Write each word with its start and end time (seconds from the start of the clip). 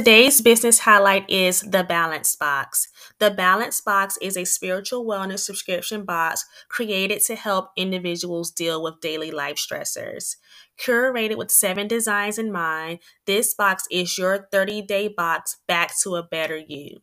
Today's 0.00 0.40
business 0.40 0.78
highlight 0.78 1.28
is 1.28 1.60
the 1.60 1.84
Balance 1.84 2.34
Box. 2.34 2.88
The 3.18 3.30
Balance 3.30 3.82
Box 3.82 4.16
is 4.22 4.34
a 4.34 4.46
spiritual 4.46 5.04
wellness 5.04 5.40
subscription 5.40 6.06
box 6.06 6.46
created 6.70 7.20
to 7.24 7.36
help 7.36 7.68
individuals 7.76 8.50
deal 8.50 8.82
with 8.82 9.02
daily 9.02 9.30
life 9.30 9.56
stressors. 9.56 10.36
Curated 10.82 11.36
with 11.36 11.50
seven 11.50 11.86
designs 11.86 12.38
in 12.38 12.50
mind, 12.50 13.00
this 13.26 13.52
box 13.52 13.84
is 13.90 14.16
your 14.16 14.48
30 14.50 14.80
day 14.80 15.06
box 15.06 15.58
back 15.68 15.92
to 16.02 16.16
a 16.16 16.22
better 16.22 16.56
you. 16.56 17.02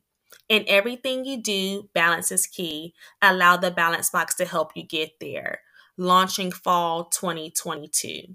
In 0.50 0.66
everything 0.68 1.24
you 1.24 1.40
do, 1.40 1.92
balance 1.94 2.32
is 2.32 2.48
key. 2.48 2.96
Allow 3.22 3.58
the 3.58 3.70
Balance 3.70 4.10
Box 4.10 4.34
to 4.38 4.46
help 4.46 4.72
you 4.76 4.82
get 4.82 5.12
there. 5.22 5.60
Launching 5.98 6.52
fall 6.52 7.04
2022. 7.10 8.34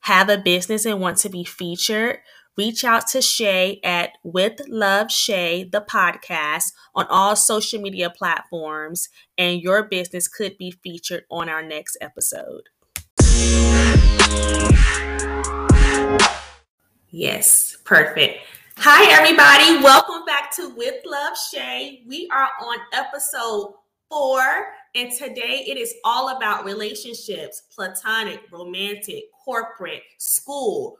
Have 0.00 0.28
a 0.28 0.38
business 0.38 0.84
and 0.84 1.00
want 1.00 1.18
to 1.18 1.28
be 1.28 1.44
featured? 1.44 2.18
Reach 2.56 2.84
out 2.84 3.06
to 3.08 3.20
Shay 3.20 3.80
at 3.84 4.12
With 4.22 4.62
Love 4.66 5.12
Shay, 5.12 5.64
the 5.70 5.82
podcast, 5.82 6.72
on 6.94 7.06
all 7.10 7.36
social 7.36 7.82
media 7.82 8.08
platforms, 8.08 9.10
and 9.36 9.60
your 9.60 9.82
business 9.82 10.26
could 10.26 10.56
be 10.56 10.70
featured 10.70 11.24
on 11.30 11.50
our 11.50 11.60
next 11.60 11.98
episode. 12.00 12.70
Yes, 17.10 17.76
perfect. 17.84 18.38
Hi, 18.78 19.12
everybody. 19.12 19.84
Welcome 19.84 20.24
back 20.24 20.50
to 20.56 20.74
With 20.74 21.04
Love 21.04 21.36
Shay. 21.36 22.04
We 22.06 22.26
are 22.32 22.48
on 22.62 22.78
episode 22.94 23.74
four, 24.08 24.68
and 24.94 25.12
today 25.12 25.62
it 25.66 25.76
is 25.76 25.92
all 26.04 26.34
about 26.34 26.64
relationships 26.64 27.64
platonic, 27.74 28.40
romantic, 28.50 29.24
corporate, 29.44 30.04
school. 30.16 30.96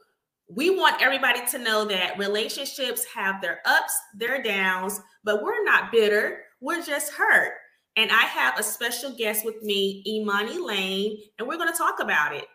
We 0.48 0.70
want 0.70 1.02
everybody 1.02 1.40
to 1.50 1.58
know 1.58 1.84
that 1.86 2.18
relationships 2.18 3.04
have 3.12 3.42
their 3.42 3.60
ups, 3.64 3.92
their 4.14 4.42
downs, 4.42 5.00
but 5.24 5.42
we're 5.42 5.64
not 5.64 5.90
bitter. 5.90 6.42
We're 6.60 6.82
just 6.82 7.12
hurt. 7.12 7.54
And 7.96 8.10
I 8.12 8.22
have 8.22 8.58
a 8.58 8.62
special 8.62 9.16
guest 9.16 9.44
with 9.44 9.62
me, 9.62 10.04
Imani 10.06 10.58
Lane, 10.58 11.18
and 11.38 11.48
we're 11.48 11.56
going 11.56 11.72
to 11.72 11.78
talk 11.78 12.00
about 12.00 12.34
it. 12.34 12.46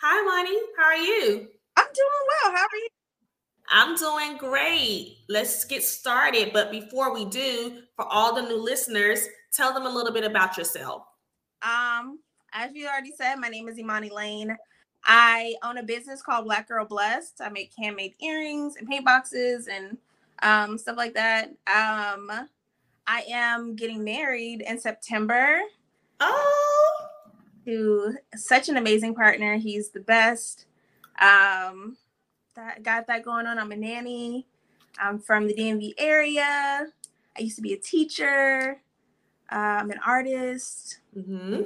Hi, 0.00 0.22
Imani. 0.22 0.58
How 0.76 0.84
are 0.84 0.96
you? 0.96 1.48
I'm 1.76 1.86
doing 1.94 2.26
well. 2.42 2.56
How 2.56 2.62
are 2.62 2.76
you? 2.76 2.88
I'm 3.70 3.96
doing 3.96 4.38
great. 4.38 5.18
Let's 5.28 5.64
get 5.64 5.82
started. 5.84 6.52
But 6.52 6.70
before 6.70 7.12
we 7.12 7.26
do, 7.26 7.82
for 7.96 8.06
all 8.06 8.34
the 8.34 8.42
new 8.42 8.56
listeners, 8.56 9.26
tell 9.52 9.74
them 9.74 9.86
a 9.86 9.90
little 9.90 10.12
bit 10.12 10.24
about 10.24 10.56
yourself. 10.56 11.02
Um, 11.62 12.18
as 12.52 12.70
you 12.74 12.86
already 12.86 13.12
said, 13.16 13.36
my 13.36 13.48
name 13.48 13.68
is 13.68 13.78
Imani 13.78 14.10
Lane. 14.10 14.56
I 15.04 15.54
own 15.62 15.78
a 15.78 15.82
business 15.82 16.22
called 16.22 16.44
Black 16.44 16.68
Girl 16.68 16.84
Blessed. 16.84 17.40
I 17.40 17.48
make 17.48 17.72
handmade 17.78 18.14
earrings 18.20 18.76
and 18.76 18.88
paint 18.88 19.04
boxes 19.04 19.68
and 19.68 19.96
um, 20.42 20.78
stuff 20.78 20.96
like 20.96 21.14
that. 21.14 21.48
Um, 21.66 22.30
I 23.06 23.22
am 23.30 23.74
getting 23.74 24.04
married 24.04 24.62
in 24.62 24.78
September 24.78 25.60
Oh, 26.20 27.06
to 27.64 28.16
such 28.36 28.68
an 28.68 28.76
amazing 28.76 29.14
partner. 29.14 29.56
He's 29.56 29.90
the 29.90 30.00
best. 30.00 30.66
Um, 31.20 31.96
that 32.56 32.82
got 32.82 33.06
that 33.06 33.24
going 33.24 33.46
on. 33.46 33.58
I'm 33.58 33.72
a 33.72 33.76
nanny. 33.76 34.46
I'm 34.98 35.18
from 35.20 35.46
the 35.46 35.54
DMV 35.54 35.94
area. 35.98 36.88
I 37.36 37.40
used 37.40 37.56
to 37.56 37.62
be 37.62 37.72
a 37.72 37.78
teacher. 37.78 38.80
Uh, 39.50 39.54
I'm 39.54 39.90
an 39.90 40.00
artist. 40.04 40.98
hmm 41.14 41.62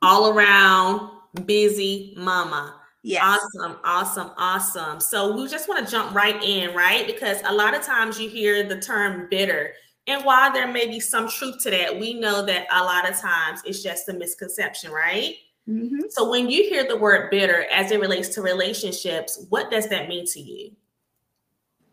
all 0.00 0.28
around 0.28 1.10
busy 1.46 2.14
mama. 2.16 2.80
Yes. 3.02 3.40
Awesome, 3.56 3.76
awesome, 3.84 4.30
awesome. 4.36 5.00
So 5.00 5.34
we 5.36 5.48
just 5.48 5.68
want 5.68 5.84
to 5.84 5.90
jump 5.90 6.14
right 6.14 6.42
in, 6.42 6.74
right? 6.74 7.06
Because 7.06 7.40
a 7.44 7.54
lot 7.54 7.74
of 7.74 7.82
times 7.82 8.20
you 8.20 8.28
hear 8.28 8.64
the 8.68 8.80
term 8.80 9.28
bitter. 9.30 9.72
And 10.06 10.24
while 10.24 10.52
there 10.52 10.66
may 10.66 10.86
be 10.86 11.00
some 11.00 11.28
truth 11.28 11.62
to 11.62 11.70
that, 11.70 11.98
we 11.98 12.14
know 12.14 12.44
that 12.44 12.66
a 12.72 12.82
lot 12.82 13.08
of 13.08 13.16
times 13.18 13.60
it's 13.64 13.82
just 13.82 14.08
a 14.08 14.12
misconception, 14.12 14.90
right? 14.90 15.36
Mhm. 15.68 16.10
So 16.10 16.28
when 16.28 16.48
you 16.50 16.64
hear 16.64 16.86
the 16.88 16.96
word 16.96 17.30
bitter 17.30 17.66
as 17.70 17.90
it 17.90 18.00
relates 18.00 18.28
to 18.30 18.42
relationships, 18.42 19.44
what 19.50 19.70
does 19.70 19.88
that 19.90 20.08
mean 20.08 20.26
to 20.26 20.40
you? 20.40 20.74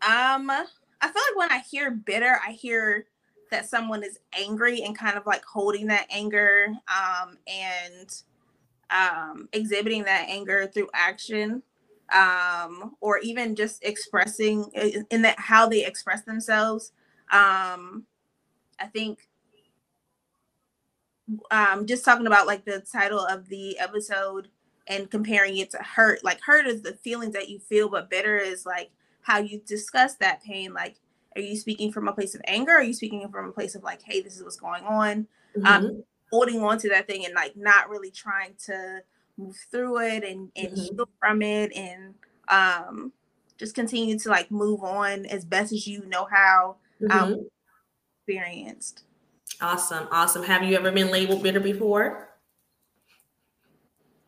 Um, 0.02 0.50
I 0.50 0.64
feel 1.02 1.22
like 1.30 1.36
when 1.36 1.52
I 1.52 1.58
hear 1.58 1.90
bitter, 1.90 2.40
I 2.46 2.52
hear 2.52 3.06
that 3.50 3.68
someone 3.68 4.02
is 4.02 4.18
angry 4.32 4.82
and 4.82 4.96
kind 4.96 5.16
of 5.16 5.26
like 5.26 5.44
holding 5.44 5.86
that 5.86 6.06
anger 6.10 6.66
um 6.88 7.38
and 7.46 8.22
um 8.90 9.48
exhibiting 9.52 10.04
that 10.04 10.26
anger 10.28 10.66
through 10.72 10.88
action 10.94 11.62
um 12.12 12.94
or 13.00 13.18
even 13.18 13.56
just 13.56 13.82
expressing 13.84 14.64
in 15.10 15.22
that 15.22 15.38
how 15.38 15.68
they 15.68 15.84
express 15.84 16.22
themselves 16.22 16.92
um 17.32 18.04
i 18.78 18.86
think 18.86 19.28
um 21.50 21.86
just 21.86 22.04
talking 22.04 22.26
about 22.28 22.46
like 22.46 22.64
the 22.64 22.80
title 22.80 23.20
of 23.20 23.48
the 23.48 23.78
episode 23.78 24.48
and 24.86 25.10
comparing 25.10 25.56
it 25.56 25.70
to 25.70 25.78
hurt 25.78 26.22
like 26.22 26.40
hurt 26.40 26.66
is 26.66 26.82
the 26.82 26.92
feelings 26.92 27.32
that 27.32 27.48
you 27.48 27.58
feel 27.58 27.88
but 27.88 28.08
bitter 28.08 28.36
is 28.36 28.64
like 28.64 28.90
how 29.26 29.38
you 29.38 29.60
discuss 29.66 30.14
that 30.14 30.42
pain. 30.42 30.72
Like 30.72 30.96
are 31.34 31.42
you 31.42 31.56
speaking 31.56 31.92
from 31.92 32.08
a 32.08 32.12
place 32.12 32.34
of 32.34 32.40
anger? 32.46 32.72
Are 32.72 32.82
you 32.82 32.94
speaking 32.94 33.28
from 33.28 33.48
a 33.48 33.52
place 33.52 33.74
of 33.74 33.82
like 33.82 34.02
hey 34.02 34.20
this 34.20 34.36
is 34.36 34.44
what's 34.44 34.56
going 34.56 34.84
on? 34.84 35.26
Um 35.64 35.84
Mhm. 35.84 36.04
Holding 36.36 36.62
on 36.62 36.76
to 36.78 36.88
that 36.90 37.06
thing 37.06 37.24
and 37.24 37.34
like 37.34 37.56
not 37.56 37.88
really 37.88 38.10
trying 38.10 38.54
to 38.66 39.00
move 39.38 39.56
through 39.70 39.98
it 40.00 40.22
and 40.22 40.50
and 40.54 40.68
Mhm. 40.68 40.96
heal 40.96 41.08
from 41.18 41.40
it 41.40 41.74
and 41.74 42.14
um 42.48 43.12
just 43.56 43.74
continue 43.74 44.18
to 44.18 44.28
like 44.28 44.50
move 44.50 44.82
on 44.82 45.24
as 45.26 45.44
best 45.46 45.72
as 45.72 45.86
you 45.86 46.04
know 46.06 46.26
how 46.30 46.76
um 47.10 47.34
Mhm. 47.34 47.50
experienced 48.20 49.04
Awesome, 49.60 50.06
awesome. 50.10 50.42
Have 50.42 50.64
you 50.64 50.76
ever 50.76 50.90
been 50.92 51.10
labeled 51.10 51.42
bitter 51.42 51.60
before? 51.60 52.28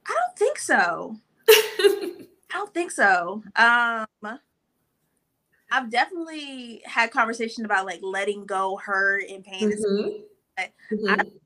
i 0.06 0.14
don't 0.14 0.38
think 0.38 0.58
so 0.58 1.16
i 1.48 2.26
don't 2.54 2.72
think 2.72 2.90
so 2.90 3.42
um 3.56 4.06
i've 5.70 5.90
definitely 5.90 6.80
had 6.86 7.10
conversation 7.10 7.66
about 7.66 7.84
like 7.84 8.00
letting 8.02 8.46
go 8.46 8.76
hurt 8.78 9.24
and 9.28 9.44
pain 9.44 9.64
and 9.70 9.78
stuff. 9.78 9.90
Mhm. 9.90 10.22
I- 10.56 10.72
Mhm. 10.92 11.38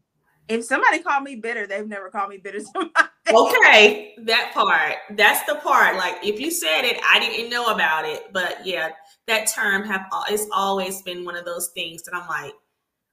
If 0.49 0.65
somebody 0.65 0.99
called 0.99 1.25
me 1.25 1.37
bitter 1.37 1.67
they've 1.67 1.87
never 1.87 2.11
called 2.11 2.31
me 2.31 2.39
bitter 2.39 2.59
to 2.75 2.91
my 2.94 3.09
face. 3.25 3.35
Okay, 3.35 4.15
that 4.19 4.53
part. 4.53 4.97
That's 5.17 5.44
the 5.47 5.56
part. 5.56 5.97
Like 5.97 6.17
if 6.23 6.41
you 6.41 6.50
said 6.50 6.83
it, 6.83 7.00
I 7.05 7.19
didn't 7.19 7.50
know 7.50 7.67
about 7.67 8.05
it. 8.05 8.33
But 8.33 8.67
yeah, 8.67 8.91
that 9.27 9.47
term 9.47 9.85
have 9.85 10.06
it's 10.29 10.47
always 10.53 11.03
been 11.03 11.25
one 11.25 11.37
of 11.37 11.44
those 11.44 11.69
things 11.75 12.03
that 12.03 12.15
I'm 12.15 12.29
like, 12.29 12.55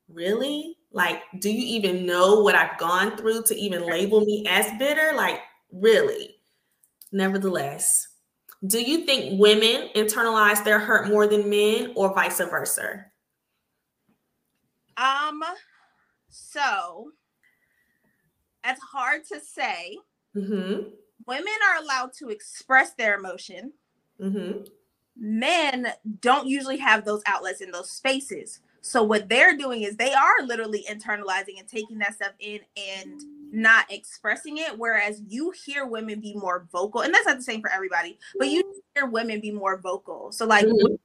really? 0.08 0.78
Like, 0.92 1.22
do 1.40 1.52
you 1.52 1.78
even 1.78 2.06
know 2.06 2.42
what 2.42 2.56
I've 2.56 2.78
gone 2.80 3.16
through 3.16 3.44
to 3.44 3.56
even 3.56 3.86
label 3.86 4.22
me 4.22 4.46
as 4.50 4.72
bitter? 4.80 5.14
Like, 5.16 5.40
really? 5.72 6.36
Nevertheless, 7.12 8.08
do 8.66 8.82
you 8.82 9.06
think 9.06 9.40
women 9.40 9.90
internalize 9.96 10.64
their 10.64 10.80
hurt 10.80 11.08
more 11.08 11.28
than 11.28 11.50
men 11.50 11.94
or 11.96 12.14
vice 12.14 12.40
versa? 12.40 13.06
Um, 14.98 15.42
so 16.30 17.12
it's 18.66 18.82
hard 18.82 19.26
to 19.32 19.40
say. 19.40 19.98
Mm-hmm. 20.36 20.90
Women 21.28 21.54
are 21.70 21.84
allowed 21.84 22.14
to 22.20 22.30
express 22.30 22.94
their 22.94 23.18
emotion. 23.18 23.74
Mm-hmm. 24.20 24.64
Men 25.18 25.88
don't 26.22 26.48
usually 26.48 26.78
have 26.78 27.06
those 27.06 27.22
outlets 27.26 27.62
in 27.62 27.72
those 27.72 27.92
spaces. 27.92 28.62
So 28.82 29.04
what 29.04 29.28
they're 29.28 29.58
doing 29.58 29.82
is 29.82 29.98
they 29.98 30.14
are 30.14 30.46
literally 30.46 30.86
internalizing 30.90 31.60
and 31.60 31.68
taking 31.68 32.00
that 32.00 32.16
stuff 32.16 32.32
in 32.40 32.62
and 32.78 33.22
not 33.52 33.92
expressing 33.92 34.58
it. 34.58 34.78
Whereas 34.78 35.22
you 35.28 35.52
hear 35.52 35.86
women 35.86 36.22
be 36.22 36.34
more 36.36 36.68
vocal, 36.72 37.02
and 37.02 37.14
that's 37.14 37.26
not 37.26 37.38
the 37.38 37.44
same 37.44 37.62
for 37.62 37.72
everybody, 37.72 38.18
but 38.38 38.48
you 38.48 38.64
hear 38.96 39.06
women 39.06 39.42
be 39.42 39.52
more 39.52 39.78
vocal. 39.78 40.32
So 40.32 40.46
like 40.46 40.66
Mhm. 40.66 40.98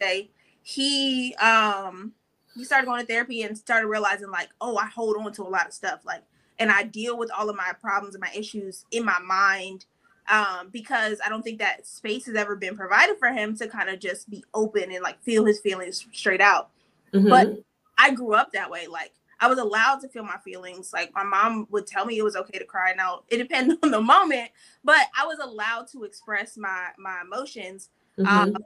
say 0.00 0.30
he 0.62 1.34
um 1.34 2.14
he 2.54 2.64
started 2.64 2.86
going 2.86 3.00
to 3.00 3.06
therapy 3.06 3.42
and 3.42 3.56
started 3.56 3.86
realizing 3.86 4.30
like, 4.30 4.48
oh, 4.60 4.76
I 4.76 4.86
hold 4.86 5.16
on 5.16 5.32
to 5.34 5.42
a 5.42 5.48
lot 5.48 5.66
of 5.68 5.72
stuff, 5.72 6.00
like, 6.04 6.24
and 6.58 6.70
I 6.70 6.82
deal 6.82 7.16
with 7.16 7.30
all 7.30 7.48
of 7.48 7.56
my 7.56 7.72
problems 7.80 8.14
and 8.14 8.20
my 8.20 8.30
issues 8.34 8.84
in 8.90 9.04
my 9.04 9.18
mind 9.20 9.86
um, 10.28 10.68
because 10.70 11.18
I 11.24 11.28
don't 11.28 11.42
think 11.42 11.58
that 11.58 11.86
space 11.86 12.26
has 12.26 12.34
ever 12.34 12.56
been 12.56 12.76
provided 12.76 13.18
for 13.18 13.28
him 13.28 13.56
to 13.56 13.68
kind 13.68 13.88
of 13.88 13.98
just 13.98 14.28
be 14.28 14.44
open 14.54 14.92
and 14.92 15.02
like 15.02 15.22
feel 15.22 15.44
his 15.44 15.60
feelings 15.60 16.06
straight 16.12 16.40
out. 16.40 16.70
Mm-hmm. 17.14 17.28
But 17.28 17.62
I 17.96 18.10
grew 18.12 18.34
up 18.34 18.52
that 18.52 18.70
way. 18.70 18.86
Like 18.86 19.12
I 19.40 19.48
was 19.48 19.58
allowed 19.58 20.00
to 20.00 20.08
feel 20.08 20.24
my 20.24 20.36
feelings. 20.44 20.92
Like 20.92 21.14
my 21.14 21.24
mom 21.24 21.66
would 21.70 21.86
tell 21.86 22.04
me 22.04 22.18
it 22.18 22.24
was 22.24 22.36
okay 22.36 22.58
to 22.58 22.64
cry. 22.64 22.92
Now 22.96 23.22
it 23.28 23.38
depended 23.38 23.78
on 23.82 23.90
the 23.90 24.00
moment, 24.00 24.50
but 24.84 25.06
I 25.18 25.26
was 25.26 25.38
allowed 25.38 25.88
to 25.92 26.04
express 26.04 26.56
my 26.56 26.88
my 26.98 27.22
emotions 27.24 27.90
mm-hmm. 28.18 28.28
um, 28.28 28.56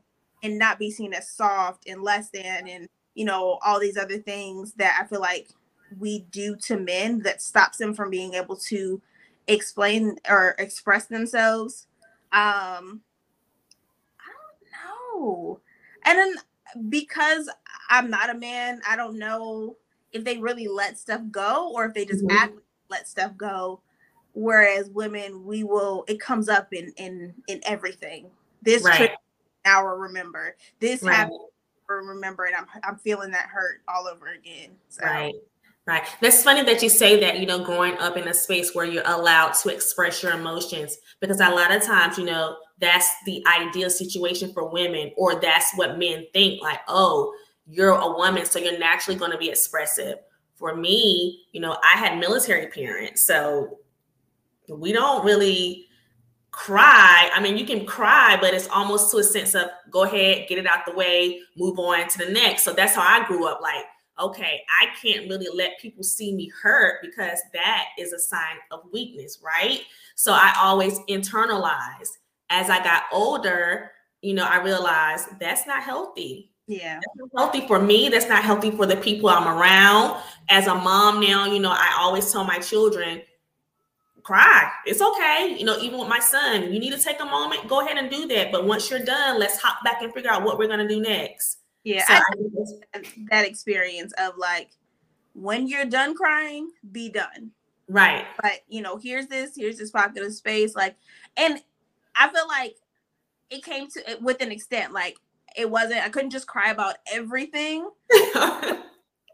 and 0.42 0.58
not 0.58 0.78
be 0.78 0.90
seen 0.90 1.14
as 1.14 1.30
soft 1.30 1.88
and 1.88 2.02
less 2.02 2.30
than 2.30 2.66
and 2.68 2.88
you 3.14 3.24
know, 3.24 3.58
all 3.64 3.78
these 3.78 3.96
other 3.96 4.18
things 4.18 4.72
that 4.74 4.98
I 5.00 5.06
feel 5.06 5.20
like 5.20 5.48
we 5.98 6.20
do 6.30 6.56
to 6.56 6.76
men 6.76 7.20
that 7.20 7.42
stops 7.42 7.78
them 7.78 7.94
from 7.94 8.10
being 8.10 8.34
able 8.34 8.56
to 8.56 9.00
explain 9.46 10.16
or 10.28 10.54
express 10.58 11.06
themselves. 11.06 11.86
Um, 12.32 13.00
I 14.20 14.30
don't 14.32 15.14
know. 15.14 15.60
And 16.04 16.18
then 16.18 16.34
because 16.88 17.50
I'm 17.90 18.10
not 18.10 18.30
a 18.30 18.34
man, 18.34 18.80
I 18.88 18.96
don't 18.96 19.18
know 19.18 19.76
if 20.12 20.24
they 20.24 20.38
really 20.38 20.68
let 20.68 20.98
stuff 20.98 21.22
go 21.30 21.72
or 21.74 21.86
if 21.86 21.94
they 21.94 22.04
just 22.04 22.24
mm-hmm. 22.24 22.36
act 22.36 22.54
let 22.88 23.08
stuff 23.08 23.36
go. 23.36 23.80
Whereas 24.34 24.88
women, 24.90 25.44
we 25.44 25.62
will 25.64 26.04
it 26.08 26.20
comes 26.20 26.48
up 26.48 26.72
in 26.72 26.92
in 26.96 27.34
in 27.48 27.60
everything. 27.64 28.30
This 28.62 28.82
right. 28.82 28.96
trip 28.96 29.10
now 29.64 29.84
remember. 29.84 30.56
This 30.80 31.02
right. 31.02 31.14
happened 31.14 31.40
remember 31.88 32.46
it. 32.46 32.54
I'm 32.56 32.66
I'm 32.82 32.96
feeling 32.96 33.30
that 33.32 33.46
hurt 33.46 33.82
all 33.88 34.06
over 34.08 34.28
again. 34.28 34.70
So. 34.88 35.04
Right. 35.04 35.34
Right. 35.84 36.04
That's 36.20 36.44
funny 36.44 36.62
that 36.62 36.80
you 36.80 36.88
say 36.88 37.18
that, 37.20 37.40
you 37.40 37.46
know, 37.46 37.64
growing 37.64 37.98
up 37.98 38.16
in 38.16 38.28
a 38.28 38.34
space 38.34 38.72
where 38.72 38.84
you're 38.84 39.02
allowed 39.04 39.54
to 39.62 39.68
express 39.68 40.22
your 40.22 40.32
emotions, 40.32 40.96
because 41.20 41.40
a 41.40 41.50
lot 41.50 41.74
of 41.74 41.82
times, 41.82 42.16
you 42.18 42.24
know, 42.24 42.56
that's 42.78 43.10
the 43.26 43.44
ideal 43.48 43.90
situation 43.90 44.52
for 44.52 44.70
women, 44.70 45.10
or 45.16 45.40
that's 45.40 45.74
what 45.74 45.98
men 45.98 46.24
think 46.32 46.62
like, 46.62 46.78
oh, 46.86 47.34
you're 47.66 47.94
a 47.94 48.08
woman, 48.08 48.44
so 48.44 48.60
you're 48.60 48.78
naturally 48.78 49.18
going 49.18 49.32
to 49.32 49.38
be 49.38 49.48
expressive. 49.48 50.18
For 50.54 50.76
me, 50.76 51.46
you 51.50 51.60
know, 51.60 51.76
I 51.82 51.98
had 51.98 52.20
military 52.20 52.68
parents, 52.68 53.26
so 53.26 53.78
we 54.68 54.92
don't 54.92 55.24
really 55.24 55.86
cry. 56.52 57.28
I 57.34 57.40
mean, 57.40 57.58
you 57.58 57.66
can 57.66 57.86
cry, 57.86 58.38
but 58.40 58.54
it's 58.54 58.68
almost 58.68 59.10
to 59.10 59.16
a 59.16 59.24
sense 59.24 59.56
of 59.56 59.64
go 59.90 60.04
ahead, 60.04 60.46
get 60.48 60.58
it 60.58 60.66
out 60.66 60.86
the 60.86 60.94
way, 60.94 61.40
move 61.56 61.78
on 61.80 62.06
to 62.06 62.18
the 62.18 62.30
next. 62.30 62.62
So 62.62 62.72
that's 62.72 62.94
how 62.94 63.02
I 63.02 63.26
grew 63.26 63.48
up. 63.48 63.60
Like, 63.60 63.84
okay, 64.18 64.62
I 64.80 64.86
can't 65.00 65.28
really 65.28 65.48
let 65.54 65.78
people 65.80 66.02
see 66.02 66.34
me 66.34 66.50
hurt 66.62 67.00
because 67.02 67.38
that 67.52 67.86
is 67.98 68.12
a 68.12 68.18
sign 68.18 68.56
of 68.70 68.80
weakness, 68.92 69.40
right? 69.42 69.80
So 70.14 70.32
I 70.32 70.54
always 70.60 70.98
internalize. 71.00 72.08
As 72.50 72.68
I 72.68 72.82
got 72.84 73.04
older, 73.10 73.92
you 74.20 74.34
know, 74.34 74.44
I 74.44 74.62
realized 74.62 75.28
that's 75.40 75.66
not 75.66 75.82
healthy. 75.82 76.50
Yeah. 76.66 77.00
healthy 77.36 77.66
for 77.66 77.80
me. 77.80 78.08
That's 78.08 78.28
not 78.28 78.44
healthy 78.44 78.70
for 78.70 78.86
the 78.86 78.96
people 78.96 79.28
I'm 79.28 79.48
around. 79.48 80.22
As 80.48 80.66
a 80.66 80.74
mom 80.74 81.20
now, 81.20 81.46
you 81.46 81.58
know, 81.58 81.72
I 81.72 81.96
always 81.98 82.30
tell 82.30 82.44
my 82.44 82.58
children, 82.58 83.22
cry. 84.22 84.70
It's 84.86 85.02
okay. 85.02 85.56
You 85.58 85.64
know, 85.64 85.78
even 85.80 85.98
with 85.98 86.08
my 86.08 86.20
son, 86.20 86.72
you 86.72 86.78
need 86.78 86.92
to 86.92 87.02
take 87.02 87.20
a 87.20 87.24
moment, 87.24 87.68
go 87.68 87.80
ahead 87.80 87.98
and 87.98 88.10
do 88.10 88.26
that. 88.28 88.52
But 88.52 88.66
once 88.66 88.90
you're 88.90 89.04
done, 89.04 89.38
let's 89.38 89.60
hop 89.60 89.82
back 89.84 90.02
and 90.02 90.12
figure 90.12 90.30
out 90.30 90.44
what 90.44 90.58
we're 90.58 90.68
going 90.68 90.86
to 90.86 90.88
do 90.88 91.00
next. 91.00 91.58
Yeah. 91.84 92.06
So 92.06 92.14
I, 92.14 93.02
that 93.30 93.46
experience 93.46 94.12
of 94.18 94.36
like, 94.38 94.70
when 95.34 95.66
you're 95.66 95.84
done 95.84 96.14
crying, 96.14 96.70
be 96.90 97.08
done. 97.08 97.50
Right. 97.88 98.24
But, 98.40 98.60
you 98.68 98.82
know, 98.82 98.96
here's 98.96 99.26
this, 99.26 99.52
here's 99.56 99.78
this 99.78 99.90
pocket 99.90 100.22
of 100.22 100.32
space. 100.34 100.74
Like, 100.74 100.96
and 101.36 101.60
I 102.14 102.28
feel 102.28 102.46
like 102.46 102.76
it 103.50 103.64
came 103.64 103.88
to 103.88 104.10
it 104.10 104.22
with 104.22 104.42
an 104.42 104.52
extent. 104.52 104.92
Like, 104.92 105.16
it 105.56 105.70
wasn't, 105.70 106.04
I 106.04 106.08
couldn't 106.08 106.30
just 106.30 106.46
cry 106.46 106.70
about 106.70 106.96
everything. 107.10 107.88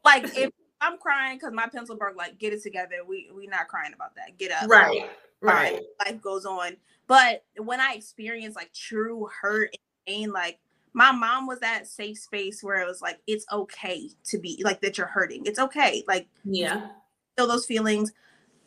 like, 0.05 0.25
if 0.37 0.51
I'm 0.81 0.99
crying 0.99 1.37
because 1.37 1.53
my 1.53 1.67
pencil 1.67 1.97
broke. 1.97 2.17
Like, 2.17 2.39
get 2.39 2.53
it 2.53 2.63
together. 2.63 2.97
We 3.07 3.31
we 3.35 3.47
not 3.47 3.69
crying 3.69 3.93
about 3.95 4.15
that. 4.17 4.39
Get 4.39 4.53
up. 4.53 4.69
Right. 4.69 5.11
Right. 5.41 5.81
Life 6.05 6.21
goes 6.21 6.45
on. 6.45 6.77
But 7.07 7.45
when 7.57 7.81
I 7.81 7.95
experience 7.95 8.55
like 8.57 8.73
true 8.73 9.29
hurt 9.41 9.71
and 9.73 10.15
pain, 10.15 10.33
like 10.33 10.59
my 10.93 11.13
mom 11.13 11.47
was 11.47 11.61
that 11.61 11.87
safe 11.87 12.19
space 12.19 12.63
where 12.63 12.81
it 12.81 12.87
was 12.87 13.01
like 13.03 13.21
it's 13.27 13.47
okay 13.53 14.11
to 14.25 14.39
be 14.39 14.61
like 14.65 14.81
that 14.81 14.99
you're 14.99 15.07
hurting. 15.07 15.45
It's 15.47 15.59
okay. 15.59 16.05
Like 16.07 16.29
yeah, 16.45 16.89
feel 17.37 17.47
those 17.47 17.67
feelings, 17.67 18.13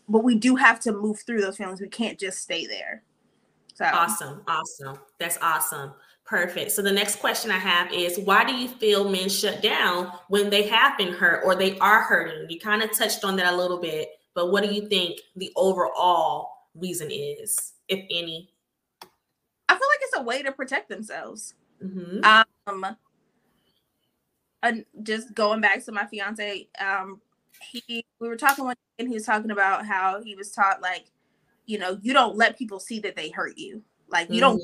but 0.08 0.24
we 0.24 0.36
do 0.36 0.56
have 0.56 0.80
to 0.82 0.92
move 0.92 1.20
through 1.22 1.42
those 1.42 1.58
feelings. 1.58 1.82
We 1.82 1.88
can't 1.90 2.20
just 2.20 2.40
stay 2.40 2.66
there. 2.66 3.04
So 3.74 3.86
awesome, 3.86 4.42
awesome. 4.48 5.00
That's 5.20 5.38
awesome. 5.42 5.94
Perfect. 6.26 6.72
So 6.72 6.82
the 6.82 6.92
next 6.92 7.18
question 7.18 7.52
I 7.52 7.58
have 7.58 7.92
is 7.92 8.18
why 8.20 8.46
do 8.46 8.54
you 8.54 8.70
feel 8.70 9.10
men 9.10 9.28
shut 9.28 9.62
down 9.62 10.14
when 10.30 10.50
they 10.50 10.64
have 10.68 10.98
been 10.98 11.14
hurt 11.14 11.44
or 11.44 11.56
they 11.56 11.78
are 11.80 12.04
hurting? 12.04 12.50
You 12.50 12.60
kind 12.60 12.82
of 12.82 12.98
touched 12.98 13.26
on 13.26 13.36
that 13.38 13.54
a 13.54 13.58
little 13.58 13.80
bit, 13.80 14.10
but 14.34 14.52
what 14.52 14.64
do 14.64 14.74
you 14.74 14.88
think 14.88 15.20
the 15.36 15.52
overall 15.56 16.50
reason 16.74 17.10
is, 17.12 17.74
if 17.90 18.00
any? 18.10 18.50
I 19.68 19.74
feel 19.74 19.88
like 19.90 20.00
it's 20.02 20.18
a 20.18 20.24
way 20.24 20.44
to 20.44 20.52
protect 20.52 20.90
themselves. 20.90 21.54
Mm-hmm. 21.84 22.24
Um, 22.68 22.98
and 24.64 24.86
just 25.04 25.34
going 25.34 25.62
back 25.62 25.84
to 25.86 25.92
my 25.92 26.06
fiance, 26.06 26.68
um, 26.80 27.22
he 27.72 28.06
we 28.20 28.28
were 28.28 28.38
talking 28.38 28.66
one 28.66 28.76
and 29.00 29.08
he 29.08 29.14
was 29.14 29.26
talking 29.26 29.52
about 29.52 29.86
how 29.86 30.22
he 30.22 30.36
was 30.36 30.52
taught 30.52 30.82
like, 30.82 31.06
you 31.66 31.80
know, 31.80 31.98
you 32.02 32.14
don't 32.14 32.36
let 32.36 32.58
people 32.58 32.80
see 32.80 33.00
that 33.00 33.16
they 33.16 33.30
hurt 33.30 33.58
you. 33.58 33.84
Like 34.10 34.30
you 34.30 34.42
mm-hmm. 34.42 34.58
don't 34.58 34.62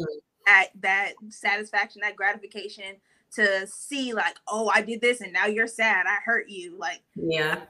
at 0.47 0.69
that 0.81 1.13
satisfaction, 1.29 2.01
that 2.03 2.15
gratification 2.15 2.95
to 3.35 3.67
see 3.67 4.13
like, 4.13 4.35
oh, 4.47 4.71
I 4.73 4.81
did 4.81 5.01
this 5.01 5.21
and 5.21 5.33
now 5.33 5.45
you're 5.45 5.68
sad. 5.68 6.06
I 6.07 6.18
hurt 6.23 6.49
you. 6.49 6.77
Like, 6.77 7.01
yeah. 7.15 7.61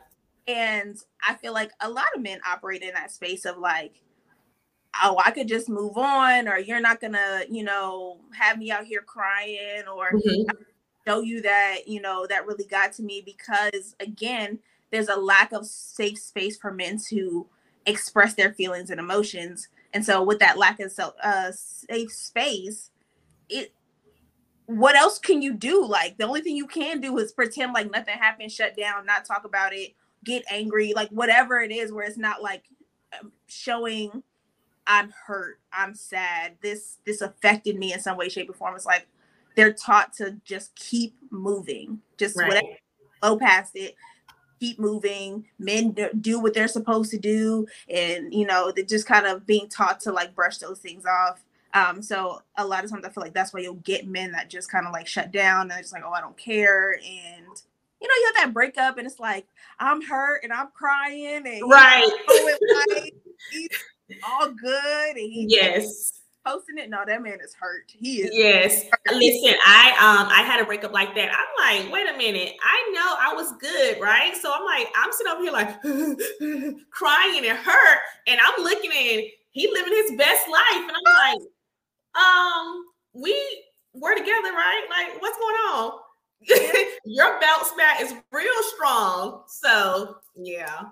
And 0.48 0.98
I 1.27 1.33
feel 1.36 1.53
like 1.53 1.72
a 1.81 1.89
lot 1.89 2.07
of 2.15 2.22
men 2.22 2.39
operate 2.48 2.83
in 2.83 2.93
that 2.93 3.12
space 3.12 3.45
of 3.45 3.57
like, 3.57 3.95
oh, 5.03 5.22
I 5.24 5.32
could 5.32 5.48
just 5.48 5.70
move 5.70 5.98
on, 5.98 6.48
or 6.48 6.58
you're 6.58 6.82
not 6.82 7.01
gonna, 7.01 7.44
you 7.50 7.63
know, 7.63 8.20
have 8.34 8.58
me 8.58 8.72
out 8.72 8.86
here 8.86 9.01
crying, 9.01 9.84
or 9.94 10.12
mm-hmm. 10.12 10.50
show 11.08 11.22
you 11.22 11.41
that, 11.41 11.88
you 11.88 12.01
know, 12.01 12.25
that 12.27 12.46
really 12.46 12.65
got 12.65 12.94
to 12.94 13.03
me 13.03 13.22
because 13.25 13.96
again, 14.00 14.60
there's 14.91 15.10
a 15.10 15.15
lack 15.15 15.51
of 15.51 15.65
safe 15.65 16.17
space 16.17 16.58
for 16.58 16.72
men 16.72 16.98
to 17.10 17.48
express 17.86 18.34
their 18.34 18.53
feelings 18.53 18.89
and 18.89 19.00
emotions 19.00 19.70
and 19.94 20.06
so 20.06 20.22
with 20.22 20.39
that 20.39 20.58
lack 20.58 20.79
of 20.79 20.91
self 20.91 21.15
uh 21.24 21.51
safe 21.51 22.12
space, 22.12 22.91
it 23.50 23.74
what 24.65 24.96
else 24.96 25.17
can 25.17 25.41
you 25.41 25.53
do? 25.53 25.86
Like 25.86 26.17
the 26.17 26.25
only 26.25 26.41
thing 26.41 26.56
you 26.56 26.67
can 26.67 27.00
do 27.00 27.17
is 27.17 27.32
pretend 27.32 27.74
like 27.74 27.91
nothing 27.91 28.17
happened, 28.17 28.51
shut 28.51 28.75
down, 28.75 29.06
not 29.06 29.25
talk 29.25 29.46
about 29.46 29.74
it, 29.74 29.94
get 30.24 30.44
angry, 30.51 30.94
like 30.94 31.10
whatever 31.10 31.62
it 31.62 31.72
is 31.72 31.91
where 31.91 32.06
it's 32.06 32.17
not 32.17 32.44
like 32.44 32.63
um, 33.20 33.32
showing 33.48 34.24
I'm 34.88 35.13
hurt, 35.25 35.60
I'm 35.72 35.94
sad. 35.94 36.53
This 36.62 36.98
this 37.06 37.22
affected 37.22 37.77
me 37.77 37.94
in 37.94 38.00
some 38.00 38.17
way 38.17 38.29
shape 38.29 38.50
or 38.50 38.53
form. 38.53 38.75
It's 38.75 38.86
like 38.86 39.08
they're 39.56 39.74
taught 39.74 40.13
to 40.13 40.38
just 40.46 40.74
keep 40.75 41.15
moving. 41.29 42.00
Just 42.17 42.38
right. 42.38 42.48
whatever 42.48 42.67
go 43.22 43.38
past 43.38 43.75
it 43.75 43.96
keep 44.60 44.79
moving 44.79 45.46
men 45.60 45.96
do 46.20 46.39
what 46.39 46.53
they're 46.53 46.67
supposed 46.67 47.12
to 47.12 47.17
do 47.17 47.67
and 47.89 48.34
you 48.34 48.46
know 48.46 48.72
they're 48.75 48.84
just 48.84 49.06
kind 49.06 49.27
of 49.27 49.46
being 49.46 49.67
taught 49.70 50.00
to 50.00 50.12
like 50.12 50.34
brush 50.34 50.58
those 50.58 50.79
things 50.79 51.06
off 51.06 51.44
um 51.74 52.01
so 52.01 52.41
a 52.58 52.65
lot 52.65 52.84
of 52.84 52.89
times 52.89 53.06
i 53.06 53.10
feel 53.10 53.24
like 53.24 53.34
that's 53.34 53.53
why 53.53 53.60
you'll 53.60 53.75
get 53.75 54.08
men 54.08 54.32
that 54.32 54.50
just 54.50 54.72
kind 54.72 54.88
of 54.88 54.94
like 54.94 55.06
shut 55.06 55.32
down 55.32 55.62
and 55.62 55.72
they're 55.72 55.82
just 55.82 55.94
like 55.94 56.03
oh 56.06 56.12
i 56.12 56.22
don't 56.22 56.38
care 56.38 56.94
and 56.94 57.62
you 58.01 58.08
know 58.08 58.15
you 58.15 58.32
have 58.34 58.46
that 58.46 58.53
breakup 58.53 58.98
and 58.98 59.06
it's 59.06 59.20
like 59.20 59.46
i'm 59.79 60.01
hurt 60.01 60.44
and 60.44 60.51
i'm 60.51 60.70
crying 60.74 61.44
and 61.46 61.70
right 61.70 62.10
he's 63.51 63.70
all 64.23 64.51
good 64.51 65.15
and 65.15 65.31
he 65.31 65.45
yes 65.49 66.17
posting 66.47 66.77
it. 66.77 66.89
No, 66.89 67.03
that 67.05 67.21
man 67.21 67.39
is 67.43 67.53
hurt. 67.53 67.83
He 67.87 68.21
is. 68.21 68.31
Yes. 68.33 68.83
Hurt. 68.83 69.15
Listen, 69.15 69.55
I 69.65 69.91
um 69.91 70.27
I 70.29 70.43
had 70.43 70.61
a 70.61 70.65
breakup 70.65 70.93
like 70.93 71.13
that. 71.15 71.29
I'm 71.29 71.83
like, 71.85 71.91
wait 71.91 72.07
a 72.07 72.17
minute. 72.17 72.53
I 72.63 72.91
know 72.93 73.15
I 73.19 73.33
was 73.33 73.53
good, 73.59 73.99
right? 74.01 74.35
So 74.35 74.51
I'm 74.53 74.65
like, 74.65 74.87
I'm 74.95 75.11
sitting 75.11 75.33
over 75.33 75.41
here 75.41 75.51
like 75.51 75.81
crying 76.91 77.45
and 77.45 77.57
hurt, 77.57 77.99
and 78.27 78.39
I'm 78.41 78.63
looking 78.63 78.91
at 78.91 79.23
he 79.51 79.71
living 79.71 79.93
his 79.93 80.11
best 80.17 80.47
life, 80.49 80.63
and 80.73 80.91
I'm 80.91 81.35
like, 81.35 81.41
um, 82.15 82.85
we 83.13 83.33
were 83.93 84.13
together, 84.13 84.51
right? 84.53 84.85
Like, 84.89 85.21
what's 85.21 85.37
going 85.37 85.55
on? 85.55 85.91
Your 87.05 87.39
bounce 87.41 87.71
back 87.77 88.01
is 88.01 88.13
real 88.31 88.63
strong. 88.75 89.43
So 89.47 90.17
yeah. 90.35 90.83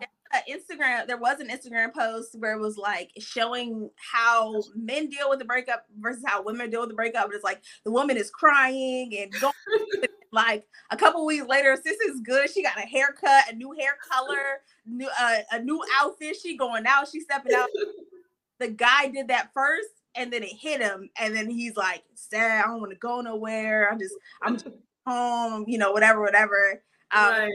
Instagram, 0.50 1.08
there 1.08 1.18
was 1.18 1.40
an 1.40 1.50
Instagram 1.50 1.94
post 1.94 2.36
where 2.40 2.54
it 2.54 2.62
was 2.62 2.78
like 2.78 3.12
showing 3.20 3.90
how 3.96 4.62
men 4.76 5.10
deal 5.10 5.30
with 5.30 5.40
the 5.40 5.46
breakup 5.46 5.86
versus 6.00 6.24
how 6.26 6.44
women 6.44 6.70
deal 6.70 6.82
with 6.82 6.90
the 6.90 6.96
breakup. 6.96 7.30
It's 7.32 7.44
like 7.44 7.62
the 7.84 7.92
woman 7.92 8.18
is 8.18 8.30
crying 8.30 9.16
and 9.18 9.32
going 9.40 9.54
like 10.32 10.68
a 10.92 10.98
couple 10.98 11.26
weeks 11.26 11.48
later, 11.48 11.76
sis 11.82 11.98
is 12.02 12.22
good. 12.22 12.50
She 12.50 12.64
got 12.64 12.78
a 12.78 12.82
haircut, 12.82 13.52
a 13.52 13.56
new 13.56 13.74
hair 13.80 13.98
color, 14.10 14.62
new 14.86 15.10
uh, 15.20 15.38
a 15.52 15.60
new 15.60 15.82
outfit. 16.00 16.36
She 16.42 16.58
going 16.58 16.86
out. 16.86 17.08
She 17.10 17.22
stepping 17.22 17.54
out. 17.56 17.70
the 18.60 18.70
guy 18.70 19.08
did 19.08 19.30
that 19.30 19.52
first, 19.54 19.90
and 20.16 20.32
then 20.32 20.44
it 20.44 20.54
hit 20.54 20.82
him, 20.82 21.10
and 21.18 21.36
then 21.36 21.50
he's 21.50 21.76
like, 21.76 22.04
"Sad. 22.16 22.64
I 22.64 22.68
don't 22.68 22.80
want 22.80 22.92
to 22.92 22.98
go 22.98 23.22
nowhere. 23.22 23.90
I'm 23.92 24.00
just 24.00 24.14
I'm 24.44 24.54
just 24.58 24.68
home. 25.08 25.66
You 25.68 25.78
know, 25.78 25.92
whatever, 25.92 26.22
whatever." 26.22 26.84
Um, 27.12 27.30
right. 27.30 27.52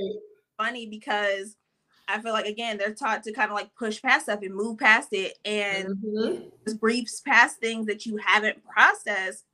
Funny 0.57 0.87
because 0.87 1.57
I 2.11 2.21
feel 2.21 2.33
like 2.33 2.47
again 2.47 2.77
they're 2.77 2.95
taught 2.95 3.23
to 3.25 3.33
kind 3.33 3.51
of 3.51 3.55
like 3.55 3.75
push 3.75 4.01
past 4.03 4.25
stuff 4.25 4.41
and 4.43 4.55
move 4.55 4.79
past 4.79 5.09
it 5.13 5.39
and 5.45 5.97
mm-hmm. 5.97 6.49
just 6.67 6.81
briefs 6.81 7.21
past 7.21 7.59
things 7.59 7.87
that 7.87 8.07
you 8.07 8.19
haven't 8.19 8.63
processed. 8.65 9.45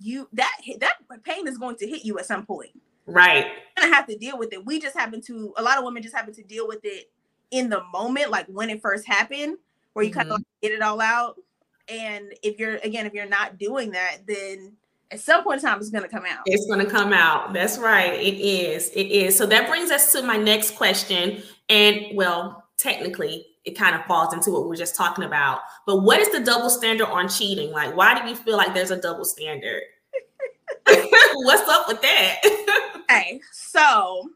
You 0.00 0.28
that 0.32 0.52
that 0.80 0.96
pain 1.22 1.46
is 1.46 1.58
going 1.58 1.76
to 1.76 1.86
hit 1.86 2.04
you 2.04 2.18
at 2.18 2.26
some 2.26 2.44
point. 2.44 2.70
Right. 3.06 3.46
You're 3.76 3.84
gonna 3.84 3.94
have 3.94 4.06
to 4.08 4.16
deal 4.16 4.38
with 4.38 4.52
it. 4.52 4.64
We 4.64 4.80
just 4.80 4.96
happen 4.96 5.20
to 5.22 5.52
a 5.56 5.62
lot 5.62 5.78
of 5.78 5.84
women 5.84 6.02
just 6.02 6.14
happen 6.14 6.34
to 6.34 6.42
deal 6.42 6.66
with 6.66 6.80
it 6.84 7.10
in 7.50 7.68
the 7.68 7.82
moment, 7.92 8.30
like 8.30 8.46
when 8.46 8.70
it 8.70 8.82
first 8.82 9.06
happened, 9.06 9.58
where 9.92 10.04
you 10.04 10.10
mm-hmm. 10.10 10.20
kind 10.20 10.30
of 10.30 10.38
like 10.38 10.46
get 10.62 10.72
it 10.72 10.82
all 10.82 11.00
out. 11.00 11.36
And 11.88 12.32
if 12.42 12.58
you're 12.58 12.76
again, 12.76 13.06
if 13.06 13.12
you're 13.12 13.28
not 13.28 13.58
doing 13.58 13.92
that, 13.92 14.18
then 14.26 14.72
at 15.14 15.20
some 15.20 15.42
point 15.44 15.62
in 15.62 15.68
time 15.68 15.78
it's 15.78 15.90
going 15.90 16.02
to 16.02 16.08
come 16.08 16.24
out. 16.26 16.42
It's 16.46 16.66
going 16.66 16.84
to 16.84 16.90
come 16.90 17.12
out. 17.12 17.52
That's 17.52 17.78
right. 17.78 18.12
It 18.20 18.34
is. 18.34 18.90
It 18.90 19.06
is. 19.06 19.36
So 19.36 19.46
that 19.46 19.68
brings 19.68 19.90
us 19.90 20.12
to 20.12 20.22
my 20.22 20.36
next 20.36 20.72
question. 20.72 21.42
And 21.68 22.06
well 22.14 22.64
technically 22.76 23.46
it 23.64 23.78
kind 23.78 23.94
of 23.94 24.04
falls 24.04 24.34
into 24.34 24.50
what 24.50 24.68
we 24.68 24.74
are 24.74 24.78
just 24.78 24.94
talking 24.94 25.24
about. 25.24 25.60
But 25.86 26.02
what 26.02 26.20
is 26.20 26.30
the 26.30 26.40
double 26.40 26.68
standard 26.68 27.08
on 27.08 27.28
cheating? 27.28 27.70
Like 27.70 27.96
why 27.96 28.20
do 28.20 28.28
you 28.28 28.36
feel 28.36 28.56
like 28.56 28.74
there's 28.74 28.90
a 28.90 29.00
double 29.00 29.24
standard? 29.24 29.82
What's 31.34 31.68
up 31.68 31.88
with 31.88 32.02
that? 32.02 32.40
Okay 33.04 33.38
so 33.74 34.30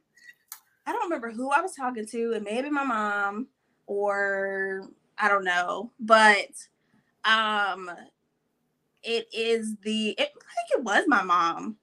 i 0.86 0.92
don't 0.92 1.04
remember 1.04 1.30
who 1.30 1.50
i 1.50 1.60
was 1.60 1.74
talking 1.74 2.06
to 2.06 2.32
it 2.32 2.42
may 2.42 2.54
have 2.54 2.64
been 2.64 2.74
my 2.74 2.84
mom 2.84 3.46
or 3.86 4.88
i 5.18 5.28
don't 5.28 5.44
know 5.44 5.90
but 6.00 6.48
um 7.24 7.90
it 9.08 9.26
is 9.32 9.74
the 9.82 10.10
it, 10.10 10.20
I 10.20 10.52
think 10.54 10.78
it 10.78 10.84
was 10.84 11.04
my 11.08 11.22
mom. 11.22 11.76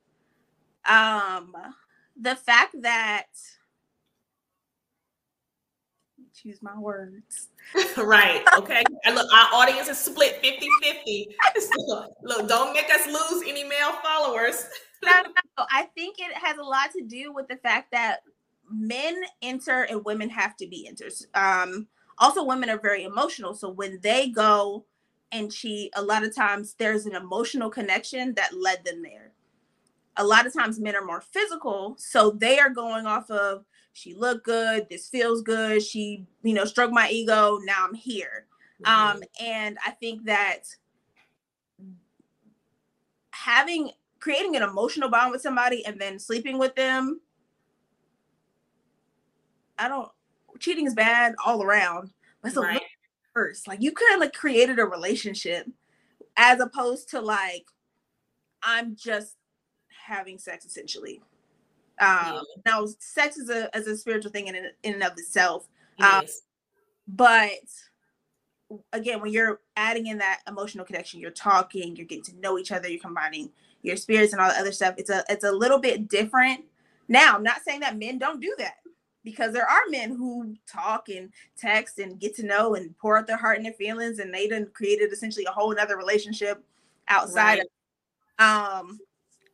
Um 0.87 1.53
the 2.15 2.35
fact 2.35 2.75
that 2.81 3.25
choose 6.33 6.61
my 6.61 6.77
words. 6.77 7.49
right. 7.97 8.43
Okay. 8.57 8.83
And 9.05 9.15
look, 9.15 9.31
our 9.33 9.47
audience 9.53 9.87
is 9.87 9.97
split 9.97 10.39
50 10.41 10.67
50. 10.83 11.27
So, 11.59 12.13
look, 12.21 12.47
don't 12.47 12.73
make 12.73 12.89
us 12.91 13.07
lose 13.07 13.43
any 13.47 13.63
male 13.63 13.93
followers. 14.03 14.67
no, 15.03 15.23
no, 15.57 15.65
I 15.71 15.83
think 15.95 16.17
it 16.19 16.33
has 16.35 16.57
a 16.57 16.63
lot 16.63 16.91
to 16.91 17.03
do 17.03 17.33
with 17.33 17.47
the 17.47 17.55
fact 17.57 17.91
that 17.91 18.19
men 18.69 19.23
enter 19.41 19.83
and 19.83 20.03
women 20.05 20.29
have 20.29 20.55
to 20.57 20.67
be 20.67 20.87
enters. 20.87 21.25
Um, 21.33 21.87
also, 22.17 22.43
women 22.43 22.69
are 22.69 22.79
very 22.79 23.03
emotional. 23.03 23.55
So 23.55 23.69
when 23.69 23.99
they 24.01 24.29
go 24.29 24.85
and 25.35 25.51
cheat, 25.51 25.91
a 25.95 26.01
lot 26.01 26.23
of 26.23 26.35
times 26.35 26.75
there's 26.77 27.05
an 27.05 27.15
emotional 27.15 27.69
connection 27.69 28.33
that 28.35 28.57
led 28.57 28.83
them 28.85 29.01
there. 29.03 29.31
A 30.17 30.23
lot 30.23 30.45
of 30.45 30.53
times 30.53 30.79
men 30.79 30.95
are 30.95 31.05
more 31.05 31.21
physical, 31.21 31.95
so 31.97 32.31
they 32.31 32.57
are 32.57 32.69
going 32.69 33.05
off 33.05 33.29
of 33.29 33.65
she 33.91 34.13
looked 34.13 34.45
good, 34.45 34.87
this 34.89 35.09
feels 35.09 35.41
good, 35.41 35.83
she, 35.83 36.25
you 36.43 36.53
know, 36.53 36.65
struck 36.65 36.91
my 36.91 37.09
ego, 37.09 37.59
now 37.63 37.85
I'm 37.85 37.93
here. 37.93 38.45
Mm-hmm. 38.83 39.17
Um, 39.17 39.23
and 39.41 39.77
I 39.85 39.91
think 39.91 40.25
that 40.25 40.63
having 43.31 43.91
creating 44.19 44.55
an 44.55 44.63
emotional 44.63 45.09
bond 45.09 45.31
with 45.31 45.41
somebody 45.41 45.85
and 45.85 45.99
then 45.99 46.17
sleeping 46.17 46.57
with 46.57 46.75
them, 46.75 47.19
I 49.77 49.87
don't 49.89 50.09
cheating 50.59 50.87
is 50.87 50.93
bad 50.93 51.35
all 51.45 51.61
around, 51.61 52.11
but 52.41 52.49
it's 52.49 52.57
a 52.57 52.61
right 52.61 52.81
first. 53.35 53.67
Like 53.67 53.83
you 53.83 53.91
could 53.91 54.09
have 54.11 54.19
like 54.19 54.33
created 54.33 54.79
a 54.79 54.85
relationship 54.85 55.67
as 56.37 56.59
opposed 56.59 57.09
to 57.09 57.21
like 57.21 57.65
I'm 58.63 58.95
just 58.95 59.35
having 60.07 60.39
sex 60.39 60.65
essentially. 60.65 61.21
Um 61.99 62.41
now 62.65 62.87
sex 62.99 63.37
is 63.37 63.49
a 63.49 63.73
as 63.75 63.85
a 63.85 63.95
spiritual 63.95 64.31
thing 64.31 64.47
in 64.47 64.55
in 64.55 64.93
and 64.95 65.03
of 65.03 65.11
itself. 65.13 65.67
Um, 65.99 66.25
but 67.07 67.51
again, 68.91 69.21
when 69.21 69.31
you're 69.31 69.61
adding 69.77 70.07
in 70.07 70.17
that 70.17 70.41
emotional 70.47 70.83
connection, 70.83 71.19
you're 71.19 71.31
talking, 71.31 71.95
you're 71.95 72.05
getting 72.05 72.23
to 72.25 72.39
know 72.39 72.57
each 72.57 72.71
other, 72.71 72.89
you're 72.89 72.99
combining 72.99 73.51
your 73.81 73.95
spirits 73.95 74.33
and 74.33 74.41
all 74.41 74.49
the 74.49 74.59
other 74.59 74.71
stuff. 74.71 74.95
It's 74.97 75.09
a 75.09 75.23
it's 75.29 75.43
a 75.43 75.51
little 75.51 75.77
bit 75.79 76.07
different. 76.09 76.65
Now, 77.07 77.35
I'm 77.35 77.43
not 77.43 77.61
saying 77.63 77.81
that 77.81 77.99
men 77.99 78.17
don't 78.17 78.41
do 78.41 78.55
that 78.57 78.77
because 79.25 79.51
there 79.51 79.67
are 79.67 79.81
men 79.89 80.11
who 80.11 80.55
talk 80.71 81.09
and 81.09 81.31
text 81.57 81.99
and 81.99 82.19
get 82.19 82.33
to 82.35 82.45
know 82.45 82.75
and 82.75 82.97
pour 82.97 83.17
out 83.17 83.27
their 83.27 83.35
heart 83.35 83.57
and 83.57 83.65
their 83.65 83.73
feelings 83.73 84.19
and 84.19 84.33
they 84.33 84.47
done 84.47 84.67
created 84.73 85.11
essentially 85.11 85.45
a 85.45 85.51
whole 85.51 85.77
other 85.77 85.97
relationship 85.97 86.63
outside 87.09 87.59
right. 87.59 87.67
of 88.39 88.87
um 88.87 88.99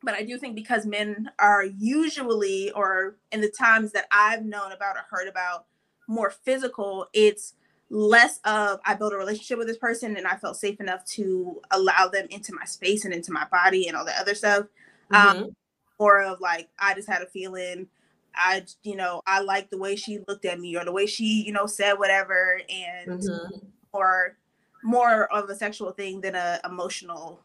but 0.04 0.16
I 0.16 0.24
do 0.24 0.38
think 0.38 0.56
because 0.56 0.86
men 0.86 1.30
are 1.40 1.64
usually 1.64 2.72
or 2.72 3.18
in 3.32 3.42
the 3.42 3.50
times 3.50 3.92
that 3.92 4.06
I've 4.12 4.44
known 4.44 4.72
about 4.72 4.98
or 4.98 5.06
heard 5.10 5.28
about 5.28 5.66
more 6.08 6.32
physical, 6.32 7.08
it's 7.14 7.54
less 7.90 8.40
of 8.46 8.80
I 8.86 8.96
built 8.96 9.14
a 9.14 9.18
relationship 9.18 9.58
with 9.58 9.68
this 9.68 9.78
person 9.78 10.18
and 10.18 10.26
I 10.26 10.38
felt 10.38 10.58
safe 10.58 10.80
enough 10.80 11.06
to 11.06 11.62
allow 11.72 12.08
them 12.08 12.26
into 12.30 12.54
my 12.54 12.66
space 12.66 13.06
and 13.06 13.14
into 13.14 13.32
my 13.32 13.46
body 13.52 13.88
and 13.88 13.96
all 13.96 14.06
the 14.06 14.20
other 14.20 14.34
stuff. 14.34 14.66
Mm-hmm. 15.12 15.44
Um, 15.44 15.56
more 16.00 16.24
of 16.24 16.42
like 16.42 16.70
I 16.80 16.96
just 16.96 17.08
had 17.08 17.22
a 17.22 17.28
feeling 17.28 17.88
I, 18.36 18.64
you 18.84 18.96
know, 18.96 19.22
I 19.26 19.42
like 19.42 19.70
the 19.70 19.78
way 19.78 19.96
she 19.96 20.20
looked 20.28 20.46
at 20.46 20.60
me 20.60 20.76
or 20.76 20.86
the 20.86 20.92
way 20.92 21.06
she, 21.06 21.44
you 21.46 21.52
know, 21.52 21.66
said 21.66 21.94
whatever 21.94 22.62
and 22.70 23.22
mm-hmm. 23.22 23.58
or 23.94 24.38
more 24.84 25.26
of 25.34 25.50
a 25.50 25.56
sexual 25.56 25.92
thing 25.92 26.22
than 26.22 26.36
a 26.36 26.60
emotional 26.66 27.42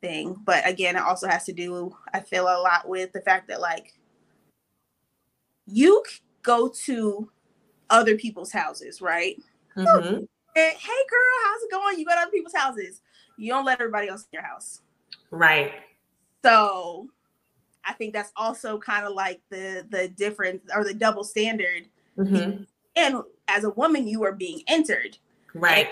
thing. 0.00 0.36
But 0.44 0.66
again, 0.68 0.96
it 0.96 1.02
also 1.02 1.28
has 1.28 1.44
to 1.44 1.52
do, 1.52 1.94
I 2.12 2.20
feel 2.20 2.44
a 2.44 2.60
lot 2.60 2.88
with 2.88 3.12
the 3.12 3.20
fact 3.20 3.48
that 3.48 3.60
like 3.60 3.94
you 5.66 6.02
go 6.42 6.68
to 6.86 7.30
other 7.90 8.16
people's 8.16 8.52
houses, 8.52 9.00
right? 9.00 9.36
Mm-hmm. 9.76 10.24
hey 10.54 10.72
girl, 11.10 11.36
how's 11.44 11.62
it 11.62 11.70
going? 11.70 11.98
You 11.98 12.04
go 12.04 12.14
to 12.14 12.20
other 12.20 12.30
people's 12.30 12.54
houses. 12.54 13.00
You 13.36 13.52
don't 13.52 13.64
let 13.64 13.80
everybody 13.80 14.08
else 14.08 14.22
in 14.22 14.28
your 14.32 14.42
house. 14.42 14.80
Right. 15.30 15.72
So 16.44 17.08
I 17.88 17.94
think 17.94 18.12
that's 18.12 18.32
also 18.36 18.78
kind 18.78 19.06
of 19.06 19.14
like 19.14 19.40
the 19.50 19.86
the 19.88 20.08
difference 20.08 20.62
or 20.74 20.84
the 20.84 20.94
double 20.94 21.24
standard. 21.24 21.88
Mm-hmm. 22.16 22.64
And 22.96 23.22
as 23.48 23.64
a 23.64 23.70
woman, 23.70 24.06
you 24.06 24.24
are 24.24 24.32
being 24.32 24.62
entered, 24.66 25.16
right? 25.54 25.88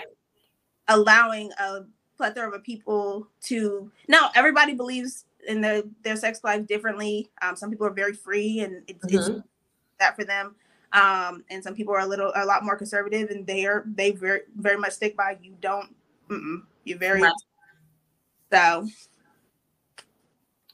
Allowing 0.87 1.51
a 1.59 1.81
plethora 2.17 2.51
of 2.55 2.63
people 2.63 3.27
to 3.41 3.91
now 4.07 4.29
everybody 4.35 4.73
believes 4.73 5.25
in 5.47 5.61
their 5.61 5.83
their 6.03 6.15
sex 6.15 6.43
life 6.43 6.67
differently. 6.67 7.29
Um, 7.41 7.55
some 7.55 7.69
people 7.69 7.87
are 7.87 7.93
very 7.93 8.13
free 8.13 8.59
and 8.59 8.83
it's, 8.87 9.05
mm-hmm. 9.05 9.37
it's 9.37 9.47
that 9.99 10.15
for 10.15 10.23
them. 10.23 10.55
Um, 10.93 11.43
and 11.49 11.63
some 11.63 11.75
people 11.75 11.93
are 11.93 11.99
a 11.99 12.05
little 12.05 12.31
a 12.35 12.45
lot 12.45 12.63
more 12.63 12.77
conservative 12.77 13.29
and 13.29 13.45
they 13.45 13.65
are 13.65 13.83
they 13.85 14.11
very 14.11 14.41
very 14.55 14.77
much 14.77 14.93
stick 14.93 15.17
by 15.17 15.37
you 15.41 15.55
don't 15.61 15.93
you're 16.83 16.97
very 16.97 17.21
right. 17.21 17.33
so 18.51 18.87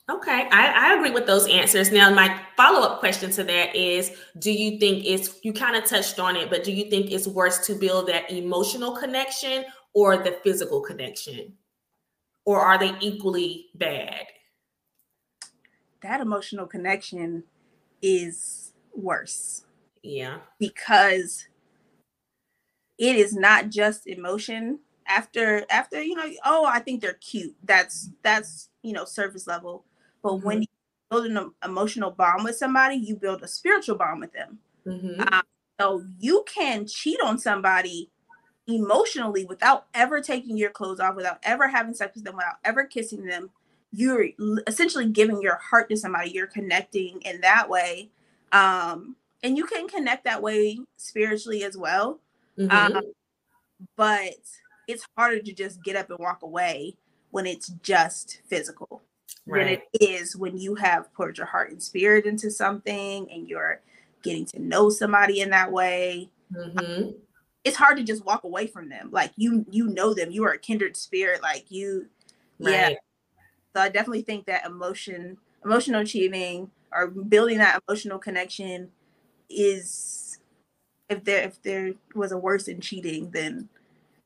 Okay, 0.10 0.50
I, 0.52 0.68
I 0.68 0.96
agree 0.96 1.12
with 1.12 1.26
those 1.26 1.48
answers. 1.48 1.90
Now, 1.92 2.14
my 2.14 2.38
follow 2.58 2.82
up 2.86 3.00
question 3.00 3.32
to 3.32 3.44
that 3.46 3.74
is 3.74 4.12
Do 4.40 4.52
you 4.52 4.78
think 4.78 5.06
it's, 5.06 5.40
you 5.44 5.54
kind 5.54 5.78
of 5.78 5.86
touched 5.86 6.20
on 6.20 6.36
it, 6.36 6.50
but 6.50 6.66
do 6.66 6.74
you 6.74 6.90
think 6.90 7.12
it's 7.12 7.26
worse 7.26 7.66
to 7.68 7.76
build 7.76 8.08
that 8.08 8.30
emotional 8.30 8.98
connection 8.98 9.64
or 9.94 10.18
the 10.18 10.38
physical 10.44 10.82
connection? 10.82 11.54
Or 12.46 12.60
are 12.60 12.78
they 12.78 12.94
equally 13.00 13.68
bad? 13.76 14.26
That 16.02 16.20
emotional 16.20 16.68
connection 16.68 17.44
is 18.02 18.74
worse. 18.94 19.64
Yeah. 20.02 20.40
Because 20.60 21.48
it 22.98 23.16
is 23.16 23.34
not 23.34 23.70
just 23.70 24.06
emotion 24.06 24.80
after 25.08 25.66
after 25.70 26.02
you 26.02 26.16
know 26.16 26.30
oh 26.46 26.66
i 26.66 26.80
think 26.80 27.02
they're 27.02 27.14
cute 27.16 27.54
that's 27.66 28.10
that's 28.22 28.70
you 28.84 28.94
know 28.94 29.04
surface 29.04 29.48
level 29.48 29.84
but 30.24 30.32
mm-hmm. 30.32 30.46
when 30.48 30.62
you 30.62 30.68
build 31.12 31.26
an 31.28 31.52
emotional 31.64 32.12
bond 32.12 32.44
with 32.44 32.56
somebody, 32.56 32.96
you 32.96 33.16
build 33.16 33.44
a 33.44 33.48
spiritual 33.48 33.98
bond 33.98 34.22
with 34.22 34.34
them. 34.34 34.58
Mm-hmm. 34.88 35.22
Um, 35.34 35.44
so 35.80 36.04
you 36.20 36.44
can 36.48 36.88
cheat 36.88 37.20
on 37.24 37.38
somebody 37.38 38.10
emotionally 38.68 39.46
without 39.46 39.88
ever 39.94 40.22
taking 40.22 40.58
your 40.58 40.70
clothes 40.70 41.00
off, 41.00 41.16
without 41.16 41.40
ever 41.44 41.68
having 41.68 41.94
sex 41.94 42.16
with 42.16 42.24
them, 42.24 42.36
without 42.36 42.56
ever 42.64 42.86
kissing 42.86 43.26
them. 43.26 43.50
You're 43.92 44.28
essentially 44.66 45.08
giving 45.08 45.42
your 45.42 45.58
heart 45.58 45.90
to 45.90 45.98
somebody. 45.98 46.32
You're 46.32 46.48
connecting 46.48 47.22
in 47.22 47.42
that 47.42 47.70
way. 47.70 48.10
Um, 48.52 49.16
and 49.44 49.58
you 49.58 49.66
can 49.66 49.88
connect 49.88 50.24
that 50.24 50.42
way 50.42 50.80
spiritually 50.98 51.64
as 51.64 51.78
well. 51.78 52.20
Mm-hmm. 52.58 52.96
Um, 52.98 53.04
but 53.96 54.36
it's 54.88 55.06
harder 55.18 55.40
to 55.42 55.54
just 55.54 55.84
get 55.84 55.96
up 55.96 56.10
and 56.10 56.20
walk 56.20 56.42
away 56.42 56.96
when 57.32 57.46
it's 57.46 57.68
just 57.82 58.42
physical. 58.48 59.04
Right. 59.46 59.82
than 59.92 60.02
it 60.02 60.10
is 60.10 60.36
when 60.36 60.58
you 60.58 60.76
have 60.76 61.14
poured 61.14 61.38
your 61.38 61.48
heart 61.48 61.72
and 61.72 61.82
spirit 61.82 62.26
into 62.26 62.50
something 62.50 63.30
and 63.32 63.48
you're 63.48 63.82
getting 64.24 64.46
to 64.46 64.60
know 64.60 64.90
somebody 64.90 65.42
in 65.42 65.50
that 65.50 65.72
way. 65.72 66.30
Mm-hmm. 66.54 67.12
It's 67.64 67.78
hard 67.78 67.98
to 67.98 68.04
just 68.04 68.26
walk 68.26 68.44
away 68.44 68.68
from 68.68 68.90
them. 68.90 69.10
Like 69.12 69.32
you, 69.36 69.66
you 69.70 69.88
know 69.88 70.14
them. 70.14 70.32
You 70.32 70.44
are 70.46 70.52
a 70.52 70.60
kindred 70.60 70.98
spirit. 70.98 71.42
Like 71.42 71.66
you, 71.70 72.08
right. 72.60 72.72
yeah. 72.72 72.90
So 73.76 73.82
I 73.82 73.90
definitely 73.90 74.22
think 74.22 74.46
that 74.46 74.66
emotion, 74.66 75.38
emotional 75.64 76.04
cheating, 76.04 76.70
or 76.92 77.08
building 77.08 77.58
that 77.58 77.82
emotional 77.88 78.20
connection 78.20 78.90
is 79.50 80.40
if 81.10 81.24
there 81.24 81.44
if 81.44 81.62
there 81.64 81.94
was 82.16 82.32
a 82.32 82.38
worse 82.38 82.66
than 82.66 82.82
cheating, 82.82 83.32
then 83.32 83.70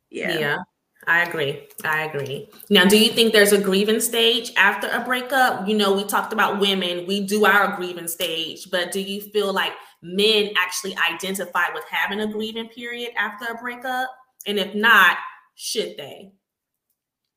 yeah. 0.10 0.38
Yeah. 0.38 0.58
I 1.06 1.24
agree. 1.24 1.68
I 1.84 2.06
agree. 2.06 2.50
Now, 2.70 2.86
do 2.86 2.98
you 2.98 3.12
think 3.12 3.32
there's 3.32 3.54
a 3.54 3.62
grieving 3.62 4.02
stage 4.02 4.52
after 4.58 4.88
a 4.88 5.04
breakup? 5.04 5.68
You 5.68 5.78
know, 5.78 5.94
we 5.94 6.04
talked 6.04 6.34
about 6.34 6.60
women, 6.60 7.06
we 7.06 7.22
do 7.22 7.46
our 7.46 7.76
grieving 7.76 8.08
stage, 8.08 8.70
but 8.72 8.92
do 8.92 9.00
you 9.00 9.22
feel 9.22 9.54
like 9.54 9.74
men 10.02 10.52
actually 10.58 10.98
identify 11.10 11.64
with 11.74 11.86
having 11.90 12.20
a 12.20 12.28
grieving 12.28 12.68
period 12.70 13.12
after 13.18 13.46
a 13.46 13.56
breakup? 13.56 14.10
And 14.46 14.58
if 14.60 14.74
not, 14.74 15.18
should 15.56 15.96
they? 15.98 16.32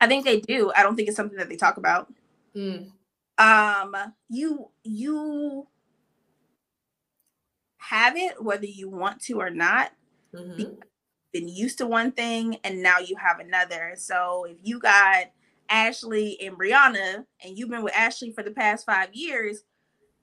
I 0.01 0.07
think 0.07 0.25
they 0.25 0.41
do. 0.41 0.73
I 0.75 0.83
don't 0.83 0.97
think 0.97 1.09
it's 1.09 1.17
something 1.17 1.39
that 1.39 1.49
they 1.49 1.57
talk 1.57 1.77
about. 1.77 2.13
Mm. 2.57 2.91
Um, 3.39 3.97
you 4.29 4.71
you 4.83 5.67
have 7.79 8.17
it 8.17 8.43
whether 8.43 8.67
you 8.67 8.89
want 8.89 9.21
to 9.23 9.41
or 9.41 9.51
not. 9.51 9.93
Mm-hmm 10.35 10.75
been 11.33 11.49
used 11.49 11.79
to 11.79 11.87
one 11.87 12.13
thing 12.13 12.57
and 12.65 12.83
now 12.83 12.99
you 12.99 13.17
have 13.17 13.41
another. 13.41 13.95
So 13.97 14.47
if 14.49 14.57
you 14.63 14.79
got 14.79 15.27
Ashley 15.69 16.41
and 16.41 16.59
Brianna 16.59 17.25
and 17.45 17.59
you've 17.59 17.71
been 17.71 17.83
with 17.83 17.95
Ashley 17.95 18.33
for 18.33 18.43
the 18.43 18.51
past 18.51 18.87
five 18.87 19.15
years, 19.15 19.63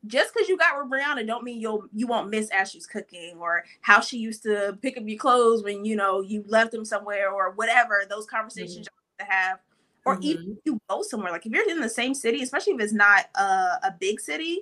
just 0.05 0.33
because 0.33 0.47
you 0.47 0.57
got 0.57 0.77
with 0.77 0.91
Brianna 0.91 1.25
don't 1.25 1.43
mean 1.43 1.59
you'll 1.59 1.85
you 1.93 2.07
won't 2.07 2.29
miss 2.29 2.49
Ashley's 2.51 2.85
cooking 2.85 3.37
or 3.39 3.63
how 3.81 3.99
she 3.99 4.17
used 4.17 4.43
to 4.43 4.77
pick 4.81 4.97
up 4.97 5.03
your 5.05 5.17
clothes 5.17 5.63
when 5.63 5.83
you 5.85 5.95
know 5.95 6.21
you 6.21 6.43
left 6.47 6.71
them 6.71 6.85
somewhere 6.85 7.31
or 7.31 7.51
whatever 7.51 8.03
those 8.07 8.25
conversations 8.25 8.87
mm-hmm. 8.87 9.25
you 9.25 9.33
have 9.33 9.59
or 10.05 10.15
mm-hmm. 10.15 10.23
even 10.23 10.57
you 10.65 10.79
go 10.87 11.01
somewhere 11.01 11.31
like 11.31 11.45
if 11.45 11.51
you're 11.51 11.69
in 11.69 11.81
the 11.81 11.89
same 11.89 12.13
city 12.13 12.43
especially 12.43 12.73
if 12.73 12.79
it's 12.79 12.93
not 12.93 13.25
a, 13.35 13.41
a 13.41 13.95
big 13.99 14.19
city 14.19 14.61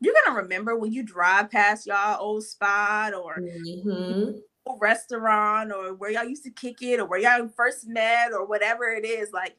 you're 0.00 0.14
gonna 0.24 0.40
remember 0.40 0.74
when 0.74 0.90
you 0.90 1.02
drive 1.02 1.50
past 1.50 1.86
y'all 1.86 2.16
old 2.18 2.42
spot 2.42 3.12
or 3.14 3.40
mm-hmm 3.40 4.38
restaurant 4.78 5.72
or 5.72 5.94
where 5.94 6.10
y'all 6.10 6.24
used 6.24 6.44
to 6.44 6.50
kick 6.50 6.82
it 6.82 7.00
or 7.00 7.06
where 7.06 7.18
y'all 7.18 7.48
first 7.48 7.86
met 7.88 8.32
or 8.32 8.46
whatever 8.46 8.84
it 8.90 9.04
is, 9.04 9.32
like 9.32 9.56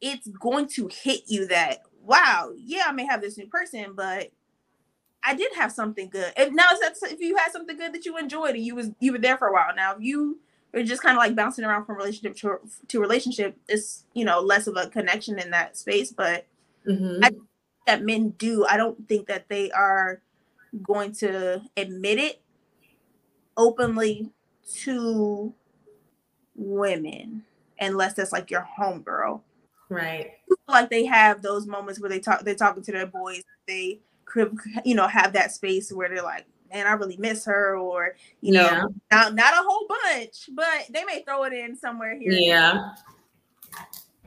it's 0.00 0.28
going 0.28 0.68
to 0.68 0.88
hit 0.88 1.22
you 1.26 1.46
that 1.48 1.80
wow, 2.02 2.52
yeah, 2.56 2.84
I 2.86 2.92
may 2.92 3.04
have 3.04 3.20
this 3.20 3.36
new 3.36 3.48
person, 3.48 3.92
but 3.94 4.30
I 5.24 5.34
did 5.34 5.52
have 5.56 5.72
something 5.72 6.08
good. 6.08 6.32
If 6.36 6.52
now 6.52 6.68
that's 6.80 7.02
if 7.02 7.20
you 7.20 7.36
had 7.36 7.50
something 7.50 7.76
good 7.76 7.92
that 7.92 8.04
you 8.04 8.16
enjoyed 8.16 8.54
and 8.54 8.64
you 8.64 8.76
was 8.76 8.90
you 9.00 9.12
were 9.12 9.18
there 9.18 9.36
for 9.36 9.48
a 9.48 9.52
while. 9.52 9.74
Now 9.74 9.96
if 9.96 10.02
you 10.02 10.38
are 10.72 10.82
just 10.82 11.02
kind 11.02 11.16
of 11.16 11.18
like 11.18 11.34
bouncing 11.34 11.64
around 11.64 11.84
from 11.84 11.96
relationship 11.96 12.36
to, 12.36 12.58
to 12.88 13.00
relationship, 13.00 13.56
it's 13.68 14.04
you 14.14 14.24
know 14.24 14.40
less 14.40 14.68
of 14.68 14.76
a 14.76 14.88
connection 14.88 15.38
in 15.38 15.50
that 15.50 15.76
space. 15.76 16.12
But 16.12 16.46
mm-hmm. 16.88 17.24
I, 17.24 17.30
that 17.88 18.04
men 18.04 18.30
do, 18.30 18.64
I 18.68 18.76
don't 18.76 19.08
think 19.08 19.26
that 19.26 19.48
they 19.48 19.70
are 19.72 20.22
going 20.82 21.12
to 21.12 21.62
admit 21.76 22.18
it 22.18 22.40
openly 23.56 24.30
to 24.82 25.54
women 26.54 27.44
unless 27.80 28.14
that's 28.14 28.32
like 28.32 28.50
your 28.50 28.66
homegirl. 28.78 29.40
Right. 29.88 30.32
Like 30.68 30.90
they 30.90 31.04
have 31.04 31.42
those 31.42 31.66
moments 31.66 32.00
where 32.00 32.10
they 32.10 32.18
talk 32.18 32.40
they're 32.40 32.54
talking 32.54 32.82
to 32.82 32.92
their 32.92 33.06
boys, 33.06 33.42
they 33.68 34.00
could 34.24 34.56
you 34.84 34.94
know 34.94 35.06
have 35.06 35.32
that 35.34 35.52
space 35.52 35.92
where 35.92 36.08
they're 36.08 36.22
like, 36.22 36.46
Man, 36.72 36.86
I 36.86 36.92
really 36.92 37.16
miss 37.16 37.44
her, 37.44 37.76
or 37.76 38.16
you 38.40 38.52
know, 38.52 38.64
yeah. 38.64 38.82
not 39.12 39.34
not 39.34 39.54
a 39.54 39.64
whole 39.64 39.86
bunch, 39.88 40.50
but 40.52 40.86
they 40.90 41.04
may 41.04 41.22
throw 41.22 41.44
it 41.44 41.52
in 41.52 41.76
somewhere 41.76 42.18
here. 42.18 42.32
Yeah. 42.32 42.90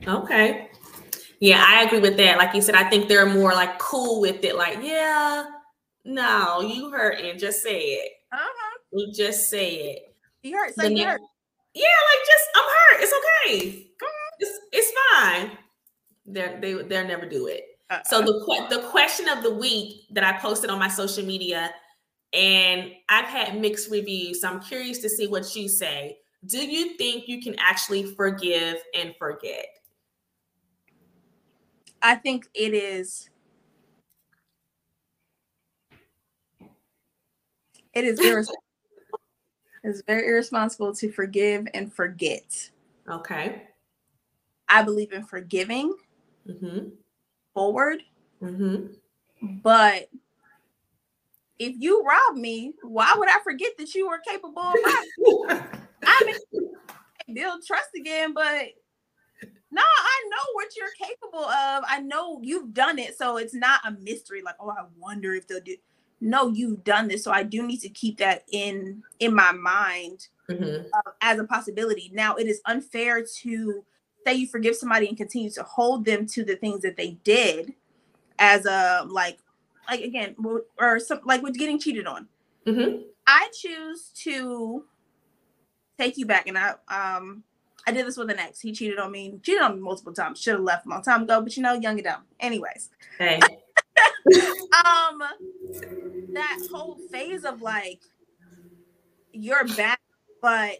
Okay. 0.06 0.70
Yeah, 1.40 1.64
I 1.66 1.84
agree 1.84 2.00
with 2.00 2.16
that. 2.18 2.38
Like 2.38 2.54
you 2.54 2.62
said, 2.62 2.74
I 2.74 2.88
think 2.88 3.08
they're 3.08 3.26
more 3.26 3.52
like 3.52 3.78
cool 3.78 4.20
with 4.20 4.44
it. 4.44 4.56
Like, 4.56 4.78
yeah, 4.82 5.46
no, 6.04 6.60
you 6.60 6.90
hurt 6.90 7.18
and 7.18 7.38
just 7.38 7.62
say 7.62 7.80
it. 7.80 8.12
Uh-huh. 8.32 8.69
We 8.92 9.12
just 9.12 9.48
say 9.48 9.74
it. 9.74 10.14
He 10.42 10.52
hurt. 10.52 10.74
Say 10.74 10.92
he 10.92 11.02
hurt. 11.02 11.20
Yeah, 11.74 11.84
like 11.84 12.26
just 12.26 12.44
I'm 12.56 12.64
hurt. 12.64 13.02
It's 13.02 13.12
okay. 13.12 13.86
It's 14.38 14.58
it's 14.72 14.92
fine. 15.12 15.50
They're, 16.26 16.60
they 16.60 16.74
they'll 16.74 17.06
never 17.06 17.26
do 17.26 17.46
it. 17.46 17.64
Uh-uh. 17.90 18.02
So 18.06 18.22
the 18.22 18.66
the 18.70 18.82
question 18.88 19.28
of 19.28 19.42
the 19.42 19.52
week 19.54 20.02
that 20.12 20.24
I 20.24 20.38
posted 20.38 20.70
on 20.70 20.78
my 20.78 20.88
social 20.88 21.24
media, 21.24 21.70
and 22.32 22.92
I've 23.08 23.26
had 23.26 23.60
mixed 23.60 23.90
reviews. 23.90 24.40
So 24.40 24.48
I'm 24.48 24.60
curious 24.60 24.98
to 24.98 25.08
see 25.08 25.26
what 25.26 25.54
you 25.54 25.68
say. 25.68 26.18
Do 26.46 26.58
you 26.58 26.96
think 26.96 27.28
you 27.28 27.42
can 27.42 27.54
actually 27.58 28.14
forgive 28.14 28.78
and 28.94 29.14
forget? 29.18 29.66
I 32.02 32.14
think 32.14 32.46
it 32.54 32.72
is 32.72 33.28
it 37.92 38.04
is 38.04 38.18
irresponsible 38.18 38.62
it's 39.82 40.02
very 40.02 40.26
irresponsible 40.26 40.94
to 40.96 41.10
forgive 41.10 41.66
and 41.74 41.92
forget. 41.92 42.70
Okay. 43.08 43.62
I 44.68 44.82
believe 44.82 45.12
in 45.12 45.24
forgiving 45.24 45.94
mm-hmm. 46.46 46.88
forward. 47.54 48.02
Mm-hmm. 48.42 48.86
But 49.62 50.08
if 51.58 51.74
you 51.78 52.04
rob 52.04 52.36
me, 52.36 52.74
why 52.82 53.14
would 53.16 53.28
I 53.28 53.38
forget 53.42 53.72
that 53.78 53.94
you 53.94 54.08
were 54.08 54.20
capable 54.26 54.62
of 54.62 54.76
robbing? 54.84 55.64
I 56.04 56.22
mean, 56.24 56.70
build 57.34 57.64
trust 57.66 57.90
again, 57.96 58.32
but 58.32 58.68
no, 59.72 59.82
I 59.82 60.28
know 60.30 60.52
what 60.54 60.68
you're 60.76 61.08
capable 61.08 61.44
of. 61.44 61.84
I 61.86 62.00
know 62.00 62.40
you've 62.42 62.74
done 62.74 62.98
it, 62.98 63.16
so 63.16 63.36
it's 63.36 63.54
not 63.54 63.80
a 63.86 63.92
mystery. 63.92 64.42
Like, 64.42 64.56
oh, 64.60 64.70
I 64.70 64.84
wonder 64.98 65.34
if 65.34 65.46
they'll 65.46 65.60
do 65.60 65.76
no 66.20 66.48
you've 66.48 66.84
done 66.84 67.08
this 67.08 67.24
so 67.24 67.30
i 67.30 67.42
do 67.42 67.66
need 67.66 67.80
to 67.80 67.88
keep 67.88 68.18
that 68.18 68.44
in 68.52 69.02
in 69.18 69.34
my 69.34 69.52
mind 69.52 70.28
mm-hmm. 70.50 70.86
uh, 70.92 71.12
as 71.20 71.38
a 71.38 71.44
possibility. 71.44 72.10
Now 72.12 72.36
it 72.36 72.46
is 72.46 72.60
unfair 72.66 73.24
to 73.42 73.84
say 74.26 74.34
you 74.34 74.46
forgive 74.46 74.76
somebody 74.76 75.08
and 75.08 75.16
continue 75.16 75.50
to 75.50 75.62
hold 75.62 76.04
them 76.04 76.26
to 76.26 76.44
the 76.44 76.56
things 76.56 76.82
that 76.82 76.96
they 76.96 77.18
did 77.24 77.74
as 78.38 78.66
a 78.66 79.06
like 79.08 79.38
like 79.88 80.00
again 80.00 80.36
or 80.78 80.98
some 80.98 81.20
like 81.24 81.42
with 81.42 81.58
getting 81.58 81.78
cheated 81.78 82.06
on. 82.06 82.28
Mm-hmm. 82.66 83.00
i 83.26 83.48
choose 83.54 84.10
to 84.22 84.84
take 85.98 86.18
you 86.18 86.26
back 86.26 86.46
and 86.46 86.58
i 86.58 86.74
um 86.88 87.42
i 87.86 87.90
did 87.90 88.06
this 88.06 88.18
with 88.18 88.28
an 88.28 88.38
ex. 88.38 88.60
He 88.60 88.72
cheated 88.72 88.98
on 88.98 89.10
me 89.10 89.40
cheated 89.42 89.62
on 89.62 89.76
me 89.76 89.80
multiple 89.80 90.12
times. 90.12 90.40
Should 90.40 90.54
have 90.54 90.62
left 90.62 90.84
a 90.84 90.90
long 90.90 91.02
time 91.02 91.22
ago 91.22 91.40
but 91.40 91.56
you 91.56 91.62
know 91.62 91.72
young 91.72 91.94
and 91.94 92.04
dumb. 92.04 92.22
Anyways. 92.38 92.90
Hey 93.18 93.40
um 94.32 95.22
that 96.32 96.58
whole 96.72 96.98
phase 97.10 97.44
of 97.44 97.62
like 97.62 98.00
you're 99.32 99.66
back, 99.76 100.00
but 100.42 100.78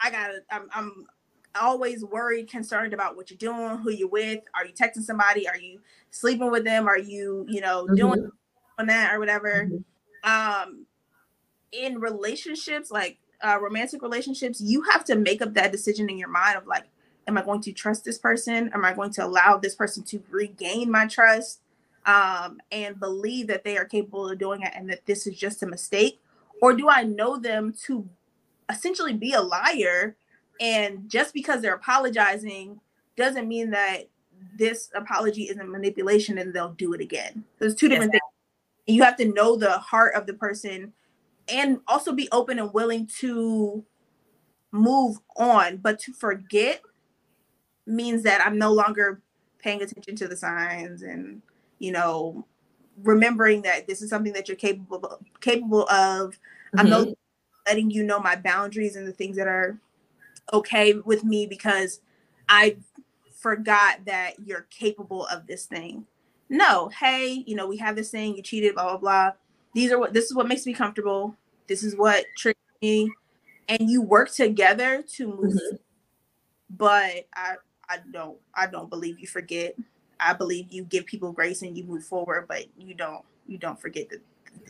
I 0.00 0.10
gotta 0.10 0.40
I'm 0.50 0.68
I'm 0.74 1.06
always 1.60 2.04
worried, 2.04 2.48
concerned 2.48 2.94
about 2.94 3.16
what 3.16 3.30
you're 3.30 3.38
doing, 3.38 3.78
who 3.78 3.90
you're 3.90 4.08
with. 4.08 4.40
Are 4.54 4.64
you 4.64 4.72
texting 4.72 5.02
somebody? 5.02 5.48
Are 5.48 5.56
you 5.56 5.80
sleeping 6.10 6.50
with 6.50 6.64
them? 6.64 6.86
Are 6.88 6.98
you, 6.98 7.44
you 7.48 7.60
know, 7.60 7.84
mm-hmm. 7.84 7.94
doing 7.96 8.30
on 8.78 8.86
that 8.86 9.14
or 9.14 9.18
whatever? 9.18 9.68
Mm-hmm. 9.68 10.30
Um 10.30 10.86
in 11.72 12.00
relationships, 12.00 12.90
like 12.90 13.18
uh 13.42 13.58
romantic 13.60 14.02
relationships, 14.02 14.60
you 14.60 14.82
have 14.82 15.04
to 15.06 15.16
make 15.16 15.42
up 15.42 15.54
that 15.54 15.72
decision 15.72 16.08
in 16.08 16.18
your 16.18 16.28
mind 16.28 16.56
of 16.56 16.66
like, 16.66 16.84
am 17.26 17.38
I 17.38 17.42
going 17.42 17.60
to 17.62 17.72
trust 17.72 18.04
this 18.04 18.18
person? 18.18 18.70
Am 18.74 18.84
I 18.84 18.92
going 18.92 19.12
to 19.12 19.24
allow 19.24 19.56
this 19.56 19.74
person 19.74 20.04
to 20.04 20.22
regain 20.30 20.90
my 20.90 21.06
trust? 21.06 21.60
Um, 22.06 22.60
and 22.72 22.98
believe 22.98 23.46
that 23.48 23.64
they 23.64 23.76
are 23.76 23.84
capable 23.84 24.28
of 24.28 24.38
doing 24.38 24.62
it 24.62 24.72
and 24.74 24.88
that 24.90 25.06
this 25.06 25.26
is 25.26 25.36
just 25.36 25.62
a 25.62 25.66
mistake? 25.66 26.20
Or 26.62 26.74
do 26.74 26.88
I 26.88 27.04
know 27.04 27.38
them 27.38 27.72
to 27.86 28.08
essentially 28.70 29.14
be 29.14 29.32
a 29.32 29.40
liar? 29.40 30.16
And 30.60 31.08
just 31.08 31.32
because 31.32 31.62
they're 31.62 31.74
apologizing 31.74 32.80
doesn't 33.16 33.48
mean 33.48 33.70
that 33.70 34.08
this 34.56 34.90
apology 34.94 35.44
isn't 35.44 35.70
manipulation 35.70 36.38
and 36.38 36.52
they'll 36.52 36.72
do 36.72 36.92
it 36.92 37.00
again. 37.00 37.44
There's 37.58 37.74
two 37.74 37.88
different 37.88 38.12
yes. 38.12 38.20
things. 38.20 38.96
You 38.96 39.02
have 39.04 39.16
to 39.16 39.26
know 39.26 39.56
the 39.56 39.78
heart 39.78 40.14
of 40.14 40.26
the 40.26 40.34
person 40.34 40.92
and 41.48 41.80
also 41.86 42.12
be 42.12 42.28
open 42.32 42.58
and 42.58 42.72
willing 42.72 43.06
to 43.18 43.84
move 44.72 45.18
on. 45.36 45.78
But 45.78 45.98
to 46.00 46.12
forget 46.12 46.82
means 47.86 48.22
that 48.22 48.44
I'm 48.44 48.58
no 48.58 48.72
longer 48.72 49.20
paying 49.58 49.82
attention 49.82 50.16
to 50.16 50.28
the 50.28 50.36
signs 50.36 51.02
and 51.02 51.42
you 51.80 51.90
know, 51.90 52.46
remembering 53.02 53.62
that 53.62 53.88
this 53.88 54.02
is 54.02 54.10
something 54.10 54.32
that 54.34 54.46
you're 54.46 54.56
capable 54.56 54.98
of, 54.98 55.20
capable 55.40 55.88
of. 55.88 56.38
Mm-hmm. 56.76 56.92
I'm 56.92 57.14
letting 57.66 57.90
you 57.90 58.04
know 58.04 58.20
my 58.20 58.36
boundaries 58.36 58.94
and 58.94 59.06
the 59.06 59.12
things 59.12 59.36
that 59.36 59.48
are 59.48 59.78
okay 60.52 60.94
with 60.94 61.24
me 61.24 61.46
because 61.46 62.00
I 62.48 62.76
forgot 63.34 64.04
that 64.04 64.34
you're 64.44 64.66
capable 64.70 65.26
of 65.26 65.46
this 65.46 65.66
thing. 65.66 66.06
No, 66.48 66.88
hey, 66.88 67.44
you 67.46 67.56
know, 67.56 67.66
we 67.66 67.76
have 67.78 67.96
this 67.96 68.10
thing, 68.10 68.36
you 68.36 68.42
cheated, 68.42 68.74
blah, 68.74 68.90
blah, 68.90 68.98
blah. 68.98 69.30
These 69.72 69.92
are 69.92 69.98
what 69.98 70.12
this 70.12 70.26
is 70.26 70.34
what 70.34 70.48
makes 70.48 70.66
me 70.66 70.74
comfortable. 70.74 71.36
This 71.68 71.84
is 71.84 71.96
what 71.96 72.24
triggers 72.36 72.60
me. 72.82 73.10
And 73.68 73.88
you 73.88 74.02
work 74.02 74.32
together 74.32 75.04
to 75.14 75.26
move. 75.28 75.54
Mm-hmm. 75.54 75.76
But 76.70 77.26
I 77.34 77.54
I 77.88 77.98
don't 78.10 78.36
I 78.54 78.66
don't 78.66 78.90
believe 78.90 79.20
you 79.20 79.28
forget. 79.28 79.76
I 80.20 80.34
believe 80.34 80.66
you 80.70 80.84
give 80.84 81.06
people 81.06 81.32
grace 81.32 81.62
and 81.62 81.76
you 81.76 81.84
move 81.84 82.04
forward, 82.04 82.46
but 82.48 82.66
you 82.76 82.94
don't 82.94 83.24
you 83.46 83.58
don't 83.58 83.80
forget 83.80 84.08
that 84.10 84.20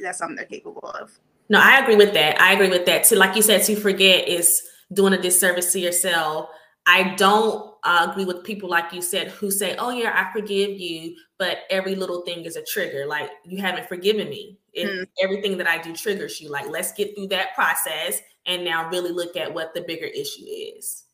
that's 0.00 0.18
something 0.18 0.36
they're 0.36 0.46
capable 0.46 0.88
of. 0.88 1.10
No, 1.48 1.60
I 1.60 1.78
agree 1.80 1.96
with 1.96 2.14
that. 2.14 2.40
I 2.40 2.52
agree 2.52 2.68
with 2.68 2.86
that 2.86 3.04
too. 3.04 3.16
Like 3.16 3.34
you 3.36 3.42
said, 3.42 3.64
to 3.64 3.76
forget 3.76 4.28
is 4.28 4.62
doing 4.92 5.12
a 5.12 5.20
disservice 5.20 5.72
to 5.72 5.80
yourself. 5.80 6.48
I 6.86 7.14
don't 7.16 7.74
uh, 7.84 8.08
agree 8.10 8.24
with 8.24 8.44
people 8.44 8.68
like 8.68 8.92
you 8.92 9.02
said 9.02 9.28
who 9.28 9.50
say, 9.50 9.76
"Oh 9.76 9.90
yeah, 9.90 10.12
I 10.14 10.32
forgive 10.32 10.78
you," 10.78 11.16
but 11.38 11.58
every 11.68 11.94
little 11.94 12.22
thing 12.22 12.44
is 12.44 12.56
a 12.56 12.64
trigger. 12.64 13.06
Like 13.06 13.30
you 13.44 13.58
haven't 13.60 13.88
forgiven 13.88 14.28
me. 14.28 14.58
mm. 14.76 15.06
Everything 15.22 15.58
that 15.58 15.66
I 15.66 15.78
do 15.78 15.94
triggers 15.94 16.40
you. 16.40 16.50
Like 16.50 16.68
let's 16.68 16.92
get 16.92 17.14
through 17.14 17.28
that 17.28 17.54
process 17.54 18.20
and 18.46 18.64
now 18.64 18.88
really 18.88 19.12
look 19.12 19.36
at 19.36 19.52
what 19.52 19.74
the 19.74 19.82
bigger 19.82 20.06
issue 20.06 20.44
is. 20.46 21.04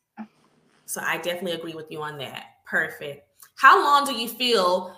So 0.86 1.00
I 1.04 1.16
definitely 1.16 1.52
agree 1.52 1.74
with 1.74 1.90
you 1.90 2.02
on 2.02 2.18
that. 2.18 2.44
Perfect. 2.64 3.25
How 3.56 3.82
long 3.82 4.04
do 4.06 4.14
you 4.14 4.28
feel 4.28 4.94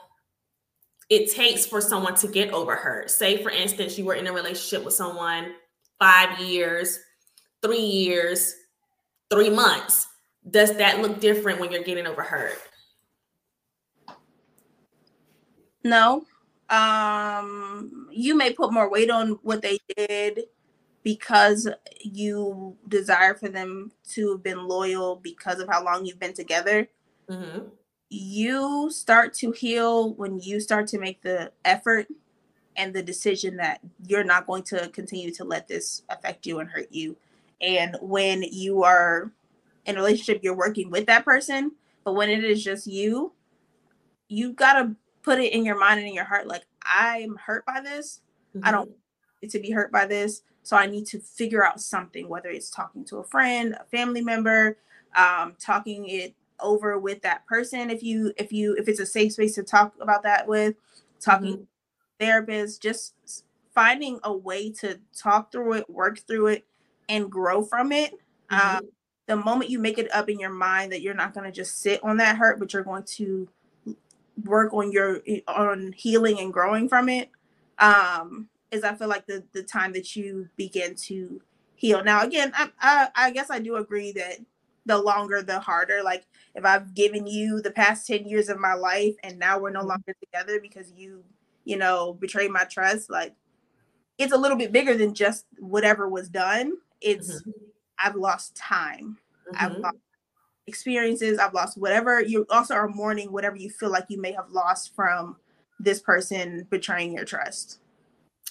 it 1.09 1.33
takes 1.33 1.64
for 1.64 1.81
someone 1.81 2.14
to 2.16 2.29
get 2.29 2.53
over 2.53 2.75
hurt? 2.75 3.11
Say, 3.11 3.42
for 3.42 3.51
instance, 3.51 3.97
you 3.97 4.05
were 4.05 4.14
in 4.14 4.27
a 4.27 4.33
relationship 4.33 4.85
with 4.85 4.94
someone 4.94 5.53
five 5.99 6.38
years, 6.40 6.99
three 7.62 7.79
years, 7.79 8.55
three 9.31 9.51
months. 9.51 10.07
Does 10.51 10.77
that 10.77 11.01
look 11.01 11.21
different 11.21 11.61
when 11.61 11.71
you're 11.71 11.83
getting 11.83 12.07
over 12.07 12.23
hurt? 12.23 12.59
No. 15.85 16.25
Um, 16.68 18.09
you 18.11 18.37
may 18.37 18.53
put 18.53 18.73
more 18.73 18.90
weight 18.90 19.11
on 19.11 19.38
what 19.42 19.62
they 19.62 19.79
did 19.97 20.42
because 21.03 21.68
you 22.03 22.77
desire 22.88 23.35
for 23.35 23.49
them 23.49 23.92
to 24.11 24.33
have 24.33 24.42
been 24.42 24.66
loyal 24.66 25.16
because 25.16 25.61
of 25.61 25.68
how 25.68 25.83
long 25.83 26.05
you've 26.05 26.18
been 26.21 26.35
together. 26.35 26.88
Mm-hmm. 27.31 27.68
You 28.11 28.90
start 28.90 29.35
to 29.35 29.51
heal 29.53 30.14
when 30.14 30.38
you 30.40 30.61
start 30.61 30.87
to 30.88 30.99
make 30.99 31.23
the 31.23 31.53
effort 31.64 32.07
and 32.77 32.94
the 32.94 33.03
decision 33.03 33.57
that 33.57 33.81
you're 34.07 34.25
not 34.25 34.47
going 34.47 34.62
to 34.64 34.88
continue 34.90 35.31
to 35.33 35.44
let 35.44 35.68
this 35.68 36.03
affect 36.09 36.47
you 36.47 36.61
and 36.61 36.71
hurt 36.71 36.90
you. 36.90 37.16
And 37.61 37.97
when 38.01 38.42
you 38.42 38.85
are 38.85 39.33
in 39.85 39.97
a 39.97 39.99
relationship, 39.99 40.42
you're 40.42 40.55
working 40.55 40.90
with 40.90 41.07
that 41.07 41.25
person. 41.25 41.73
But 42.05 42.14
when 42.14 42.31
it 42.31 42.44
is 42.44 42.62
just 42.62 42.87
you, 42.87 43.33
you 44.29 44.53
gotta 44.53 44.94
put 45.23 45.38
it 45.38 45.53
in 45.53 45.64
your 45.64 45.79
mind 45.79 45.99
and 45.99 46.09
in 46.09 46.14
your 46.14 46.25
heart, 46.25 46.47
like, 46.47 46.64
I'm 46.83 47.37
hurt 47.37 47.66
by 47.66 47.81
this. 47.81 48.21
Mm-hmm. 48.57 48.66
I 48.66 48.71
don't 48.71 48.90
to 49.47 49.59
be 49.59 49.71
hurt 49.71 49.92
by 49.92 50.07
this. 50.07 50.42
So 50.62 50.77
I 50.77 50.87
need 50.87 51.07
to 51.07 51.21
figure 51.21 51.64
out 51.64 51.81
something, 51.81 52.29
whether 52.29 52.49
it's 52.49 52.71
talking 52.71 53.05
to 53.07 53.18
a 53.18 53.25
friend, 53.25 53.77
a 53.79 53.85
family 53.85 54.21
member, 54.21 54.77
um, 55.16 55.55
talking 55.59 56.09
it 56.09 56.35
over 56.61 56.99
with 56.99 57.23
that 57.23 57.47
person. 57.47 57.90
If 57.90 58.03
you, 58.03 58.33
if 58.37 58.53
you, 58.53 58.75
if 58.79 58.88
it's 58.88 59.01
a 59.01 59.07
safe 59.07 59.33
space 59.33 59.55
to 59.57 59.62
talk 59.62 59.94
about 60.01 60.23
that 60.25 60.47
with, 60.47 60.77
talking 61.21 61.55
mm-hmm. 61.55 61.62
therapist, 62.18 62.83
just 62.83 63.14
finding 63.75 64.18
a 64.25 64.37
way 64.37 64.71
to 64.71 64.99
talk 65.16 65.53
through 65.53 65.75
it, 65.75 65.90
work 65.90 66.21
through 66.27 66.49
it, 66.49 66.66
and 67.09 67.31
grow 67.31 67.62
from 67.62 67.92
it. 67.92 68.12
Mm-hmm. 68.51 68.79
Um, 68.79 68.88
the 69.27 69.37
moment 69.37 69.71
you 69.71 69.79
make 69.79 69.99
it 69.99 70.12
up 70.12 70.29
in 70.29 70.40
your 70.40 70.53
mind 70.53 70.90
that 70.92 71.03
you're 71.03 71.14
not 71.14 71.35
going 71.35 71.44
to 71.44 71.53
just 71.53 71.81
sit 71.81 72.03
on 72.03 72.16
that 72.16 72.37
hurt, 72.37 72.59
but 72.59 72.73
you're 72.73 72.83
going 72.83 73.05
to 73.05 73.49
work 74.44 74.73
on 74.73 74.90
your 74.90 75.21
on 75.47 75.92
healing 75.92 76.38
and 76.40 76.53
growing 76.53 76.88
from 76.88 77.09
it, 77.09 77.31
um, 77.79 78.49
is 78.71 78.85
I 78.85 78.94
feel 78.94 79.09
like 79.09 79.27
the 79.27 79.44
the 79.53 79.62
time 79.62 79.92
that 79.92 80.16
you 80.16 80.49
begin 80.57 80.94
to 81.07 81.42
heal. 81.75 82.03
Now, 82.03 82.23
again, 82.23 82.53
I, 82.55 82.71
I 82.81 83.09
I 83.14 83.31
guess 83.31 83.51
I 83.51 83.59
do 83.59 83.77
agree 83.77 84.12
that 84.12 84.38
the 84.88 84.98
longer 84.98 85.42
the 85.42 85.61
harder. 85.61 86.03
Like 86.03 86.27
if 86.55 86.64
I've 86.64 86.94
given 86.94 87.27
you 87.27 87.61
the 87.62 87.70
past 87.70 88.07
ten 88.07 88.27
years 88.27 88.48
of 88.48 88.59
my 88.59 88.74
life 88.74 89.14
and 89.22 89.38
now 89.38 89.61
we're 89.61 89.70
no 89.70 89.81
mm-hmm. 89.81 89.90
longer 89.90 90.14
together 90.20 90.59
because 90.61 90.92
you 90.96 91.22
you 91.64 91.77
know 91.77 92.14
betrayed 92.14 92.51
my 92.51 92.64
trust, 92.64 93.11
like 93.11 93.35
it's 94.16 94.33
a 94.33 94.37
little 94.37 94.57
bit 94.57 94.72
bigger 94.72 94.96
than 94.96 95.14
just 95.14 95.46
whatever 95.59 96.09
was 96.09 96.29
done. 96.29 96.72
It's 97.01 97.42
mm-hmm. 97.42 97.51
I've 97.98 98.16
lost 98.16 98.57
time. 98.57 99.18
Mm-hmm. 99.53 99.64
I've 99.64 99.79
lost 99.79 99.96
experiences. 100.66 101.38
I've 101.38 101.55
lost 101.55 101.79
whatever. 101.79 102.20
You 102.20 102.46
also 102.51 102.74
are 102.74 102.88
mourning 102.88 103.31
whatever 103.31 103.57
you 103.57 103.70
feel 103.70 103.90
like 103.90 104.07
you 104.09 104.20
may 104.20 104.33
have 104.33 104.51
lost 104.51 104.94
from 104.96 105.37
this 105.79 106.01
person 106.01 106.66
betraying 106.70 107.12
your 107.12 107.24
trust 107.24 107.81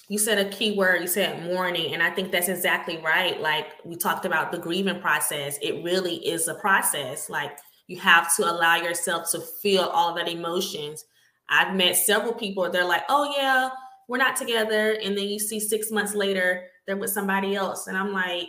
you 0.08 0.18
said 0.18 0.38
a 0.38 0.48
key 0.48 0.72
word 0.72 1.00
you 1.00 1.06
said 1.06 1.44
mourning 1.44 1.94
and 1.94 2.02
i 2.02 2.10
think 2.10 2.32
that's 2.32 2.48
exactly 2.48 2.98
right 2.98 3.40
like 3.40 3.66
we 3.84 3.94
talked 3.94 4.24
about 4.24 4.50
the 4.50 4.58
grieving 4.58 5.00
process 5.00 5.58
it 5.62 5.84
really 5.84 6.16
is 6.26 6.48
a 6.48 6.54
process 6.54 7.28
like 7.28 7.58
you 7.86 7.98
have 7.98 8.34
to 8.36 8.50
allow 8.50 8.76
yourself 8.76 9.30
to 9.30 9.40
feel 9.40 9.84
all 9.84 10.14
that 10.14 10.28
emotions. 10.28 11.06
I've 11.48 11.74
met 11.74 11.96
several 11.96 12.34
people 12.34 12.70
they're 12.70 12.84
like 12.84 13.04
oh 13.08 13.34
yeah 13.36 13.70
we're 14.08 14.18
not 14.18 14.36
together 14.36 14.98
and 15.02 15.16
then 15.16 15.28
you 15.28 15.38
see 15.38 15.60
six 15.60 15.90
months 15.90 16.14
later 16.14 16.64
they're 16.86 16.96
with 16.96 17.10
somebody 17.10 17.54
else 17.54 17.86
and 17.86 17.96
i'm 17.96 18.12
like 18.12 18.48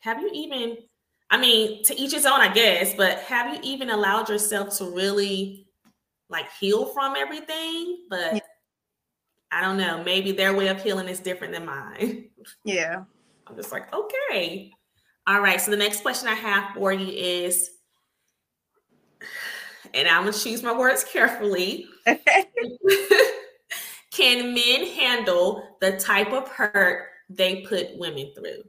have 0.00 0.20
you 0.20 0.28
even 0.34 0.76
i 1.30 1.38
mean 1.38 1.84
to 1.84 1.94
each 1.96 2.10
his 2.12 2.26
own 2.26 2.40
i 2.40 2.52
guess 2.52 2.92
but 2.94 3.18
have 3.20 3.54
you 3.54 3.60
even 3.62 3.90
allowed 3.90 4.28
yourself 4.28 4.76
to 4.78 4.84
really 4.84 5.68
like 6.32 6.46
heal 6.58 6.86
from 6.86 7.14
everything? 7.16 8.06
But 8.10 8.34
yeah 8.34 8.40
I 9.52 9.60
don't 9.60 9.76
know. 9.76 10.02
Maybe 10.02 10.32
their 10.32 10.54
way 10.54 10.68
of 10.68 10.82
healing 10.82 11.08
is 11.08 11.20
different 11.20 11.52
than 11.52 11.66
mine. 11.66 12.30
Yeah. 12.64 13.04
I'm 13.46 13.54
just 13.54 13.70
like, 13.70 13.92
okay. 13.94 14.72
All 15.26 15.40
right. 15.40 15.60
So 15.60 15.70
the 15.70 15.76
next 15.76 16.00
question 16.00 16.26
I 16.28 16.34
have 16.34 16.74
for 16.74 16.90
you 16.90 17.06
is, 17.06 17.70
and 19.92 20.08
I'm 20.08 20.22
gonna 20.22 20.32
choose 20.32 20.62
my 20.62 20.76
words 20.76 21.04
carefully. 21.04 21.86
Can 24.10 24.54
men 24.54 24.86
handle 24.86 25.76
the 25.80 25.98
type 25.98 26.32
of 26.32 26.48
hurt 26.48 27.08
they 27.28 27.62
put 27.62 27.98
women 27.98 28.32
through? 28.34 28.62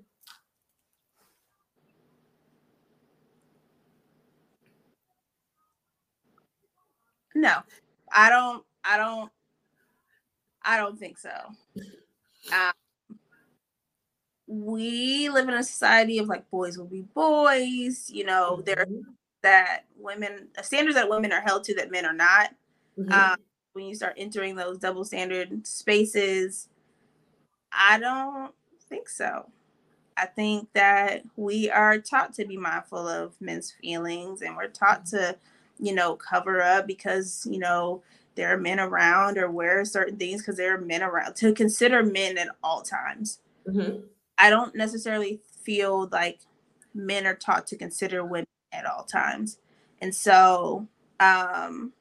No, 7.35 7.55
I 8.11 8.29
don't. 8.29 8.63
I 8.83 8.97
don't 8.97 9.31
I 10.63 10.77
don't 10.77 10.97
think 10.97 11.17
so. 11.17 11.31
Um, 12.53 13.17
we 14.47 15.29
live 15.29 15.47
in 15.47 15.55
a 15.55 15.63
society 15.63 16.19
of 16.19 16.27
like 16.27 16.49
boys 16.49 16.77
will 16.77 16.85
be 16.85 17.01
boys. 17.01 18.09
You 18.11 18.25
know, 18.25 18.53
mm-hmm. 18.53 18.63
there 18.63 18.87
that 19.41 19.81
women 19.97 20.47
standards 20.61 20.95
that 20.95 21.09
women 21.09 21.31
are 21.31 21.41
held 21.41 21.63
to 21.65 21.75
that 21.75 21.91
men 21.91 22.05
are 22.05 22.13
not. 22.13 22.51
Mm-hmm. 22.97 23.11
Um, 23.11 23.37
when 23.73 23.85
you 23.85 23.95
start 23.95 24.13
entering 24.17 24.55
those 24.55 24.77
double 24.77 25.03
standard 25.03 25.65
spaces, 25.65 26.69
I 27.71 27.99
don't 27.99 28.53
think 28.89 29.09
so. 29.09 29.47
I 30.15 30.27
think 30.27 30.69
that 30.73 31.23
we 31.35 31.69
are 31.71 31.97
taught 31.97 32.33
to 32.35 32.45
be 32.45 32.55
mindful 32.55 33.07
of 33.07 33.33
men's 33.41 33.71
feelings 33.71 34.43
and 34.43 34.55
we're 34.55 34.67
taught 34.67 35.07
to, 35.07 35.35
you 35.79 35.95
know, 35.95 36.15
cover 36.15 36.61
up 36.61 36.85
because, 36.85 37.47
you 37.49 37.57
know, 37.57 38.03
there 38.35 38.53
are 38.53 38.57
men 38.57 38.79
around 38.79 39.37
or 39.37 39.51
wear 39.51 39.85
certain 39.85 40.17
things 40.17 40.41
because 40.41 40.57
there 40.57 40.75
are 40.75 40.81
men 40.81 41.03
around 41.03 41.35
to 41.35 41.53
consider 41.53 42.03
men 42.03 42.37
at 42.37 42.49
all 42.63 42.81
times. 42.81 43.39
Mm-hmm. 43.67 44.01
I 44.37 44.49
don't 44.49 44.75
necessarily 44.75 45.39
feel 45.61 46.09
like 46.11 46.39
men 46.93 47.25
are 47.25 47.35
taught 47.35 47.67
to 47.67 47.77
consider 47.77 48.23
women 48.23 48.47
at 48.71 48.85
all 48.85 49.03
times. 49.03 49.57
And 50.01 50.13
so, 50.13 50.87
um, 51.19 51.93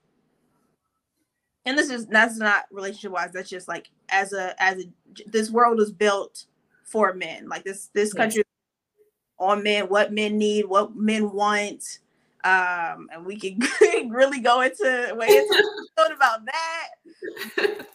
and 1.65 1.79
this 1.79 1.91
is 1.91 2.07
that's 2.07 2.39
not 2.39 2.65
relationship 2.73 3.13
wise, 3.13 3.31
that's 3.33 3.51
just 3.51 3.69
like 3.69 3.91
as 4.09 4.33
a 4.33 4.61
as 4.61 4.83
a 4.83 4.85
this 5.27 5.51
world 5.51 5.81
is 5.81 5.93
built 5.93 6.47
for 6.85 7.15
men. 7.15 7.49
Like 7.49 7.65
this 7.65 7.91
this 7.95 8.13
country 8.13 8.39
yes. 8.39 8.99
on 9.39 9.63
men, 9.63 9.89
what 9.89 10.13
men 10.13 10.39
need, 10.39 10.65
what 10.65 10.97
men 10.97 11.31
want, 11.31 12.01
um, 12.45 13.09
and 13.13 13.25
we 13.25 13.37
can 13.37 13.61
really 14.11 14.41
go 14.41 14.63
into 14.63 15.15
way 15.17 15.29
into 15.29 15.65
about 16.15 16.41
that. 16.47 17.87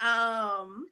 um, 0.00 0.86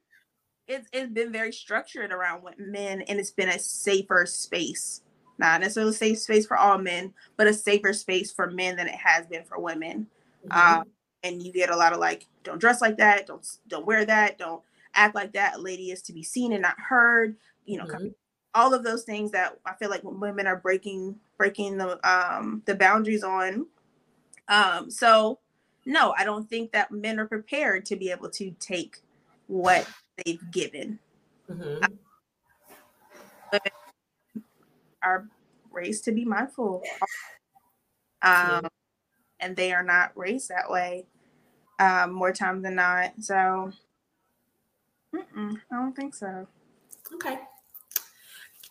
it's 0.67 0.87
it's 0.93 1.11
been 1.11 1.31
very 1.31 1.51
structured 1.51 2.11
around 2.11 2.43
men, 2.57 3.01
and 3.01 3.19
it's 3.19 3.31
been 3.31 3.49
a 3.49 3.59
safer 3.59 4.25
space. 4.25 5.01
Not 5.37 5.61
necessarily 5.61 5.91
a 5.91 5.93
safe 5.93 6.19
space 6.19 6.47
for 6.47 6.57
all 6.57 6.77
men, 6.77 7.13
but 7.35 7.47
a 7.47 7.53
safer 7.53 7.93
space 7.93 8.31
for 8.31 8.49
men 8.49 8.75
than 8.75 8.87
it 8.87 8.95
has 8.95 9.27
been 9.27 9.43
for 9.43 9.59
women. 9.59 10.07
Mm-hmm. 10.47 10.79
Um, 10.79 10.85
and 11.23 11.43
you 11.43 11.51
get 11.51 11.69
a 11.69 11.75
lot 11.75 11.93
of 11.93 11.99
like, 11.99 12.25
don't 12.43 12.59
dress 12.59 12.81
like 12.81 12.97
that, 12.97 13.27
don't 13.27 13.45
don't 13.67 13.85
wear 13.85 14.05
that, 14.05 14.37
don't 14.37 14.63
act 14.93 15.13
like 15.13 15.33
that. 15.33 15.55
A 15.55 15.59
lady 15.59 15.91
is 15.91 16.01
to 16.03 16.13
be 16.13 16.23
seen 16.23 16.53
and 16.53 16.61
not 16.61 16.79
heard. 16.79 17.35
You 17.65 17.79
know, 17.79 17.85
mm-hmm 17.85 18.07
all 18.53 18.73
of 18.73 18.83
those 18.83 19.03
things 19.03 19.31
that 19.31 19.57
I 19.65 19.73
feel 19.75 19.89
like 19.89 20.01
women 20.03 20.47
are 20.47 20.55
breaking 20.55 21.19
breaking 21.37 21.77
the 21.77 21.99
um 22.09 22.63
the 22.65 22.75
boundaries 22.75 23.23
on 23.23 23.67
Um, 24.47 24.89
so 24.89 25.39
no, 25.85 26.13
I 26.17 26.23
don't 26.25 26.49
think 26.49 26.71
that 26.71 26.91
men 26.91 27.19
are 27.19 27.27
prepared 27.27 27.85
to 27.87 27.95
be 27.95 28.11
able 28.11 28.29
to 28.31 28.51
take 28.59 28.97
what 29.47 29.87
they've 30.17 30.41
given. 30.51 30.99
Mm-hmm. 31.49 31.85
Are 35.01 35.27
raised 35.71 36.03
to 36.05 36.11
be 36.11 36.25
mindful, 36.25 36.83
um, 38.21 38.67
and 39.39 39.55
they 39.55 39.71
are 39.71 39.83
not 39.83 40.11
raised 40.15 40.49
that 40.49 40.69
way 40.69 41.05
um, 41.79 42.11
more 42.11 42.33
times 42.33 42.63
than 42.63 42.75
not. 42.75 43.13
So, 43.21 43.71
I 45.13 45.55
don't 45.71 45.95
think 45.95 46.15
so. 46.15 46.47
Okay. 47.13 47.39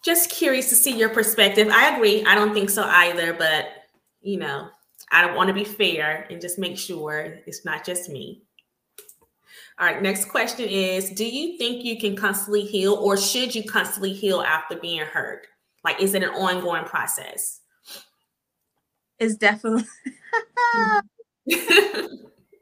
Just 0.06 0.30
curious 0.30 0.68
to 0.68 0.76
see 0.76 0.96
your 0.96 1.08
perspective. 1.08 1.66
I 1.68 1.96
agree. 1.96 2.24
I 2.24 2.36
don't 2.36 2.54
think 2.54 2.70
so 2.70 2.84
either, 2.84 3.32
but 3.32 3.66
you 4.20 4.38
know, 4.38 4.68
I 5.10 5.34
want 5.34 5.48
to 5.48 5.54
be 5.54 5.64
fair 5.64 6.28
and 6.30 6.40
just 6.40 6.60
make 6.60 6.78
sure 6.78 7.40
it's 7.44 7.64
not 7.64 7.84
just 7.84 8.08
me. 8.08 8.44
All 9.80 9.86
right, 9.88 10.00
next 10.00 10.26
question 10.26 10.68
is 10.68 11.10
Do 11.10 11.26
you 11.26 11.58
think 11.58 11.84
you 11.84 11.98
can 11.98 12.14
constantly 12.14 12.62
heal 12.62 12.94
or 12.94 13.16
should 13.16 13.52
you 13.52 13.64
constantly 13.64 14.12
heal 14.12 14.42
after 14.42 14.76
being 14.76 15.00
hurt? 15.00 15.48
Like, 15.82 16.00
is 16.00 16.14
it 16.14 16.22
an 16.22 16.30
ongoing 16.30 16.84
process? 16.84 17.62
It's 19.18 19.34
definitely 19.34 19.86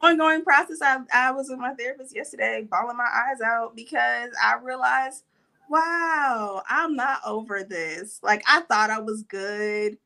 ongoing 0.00 0.44
process. 0.44 0.78
I, 0.80 1.00
I 1.12 1.30
was 1.32 1.50
with 1.50 1.58
my 1.58 1.74
therapist 1.74 2.16
yesterday, 2.16 2.66
bawling 2.70 2.96
my 2.96 3.04
eyes 3.04 3.42
out 3.44 3.76
because 3.76 4.30
I 4.42 4.56
realized, 4.62 5.24
wow, 5.68 6.62
I'm 6.68 6.96
not 6.96 7.20
over 7.26 7.64
this. 7.64 8.20
Like, 8.22 8.42
I 8.48 8.60
thought 8.60 8.90
I 8.90 9.00
was 9.00 9.22
good 9.22 9.98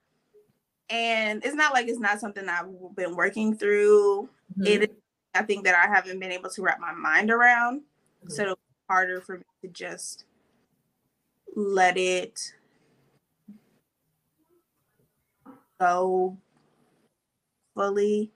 and 0.91 1.45
it's 1.45 1.55
not 1.55 1.73
like 1.73 1.89
it's 1.89 1.99
not 1.99 2.21
something 2.21 2.49
I've 2.49 2.67
been 2.97 3.15
working 3.15 3.57
through. 3.57 4.29
Mm-hmm. 4.59 4.67
It 4.67 4.83
is, 4.83 4.97
I 5.35 5.43
think 5.43 5.65
that 5.65 5.75
I 5.75 5.93
haven't 5.93 6.19
been 6.19 6.33
able 6.33 6.51
to 6.51 6.63
wrap 6.63 6.81
my 6.81 6.93
mind 6.93 7.31
around, 7.31 7.81
mm-hmm. 7.81 8.31
so 8.31 8.53
it's 8.53 8.61
harder 8.89 9.21
for 9.21 9.39
me 9.39 9.45
to 9.63 9.69
just 9.69 10.25
let 11.55 11.97
it 11.97 12.55
go 15.81 16.37
fully. 17.75 18.33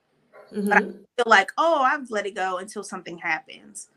Mm-hmm. 0.53 0.67
But 0.69 0.77
I 0.77 0.81
mm-hmm. 0.81 0.91
feel 0.91 1.25
like, 1.25 1.51
oh, 1.57 1.81
I've 1.81 2.11
let 2.11 2.27
it 2.27 2.35
go 2.35 2.57
until 2.57 2.83
something 2.83 3.17
happens. 3.17 3.89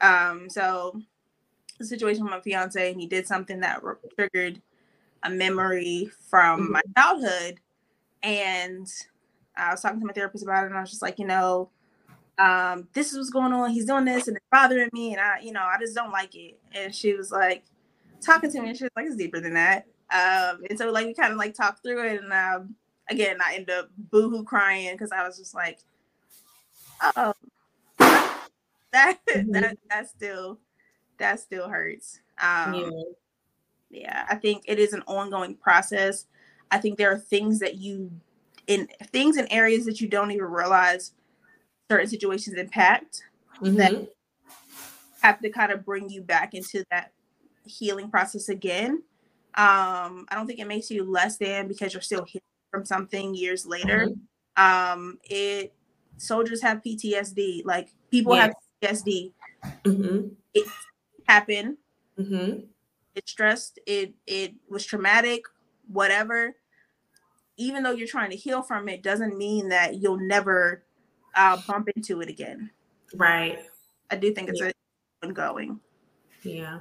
Um, 0.00 0.50
so 0.50 1.00
the 1.82 1.86
situation 1.88 2.24
with 2.24 2.32
my 2.32 2.40
fiance, 2.40 2.90
and 2.90 3.00
he 3.00 3.06
did 3.06 3.26
something 3.26 3.60
that 3.60 3.82
triggered 4.16 4.60
a 5.22 5.30
memory 5.30 6.10
from 6.28 6.62
mm-hmm. 6.62 6.72
my 6.72 6.82
childhood 6.96 7.60
and 8.22 8.88
I 9.56 9.70
was 9.70 9.80
talking 9.80 10.00
to 10.00 10.06
my 10.06 10.12
therapist 10.12 10.44
about 10.44 10.64
it, 10.64 10.68
and 10.68 10.76
I 10.76 10.80
was 10.80 10.90
just 10.90 11.02
like, 11.02 11.18
you 11.18 11.26
know, 11.26 11.70
um, 12.38 12.88
this 12.92 13.12
is 13.12 13.18
what's 13.18 13.30
going 13.30 13.52
on. 13.52 13.70
He's 13.70 13.84
doing 13.84 14.04
this, 14.04 14.28
and 14.28 14.36
it's 14.36 14.46
bothering 14.50 14.90
me, 14.92 15.12
and 15.12 15.20
I, 15.20 15.40
you 15.40 15.52
know, 15.52 15.62
I 15.62 15.78
just 15.78 15.94
don't 15.94 16.10
like 16.10 16.34
it. 16.34 16.58
And 16.72 16.94
she 16.94 17.14
was 17.14 17.30
like, 17.30 17.64
talking 18.20 18.50
to 18.50 18.60
me, 18.60 18.68
and 18.68 18.78
she 18.78 18.84
was 18.84 18.92
like, 18.96 19.06
it's 19.06 19.16
deeper 19.16 19.40
than 19.40 19.54
that. 19.54 19.86
Um, 20.10 20.62
and 20.68 20.78
so 20.78 20.90
like 20.90 21.06
we 21.06 21.14
kind 21.14 21.32
of 21.32 21.38
like 21.38 21.54
talked 21.54 21.82
through 21.82 22.06
it, 22.06 22.22
and 22.22 22.32
um, 22.32 22.74
again, 23.10 23.38
I 23.44 23.54
ended 23.54 23.70
up 23.70 23.90
boohoo 23.96 24.44
crying 24.44 24.92
because 24.92 25.12
I 25.12 25.26
was 25.26 25.36
just 25.36 25.54
like, 25.54 25.80
oh, 27.16 27.34
that 27.98 29.18
mm-hmm. 29.28 29.52
that 29.52 29.78
that 29.90 30.08
still 30.08 30.58
that 31.18 31.40
still 31.40 31.68
hurts. 31.68 32.20
Um, 32.40 32.74
yeah. 32.74 32.90
yeah, 33.90 34.26
I 34.28 34.36
think 34.36 34.64
it 34.66 34.78
is 34.78 34.92
an 34.92 35.02
ongoing 35.06 35.54
process. 35.56 36.26
I 36.70 36.78
think 36.78 36.98
there 36.98 37.12
are 37.12 37.18
things 37.18 37.58
that 37.60 37.76
you 37.76 38.10
in 38.66 38.88
things 39.06 39.36
and 39.36 39.48
areas 39.50 39.84
that 39.86 40.00
you 40.00 40.08
don't 40.08 40.30
even 40.30 40.46
realize 40.46 41.12
certain 41.90 42.08
situations 42.08 42.56
impact 42.56 43.22
mm-hmm. 43.60 43.76
that 43.76 44.08
have 45.20 45.40
to 45.40 45.50
kind 45.50 45.72
of 45.72 45.84
bring 45.84 46.08
you 46.08 46.22
back 46.22 46.54
into 46.54 46.84
that 46.90 47.12
healing 47.66 48.10
process 48.10 48.48
again. 48.48 49.02
Um, 49.54 50.26
I 50.28 50.34
don't 50.34 50.46
think 50.46 50.58
it 50.58 50.66
makes 50.66 50.90
you 50.90 51.04
less 51.04 51.36
than 51.36 51.68
because 51.68 51.92
you're 51.92 52.00
still 52.00 52.24
healing 52.24 52.42
from 52.70 52.84
something 52.84 53.34
years 53.34 53.66
later. 53.66 54.08
Mm-hmm. 54.08 54.92
Um, 54.98 55.18
it 55.24 55.74
soldiers 56.16 56.62
have 56.62 56.82
PTSD, 56.82 57.64
like 57.64 57.88
people 58.10 58.34
yes. 58.34 58.52
have 58.82 58.94
PTSD. 58.94 59.32
Mm-hmm. 59.84 60.28
It 60.54 60.66
happened. 61.32 61.76
Mm-hmm. 62.18 62.60
It 63.14 63.28
stressed. 63.28 63.78
It 63.86 64.14
it 64.26 64.54
was 64.68 64.84
traumatic. 64.84 65.44
Whatever 65.88 66.54
even 67.56 67.82
though 67.82 67.92
you're 67.92 68.08
trying 68.08 68.30
to 68.30 68.36
heal 68.36 68.62
from 68.62 68.88
it, 68.88 69.02
doesn't 69.02 69.36
mean 69.36 69.68
that 69.68 69.96
you'll 69.96 70.18
never 70.18 70.84
uh, 71.34 71.60
bump 71.66 71.88
into 71.94 72.20
it 72.20 72.28
again. 72.28 72.70
Right. 73.14 73.58
I 74.10 74.16
do 74.16 74.32
think 74.34 74.48
it's 74.48 74.60
yeah. 74.60 74.70
ongoing. 75.22 75.80
Yeah, 76.42 76.80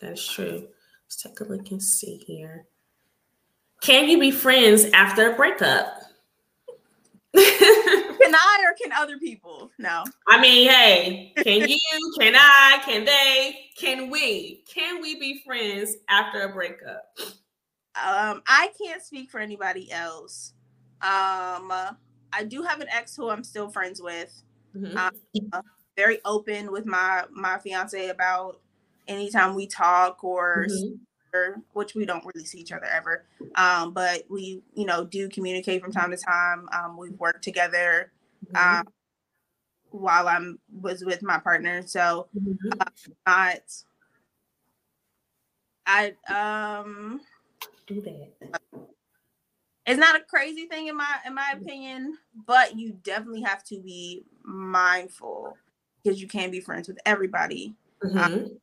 that's 0.00 0.26
true. 0.26 0.66
Let's 1.04 1.22
take 1.22 1.40
a 1.40 1.44
look 1.44 1.70
and 1.70 1.82
see 1.82 2.16
here. 2.26 2.66
Can 3.80 4.08
you 4.08 4.18
be 4.18 4.30
friends 4.30 4.86
after 4.92 5.32
a 5.32 5.36
breakup? 5.36 6.02
can 8.28 8.34
I 8.34 8.64
or 8.66 8.74
can 8.80 8.92
other 8.92 9.18
people? 9.18 9.70
No. 9.78 10.04
I 10.26 10.40
mean, 10.40 10.68
hey, 10.68 11.32
can 11.36 11.68
you, 11.68 11.78
can 12.18 12.34
I, 12.36 12.80
can 12.84 13.04
they, 13.04 13.70
can 13.76 14.10
we? 14.10 14.64
Can 14.72 15.00
we 15.00 15.18
be 15.18 15.42
friends 15.46 15.96
after 16.08 16.42
a 16.42 16.52
breakup? 16.52 17.06
Um, 17.18 18.42
I 18.46 18.70
can't 18.80 19.02
speak 19.02 19.30
for 19.30 19.40
anybody 19.40 19.90
else. 19.90 20.52
Um, 21.00 21.72
I 22.32 22.44
do 22.46 22.62
have 22.62 22.80
an 22.80 22.88
ex 22.90 23.16
who 23.16 23.30
I'm 23.30 23.44
still 23.44 23.70
friends 23.70 24.02
with. 24.02 24.42
Mm-hmm. 24.76 24.96
Um, 24.96 25.62
very 25.96 26.18
open 26.24 26.70
with 26.70 26.86
my 26.86 27.24
my 27.32 27.58
fiance 27.58 28.08
about 28.08 28.60
anytime 29.08 29.54
we 29.54 29.66
talk 29.66 30.22
or, 30.22 30.66
mm-hmm. 30.70 30.94
or, 31.34 31.62
which 31.72 31.94
we 31.94 32.04
don't 32.04 32.24
really 32.24 32.44
see 32.44 32.58
each 32.58 32.72
other 32.72 32.84
ever. 32.84 33.24
Um, 33.56 33.92
but 33.92 34.24
we 34.28 34.62
you 34.74 34.86
know 34.86 35.04
do 35.04 35.28
communicate 35.28 35.82
from 35.82 35.92
time 35.92 36.10
to 36.10 36.16
time. 36.16 36.68
Um, 36.72 36.96
we've 36.96 37.18
worked 37.18 37.42
together. 37.42 38.12
Mm-hmm. 38.46 38.78
Um, 38.80 38.86
while 39.90 40.28
I'm 40.28 40.58
was 40.70 41.04
with 41.04 41.22
my 41.22 41.38
partner, 41.38 41.82
so 41.86 42.28
mm-hmm. 42.36 42.68
uh, 42.80 42.84
not 43.26 43.62
I 45.86 46.12
um 46.28 47.20
do 47.86 48.00
that. 48.02 48.52
It's 49.86 49.98
not 49.98 50.16
a 50.16 50.20
crazy 50.20 50.66
thing 50.66 50.88
in 50.88 50.96
my 50.96 51.16
in 51.26 51.34
my 51.34 51.54
opinion, 51.54 52.18
but 52.46 52.76
you 52.76 52.92
definitely 53.02 53.40
have 53.42 53.64
to 53.64 53.80
be 53.80 54.24
mindful 54.44 55.56
because 56.02 56.20
you 56.20 56.28
can't 56.28 56.52
be 56.52 56.60
friends 56.60 56.88
with 56.88 56.98
everybody. 57.06 57.74
Mm-hmm. 58.04 58.18
Um, 58.18 58.58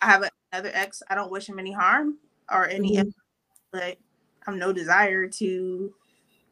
I 0.00 0.06
have 0.06 0.30
another 0.52 0.70
ex. 0.72 1.02
I 1.10 1.14
don't 1.14 1.30
wish 1.30 1.48
him 1.48 1.58
any 1.58 1.72
harm 1.72 2.16
or 2.50 2.66
any, 2.66 2.96
mm-hmm. 2.96 3.08
but 3.70 3.82
I 3.82 3.96
have 4.46 4.54
no 4.54 4.72
desire 4.72 5.28
to 5.28 5.92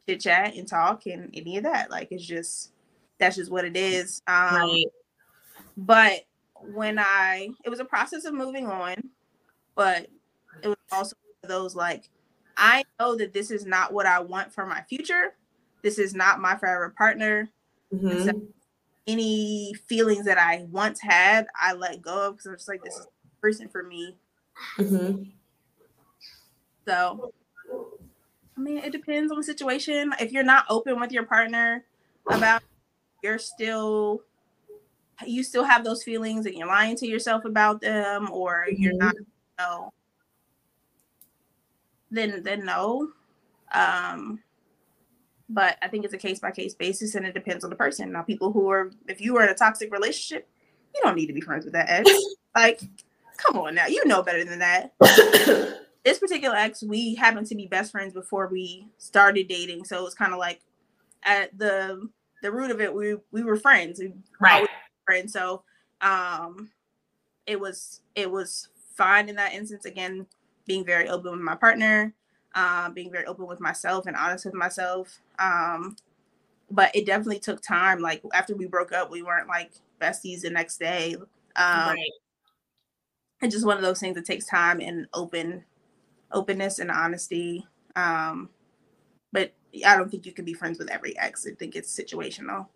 chit 0.07 0.21
chat 0.21 0.55
and 0.55 0.67
talk 0.67 1.05
and 1.05 1.29
any 1.33 1.57
of 1.57 1.63
that. 1.63 1.91
Like 1.91 2.09
it's 2.11 2.25
just 2.25 2.71
that's 3.19 3.35
just 3.35 3.51
what 3.51 3.65
it 3.65 3.75
is. 3.75 4.21
Um, 4.27 4.55
right. 4.55 4.85
But 5.75 6.25
when 6.61 6.97
I, 6.97 7.49
it 7.63 7.69
was 7.69 7.79
a 7.79 7.85
process 7.85 8.25
of 8.25 8.33
moving 8.33 8.67
on, 8.67 8.95
but 9.75 10.07
it 10.63 10.67
was 10.67 10.77
also 10.91 11.15
those 11.43 11.75
like 11.75 12.09
I 12.57 12.83
know 12.99 13.15
that 13.15 13.33
this 13.33 13.51
is 13.51 13.65
not 13.65 13.93
what 13.93 14.05
I 14.05 14.19
want 14.19 14.51
for 14.51 14.65
my 14.65 14.81
future. 14.81 15.35
This 15.83 15.99
is 15.99 16.15
not 16.15 16.39
my 16.41 16.55
forever 16.55 16.93
partner. 16.97 17.49
Mm-hmm. 17.93 18.23
So 18.23 18.41
any 19.05 19.73
feelings 19.87 20.25
that 20.25 20.39
I 20.39 20.65
once 20.71 20.99
had, 20.99 21.47
I 21.59 21.73
let 21.73 22.01
go 22.01 22.27
of 22.27 22.33
because 22.33 22.47
I'm 22.47 22.55
just 22.55 22.67
like, 22.67 22.83
this 22.83 22.95
is 22.95 23.05
the 23.05 23.29
person 23.41 23.69
for 23.69 23.83
me. 23.83 24.17
Mm-hmm. 24.77 25.23
So, 26.87 27.33
I 28.57 28.59
mean, 28.59 28.79
it 28.79 28.91
depends 28.91 29.31
on 29.31 29.37
the 29.37 29.43
situation. 29.43 30.13
If 30.19 30.31
you're 30.31 30.43
not 30.43 30.65
open 30.69 30.99
with 30.99 31.11
your 31.11 31.23
partner 31.23 31.85
about, 32.29 32.63
you're 33.21 33.37
still, 33.37 34.21
you 35.25 35.43
still 35.43 35.63
have 35.63 35.83
those 35.83 36.03
feelings 36.03 36.45
and 36.45 36.55
you're 36.55 36.67
lying 36.67 36.95
to 36.97 37.07
yourself 37.07 37.45
about 37.45 37.81
them, 37.81 38.29
or 38.31 38.65
mm-hmm. 38.67 38.81
you're 38.81 38.93
not, 38.93 39.15
you 39.15 39.25
know, 39.59 39.93
then 42.09 42.41
then 42.43 42.65
no. 42.65 43.09
Um, 43.73 44.39
but 45.49 45.77
I 45.81 45.87
think 45.87 46.03
it's 46.03 46.13
a 46.13 46.17
case 46.17 46.39
by 46.39 46.51
case 46.51 46.73
basis, 46.73 47.15
and 47.15 47.25
it 47.25 47.33
depends 47.33 47.63
on 47.63 47.69
the 47.69 47.75
person. 47.75 48.11
Now, 48.11 48.23
people 48.23 48.51
who 48.51 48.69
are, 48.69 48.91
if 49.07 49.21
you 49.21 49.37
are 49.37 49.43
in 49.43 49.49
a 49.49 49.55
toxic 49.55 49.91
relationship, 49.91 50.47
you 50.95 51.01
don't 51.03 51.15
need 51.15 51.27
to 51.27 51.33
be 51.33 51.41
friends 51.41 51.63
with 51.63 51.73
that 51.73 51.89
ex. 51.89 52.09
like, 52.55 52.81
come 53.37 53.57
on 53.57 53.75
now, 53.75 53.87
you 53.87 54.03
know 54.05 54.23
better 54.23 54.43
than 54.43 54.59
that. 54.59 54.93
this 56.07 56.19
particular 56.19 56.55
ex, 56.55 56.81
we 56.81 57.15
happened 57.15 57.47
to 57.47 57.55
be 57.55 57.67
best 57.67 57.91
friends 57.91 58.13
before 58.13 58.47
we 58.47 58.87
started 58.97 59.49
dating, 59.49 59.83
so 59.83 59.99
it 59.99 60.03
was 60.03 60.15
kind 60.15 60.31
of 60.31 60.39
like 60.39 60.61
at 61.23 61.57
the 61.57 62.07
the 62.41 62.49
root 62.49 62.71
of 62.71 62.79
it, 62.79 62.93
we 62.93 63.17
we 63.33 63.43
were 63.43 63.57
friends, 63.57 63.99
we 63.99 64.13
right? 64.39 64.65
Friends, 65.05 65.33
so 65.33 65.63
um, 65.99 66.69
it 67.45 67.59
was 67.59 67.99
it 68.15 68.31
was 68.31 68.69
fine 68.95 69.27
in 69.27 69.35
that 69.35 69.53
instance. 69.53 69.83
Again, 69.83 70.25
being 70.65 70.85
very 70.85 71.09
open 71.09 71.31
with 71.31 71.41
my 71.41 71.55
partner, 71.55 72.13
um, 72.55 72.93
being 72.93 73.11
very 73.11 73.25
open 73.25 73.45
with 73.45 73.59
myself 73.59 74.05
and 74.05 74.15
honest 74.15 74.45
with 74.45 74.53
myself. 74.53 75.19
Um, 75.39 75.97
but 76.71 76.95
it 76.95 77.05
definitely 77.05 77.39
took 77.39 77.61
time. 77.61 77.99
Like 77.99 78.21
after 78.33 78.55
we 78.55 78.65
broke 78.65 78.93
up, 78.93 79.11
we 79.11 79.23
weren't 79.23 79.49
like 79.49 79.71
besties 80.01 80.39
the 80.39 80.51
next 80.51 80.77
day. 80.77 81.15
Um, 81.15 81.25
right. 81.95 82.11
It's 83.41 83.53
just 83.53 83.65
one 83.65 83.75
of 83.75 83.83
those 83.83 83.99
things 83.99 84.15
that 84.15 84.23
takes 84.23 84.45
time 84.45 84.79
and 84.79 85.05
open 85.13 85.65
openness 86.31 86.79
and 86.79 86.91
honesty. 86.91 87.65
Um, 87.95 88.49
but 89.31 89.53
I 89.85 89.97
don't 89.97 90.09
think 90.09 90.25
you 90.25 90.31
can 90.31 90.45
be 90.45 90.53
friends 90.53 90.79
with 90.79 90.89
every 90.89 91.17
ex. 91.17 91.45
I 91.45 91.51
think 91.51 91.75
it's 91.75 91.97
situational. 91.97 92.67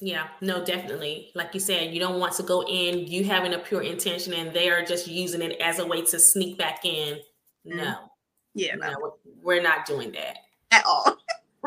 Yeah, 0.00 0.28
no, 0.40 0.64
definitely. 0.64 1.32
Like 1.34 1.54
you 1.54 1.60
said, 1.60 1.92
you 1.92 1.98
don't 1.98 2.20
want 2.20 2.34
to 2.34 2.42
go 2.44 2.62
in 2.62 3.06
you 3.06 3.24
having 3.24 3.54
a 3.54 3.58
pure 3.58 3.82
intention 3.82 4.32
and 4.32 4.52
they 4.54 4.70
are 4.70 4.84
just 4.84 5.08
using 5.08 5.42
it 5.42 5.60
as 5.60 5.80
a 5.80 5.86
way 5.86 6.02
to 6.02 6.20
sneak 6.20 6.56
back 6.56 6.84
in. 6.84 7.18
No. 7.64 7.82
Mm-hmm. 7.82 8.06
Yeah, 8.54 8.74
no. 8.76 8.90
no. 8.90 9.14
We're 9.42 9.62
not 9.62 9.86
doing 9.86 10.12
that 10.12 10.38
at 10.70 10.84
all. 10.86 11.16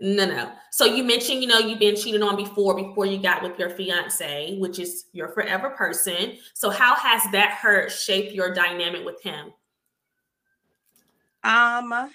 no, 0.00 0.26
no. 0.26 0.52
So 0.72 0.84
you 0.84 1.04
mentioned, 1.04 1.40
you 1.40 1.48
know, 1.48 1.58
you've 1.58 1.78
been 1.78 1.96
cheated 1.96 2.22
on 2.22 2.36
before, 2.36 2.74
before 2.74 3.06
you 3.06 3.22
got 3.22 3.42
with 3.42 3.58
your 3.58 3.70
fiance, 3.70 4.58
which 4.58 4.78
is 4.78 5.06
your 5.12 5.28
forever 5.28 5.70
person. 5.70 6.36
So 6.52 6.70
how 6.70 6.96
has 6.96 7.22
that 7.32 7.52
hurt 7.52 7.92
shaped 7.92 8.32
your 8.32 8.52
dynamic 8.52 9.04
with 9.04 9.22
him? 9.22 9.52
Um, 11.44 12.10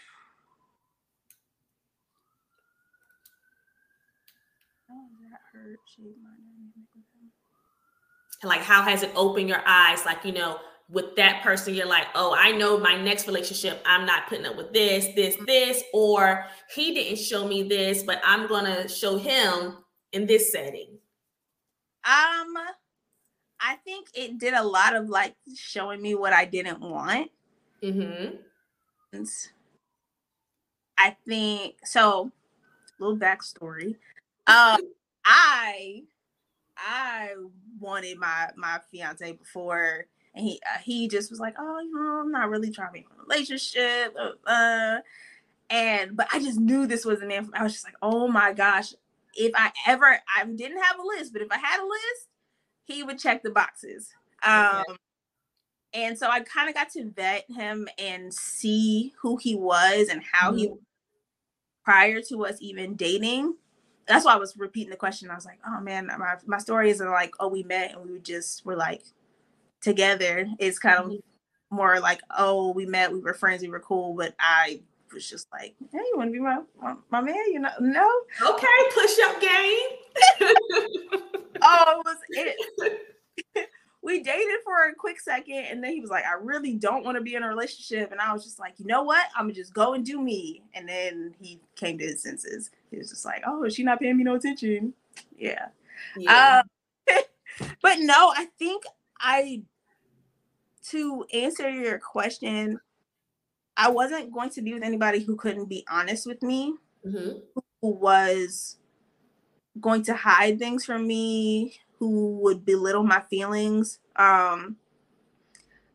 like 8.43 8.61
how 8.61 8.81
has 8.83 9.03
it 9.03 9.11
opened 9.15 9.49
your 9.49 9.61
eyes? 9.65 10.05
Like 10.05 10.25
you 10.25 10.31
know 10.31 10.59
with 10.89 11.15
that 11.15 11.43
person 11.43 11.73
you're 11.73 11.85
like 11.85 12.07
oh 12.15 12.35
i 12.37 12.51
know 12.51 12.77
my 12.79 12.99
next 12.99 13.27
relationship 13.27 13.79
i'm 13.85 14.05
not 14.05 14.27
putting 14.27 14.45
up 14.45 14.57
with 14.57 14.73
this 14.73 15.07
this 15.15 15.37
this 15.45 15.83
or 15.93 16.45
he 16.73 16.93
didn't 16.93 17.19
show 17.19 17.47
me 17.47 17.63
this 17.63 18.01
but 18.03 18.19
i'm 18.25 18.47
gonna 18.47 18.89
show 18.89 19.17
him 19.17 19.77
in 20.11 20.25
this 20.25 20.51
setting. 20.51 20.97
Um 22.03 22.57
i 23.61 23.75
think 23.85 24.07
it 24.13 24.39
did 24.39 24.53
a 24.53 24.63
lot 24.63 24.95
of 24.95 25.09
like 25.09 25.35
showing 25.55 26.01
me 26.01 26.15
what 26.15 26.33
i 26.33 26.45
didn't 26.45 26.81
want. 26.81 27.29
Mm-hmm. 27.83 28.35
I 30.97 31.15
think 31.27 31.75
so 31.83 32.31
little 32.99 33.17
backstory 33.17 33.95
um 34.47 34.79
i 35.25 36.03
I 36.79 37.33
wanted 37.79 38.17
my 38.17 38.49
my 38.55 38.79
fiance 38.91 39.31
before, 39.33 40.05
and 40.33 40.45
he 40.45 40.61
uh, 40.73 40.79
he 40.79 41.07
just 41.07 41.29
was 41.29 41.39
like, 41.39 41.55
oh, 41.59 41.79
you 41.81 41.93
know, 41.93 42.21
I'm 42.21 42.31
not 42.31 42.49
really 42.49 42.71
trying 42.71 42.89
to 42.89 42.93
be 42.93 42.99
in 42.99 43.05
a 43.17 43.23
relationship, 43.23 44.15
uh, 44.17 44.49
uh, 44.49 44.99
and 45.69 46.15
but 46.15 46.27
I 46.33 46.39
just 46.39 46.59
knew 46.59 46.87
this 46.87 47.05
wasn't 47.05 47.31
it. 47.31 47.45
I 47.53 47.63
was 47.63 47.73
just 47.73 47.85
like, 47.85 47.95
oh 48.01 48.27
my 48.27 48.53
gosh, 48.53 48.93
if 49.35 49.51
I 49.55 49.71
ever 49.87 50.05
I 50.05 50.45
didn't 50.45 50.81
have 50.81 50.99
a 50.99 51.03
list, 51.03 51.33
but 51.33 51.41
if 51.41 51.51
I 51.51 51.57
had 51.57 51.81
a 51.81 51.85
list, 51.85 52.27
he 52.85 53.03
would 53.03 53.19
check 53.19 53.43
the 53.43 53.51
boxes. 53.51 54.13
Um, 54.43 54.83
okay. 54.89 54.93
And 55.93 56.17
so 56.17 56.29
I 56.29 56.41
kind 56.41 56.69
of 56.69 56.75
got 56.75 56.89
to 56.91 57.09
vet 57.09 57.45
him 57.49 57.87
and 57.97 58.33
see 58.33 59.13
who 59.21 59.37
he 59.37 59.55
was 59.55 60.07
and 60.09 60.21
how 60.31 60.49
mm-hmm. 60.49 60.57
he 60.57 60.73
prior 61.83 62.21
to 62.21 62.45
us 62.45 62.57
even 62.59 62.95
dating 62.95 63.55
that's 64.09 64.25
why 64.25 64.33
I 64.33 64.37
was 64.37 64.57
repeating 64.57 64.89
the 64.89 64.97
question. 64.97 65.29
I 65.29 65.35
was 65.35 65.45
like, 65.45 65.59
oh 65.65 65.79
man, 65.79 66.07
my, 66.07 66.35
my 66.47 66.57
story 66.57 66.89
isn't 66.89 67.11
like, 67.11 67.31
oh, 67.39 67.47
we 67.47 67.61
met 67.61 67.93
and 67.93 68.09
we 68.09 68.19
just 68.19 68.65
were 68.65 68.75
like 68.75 69.03
together. 69.81 70.47
It's 70.57 70.79
kind 70.79 70.97
of 70.97 71.05
mm-hmm. 71.05 71.75
more 71.75 71.99
like, 71.99 72.21
oh, 72.35 72.73
we 72.73 72.87
met, 72.87 73.13
we 73.13 73.19
were 73.19 73.35
friends, 73.35 73.61
we 73.61 73.69
were 73.69 73.79
cool, 73.79 74.15
but 74.15 74.33
I 74.39 74.81
was 75.13 75.29
just 75.29 75.47
like, 75.51 75.75
hey, 75.91 75.99
you 75.99 76.13
want 76.15 76.29
to 76.29 76.33
be 76.33 76.39
my, 76.39 76.59
my, 76.81 76.95
my 77.11 77.21
man? 77.21 77.35
You 77.51 77.59
know, 77.59 77.69
no. 77.79 78.09
Okay, 78.41 78.65
push 78.95 79.15
up 79.25 79.39
game. 79.39 79.89
oh, 81.61 82.01
it 82.01 82.05
was 82.05 82.17
it. 82.29 83.01
we 84.09 84.21
dated 84.23 84.55
for 84.63 84.89
a 84.89 84.95
quick 84.95 85.19
second 85.19 85.65
and 85.69 85.83
then 85.83 85.93
he 85.93 86.01
was 86.01 86.09
like 86.09 86.25
i 86.25 86.33
really 86.33 86.73
don't 86.73 87.05
want 87.05 87.15
to 87.15 87.21
be 87.21 87.35
in 87.35 87.43
a 87.43 87.47
relationship 87.47 88.11
and 88.11 88.19
i 88.19 88.33
was 88.33 88.43
just 88.43 88.59
like 88.59 88.73
you 88.77 88.85
know 88.85 89.03
what 89.03 89.27
i'm 89.35 89.45
gonna 89.45 89.53
just 89.53 89.73
go 89.73 89.93
and 89.93 90.03
do 90.05 90.19
me 90.19 90.63
and 90.73 90.89
then 90.89 91.33
he 91.39 91.59
came 91.75 91.97
to 91.97 92.05
his 92.05 92.21
senses 92.21 92.71
he 92.89 92.97
was 92.97 93.09
just 93.09 93.23
like 93.23 93.43
oh 93.45 93.63
is 93.63 93.75
she 93.75 93.83
not 93.83 93.99
paying 93.99 94.17
me 94.17 94.23
no 94.23 94.35
attention 94.35 94.93
yeah, 95.37 95.67
yeah. 96.17 96.61
Um, 97.09 97.17
but 97.81 97.99
no 97.99 98.33
i 98.35 98.47
think 98.57 98.83
i 99.19 99.61
to 100.87 101.23
answer 101.31 101.69
your 101.69 101.99
question 101.99 102.79
i 103.77 103.89
wasn't 103.89 104.33
going 104.33 104.49
to 104.49 104.61
be 104.61 104.73
with 104.73 104.83
anybody 104.83 105.19
who 105.19 105.35
couldn't 105.35 105.69
be 105.69 105.85
honest 105.89 106.25
with 106.25 106.41
me 106.41 106.73
mm-hmm. 107.05 107.37
who 107.81 107.89
was 107.89 108.77
going 109.79 110.03
to 110.03 110.15
hide 110.15 110.57
things 110.57 110.83
from 110.83 111.05
me 111.05 111.79
who 111.99 112.37
would 112.37 112.65
belittle 112.65 113.03
my 113.03 113.19
feelings. 113.29 113.99
Um, 114.15 114.77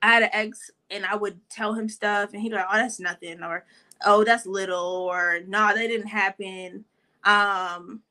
I 0.02 0.08
had 0.08 0.22
an 0.22 0.30
ex 0.32 0.70
and 0.90 1.04
I 1.06 1.16
would 1.16 1.40
tell 1.48 1.72
him 1.72 1.88
stuff 1.88 2.32
and 2.32 2.42
he'd 2.42 2.50
be 2.50 2.56
like, 2.56 2.66
oh, 2.70 2.76
that's 2.76 3.00
nothing, 3.00 3.42
or 3.42 3.64
oh, 4.04 4.22
that's 4.22 4.46
little, 4.46 5.08
or 5.10 5.40
no, 5.46 5.58
nah, 5.58 5.72
that 5.72 5.88
didn't 5.88 6.08
happen. 6.08 6.84
Um, 7.24 8.02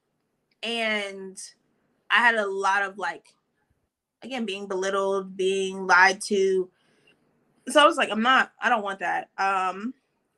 and 0.63 1.39
I 2.09 2.15
had 2.15 2.35
a 2.35 2.47
lot 2.47 2.81
of 2.81 2.97
like, 2.97 3.27
again, 4.23 4.45
being 4.45 4.67
belittled, 4.67 5.37
being 5.37 5.85
lied 5.85 6.19
to. 6.21 6.69
So 7.69 7.81
I 7.81 7.85
was 7.85 7.97
like, 7.97 8.09
I'm 8.09 8.23
not, 8.23 8.51
I 8.59 8.69
don't 8.69 8.83
want 8.83 8.99
that. 8.99 9.29
Um, 9.37 9.93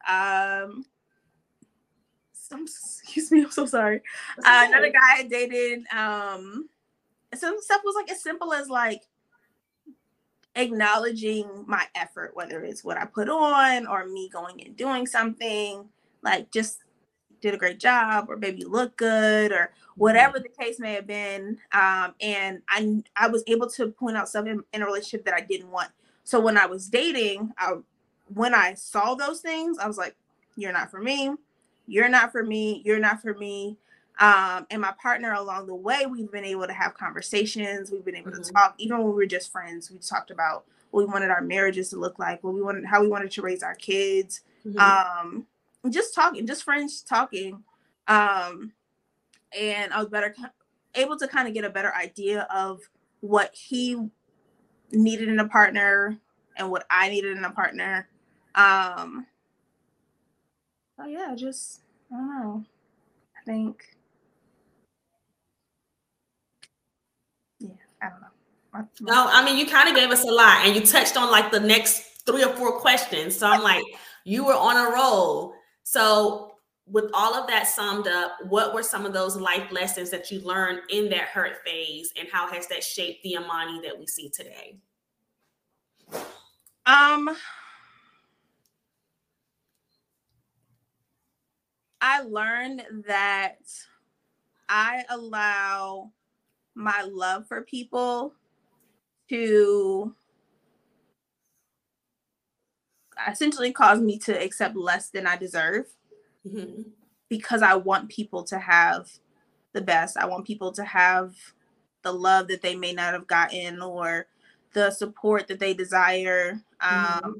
um, 0.07 0.85
some, 2.33 2.63
excuse 2.63 3.31
me, 3.31 3.43
I'm 3.43 3.51
so 3.51 3.65
sorry. 3.65 4.01
Uh, 4.39 4.65
another 4.67 4.91
guy 4.91 5.19
I 5.19 5.23
dated, 5.23 5.85
um, 5.95 6.69
some 7.37 7.57
stuff 7.59 7.81
was 7.83 7.95
like 7.95 8.11
as 8.11 8.21
simple 8.21 8.53
as 8.53 8.69
like 8.69 9.03
acknowledging 10.55 11.65
my 11.67 11.85
effort, 11.95 12.31
whether 12.35 12.63
it's 12.63 12.83
what 12.83 12.97
I 12.97 13.05
put 13.05 13.29
on 13.29 13.87
or 13.87 14.05
me 14.07 14.29
going 14.29 14.61
and 14.63 14.75
doing 14.75 15.05
something, 15.05 15.89
like 16.21 16.51
just 16.51 16.79
did 17.41 17.53
a 17.53 17.57
great 17.57 17.79
job 17.79 18.25
or 18.29 18.37
maybe 18.37 18.63
look 18.63 18.97
good 18.97 19.51
or 19.51 19.71
whatever 19.95 20.39
the 20.39 20.49
case 20.49 20.79
may 20.79 20.93
have 20.93 21.07
been. 21.07 21.57
Um, 21.71 22.15
and 22.21 22.61
I 22.67 23.03
I 23.15 23.27
was 23.27 23.43
able 23.47 23.69
to 23.71 23.89
point 23.89 24.17
out 24.17 24.29
something 24.29 24.61
in, 24.73 24.81
a 24.81 24.85
relationship 24.85 25.25
that 25.25 25.33
I 25.33 25.41
didn't 25.41 25.71
want. 25.71 25.89
So 26.23 26.39
when 26.39 26.57
I 26.57 26.65
was 26.65 26.89
dating, 26.89 27.51
I, 27.57 27.73
when 28.33 28.55
I 28.55 28.73
saw 28.73 29.13
those 29.13 29.41
things, 29.41 29.77
I 29.77 29.87
was 29.87 29.97
like, 29.97 30.15
"You're 30.55 30.73
not 30.73 30.89
for 30.89 30.99
me. 30.99 31.35
You're 31.85 32.09
not 32.09 32.31
for 32.31 32.43
me. 32.43 32.81
You're 32.83 32.99
not 32.99 33.21
for 33.21 33.33
me." 33.35 33.77
Um, 34.19 34.65
and 34.69 34.81
my 34.81 34.93
partner 35.01 35.33
along 35.33 35.67
the 35.67 35.75
way 35.75 36.05
we've 36.05 36.31
been 36.31 36.45
able 36.45 36.65
to 36.65 36.73
have 36.73 36.93
conversations 36.93 37.91
we've 37.91 38.05
been 38.05 38.15
able 38.15 38.31
mm-hmm. 38.31 38.41
to 38.41 38.51
talk 38.51 38.75
even 38.77 38.97
when 38.97 39.07
we 39.07 39.13
were 39.13 39.25
just 39.25 39.51
friends 39.51 39.91
we 39.91 39.97
talked 39.97 40.31
about 40.31 40.65
what 40.91 41.05
we 41.05 41.11
wanted 41.11 41.29
our 41.29 41.41
marriages 41.41 41.89
to 41.89 41.97
look 41.97 42.17
like 42.19 42.43
what 42.43 42.53
we 42.53 42.61
wanted 42.61 42.85
how 42.85 43.01
we 43.01 43.07
wanted 43.07 43.31
to 43.31 43.41
raise 43.41 43.63
our 43.63 43.75
kids 43.75 44.41
mm-hmm. 44.65 44.79
um, 44.79 45.45
just 45.89 46.13
talking 46.15 46.45
just 46.47 46.63
friends 46.63 47.01
talking 47.01 47.63
um, 48.07 48.71
and 49.57 49.93
i 49.93 49.99
was 49.99 50.09
better 50.09 50.35
able 50.95 51.17
to 51.17 51.27
kind 51.27 51.47
of 51.47 51.53
get 51.53 51.65
a 51.65 51.69
better 51.69 51.93
idea 51.95 52.47
of 52.53 52.81
what 53.19 53.53
he 53.53 54.09
needed 54.91 55.27
in 55.27 55.39
a 55.39 55.47
partner 55.47 56.17
and 56.57 56.69
what 56.69 56.85
i 56.89 57.09
needed 57.09 57.35
in 57.35 57.43
a 57.43 57.51
partner 57.51 58.07
um 58.55 59.25
so 60.95 61.05
yeah 61.05 61.33
just 61.35 61.81
i 62.11 62.15
don't 62.15 62.29
know 62.29 62.63
i 63.37 63.43
think 63.43 63.95
I 68.05 68.09
don't 68.09 68.21
know. 68.21 69.13
No, 69.13 69.27
I 69.29 69.43
mean 69.43 69.57
you 69.57 69.65
kind 69.65 69.87
of 69.87 69.95
gave 69.95 70.09
us 70.09 70.23
a 70.23 70.31
lot, 70.31 70.65
and 70.65 70.75
you 70.75 70.81
touched 70.81 71.15
on 71.17 71.31
like 71.31 71.51
the 71.51 71.59
next 71.59 72.25
three 72.25 72.43
or 72.43 72.53
four 72.55 72.79
questions. 72.79 73.37
So 73.37 73.47
I'm 73.47 73.61
like, 73.61 73.83
you 74.25 74.45
were 74.45 74.53
on 74.53 74.75
a 74.75 74.93
roll. 74.93 75.53
So 75.83 76.55
with 76.87 77.05
all 77.13 77.33
of 77.33 77.47
that 77.47 77.67
summed 77.67 78.07
up, 78.07 78.33
what 78.47 78.73
were 78.73 78.83
some 78.83 79.05
of 79.05 79.13
those 79.13 79.35
life 79.37 79.71
lessons 79.71 80.09
that 80.11 80.29
you 80.29 80.39
learned 80.41 80.81
in 80.89 81.09
that 81.09 81.29
hurt 81.29 81.63
phase, 81.65 82.11
and 82.19 82.27
how 82.31 82.51
has 82.51 82.67
that 82.67 82.83
shaped 82.83 83.23
the 83.23 83.33
Imani 83.33 83.81
that 83.81 83.97
we 83.97 84.05
see 84.07 84.29
today? 84.29 84.77
Um, 86.85 87.35
I 92.01 92.21
learned 92.21 92.83
that 93.07 93.57
I 94.69 95.03
allow 95.09 96.11
my 96.75 97.03
love 97.09 97.47
for 97.47 97.61
people 97.61 98.33
to 99.29 100.13
essentially 103.27 103.71
cause 103.71 104.01
me 104.01 104.17
to 104.19 104.31
accept 104.43 104.75
less 104.75 105.09
than 105.09 105.25
I 105.25 105.37
deserve 105.37 105.85
mm-hmm. 106.47 106.81
because 107.29 107.61
I 107.61 107.75
want 107.75 108.09
people 108.09 108.43
to 108.43 108.59
have 108.59 109.09
the 109.73 109.81
best. 109.81 110.17
I 110.17 110.25
want 110.25 110.45
people 110.45 110.71
to 110.73 110.83
have 110.83 111.33
the 112.03 112.11
love 112.11 112.47
that 112.49 112.61
they 112.61 112.75
may 112.75 112.93
not 112.93 113.13
have 113.13 113.27
gotten 113.27 113.81
or 113.81 114.27
the 114.73 114.91
support 114.91 115.47
that 115.47 115.59
they 115.59 115.73
desire. 115.73 116.61
Um, 116.81 116.91
mm-hmm. 116.91 117.31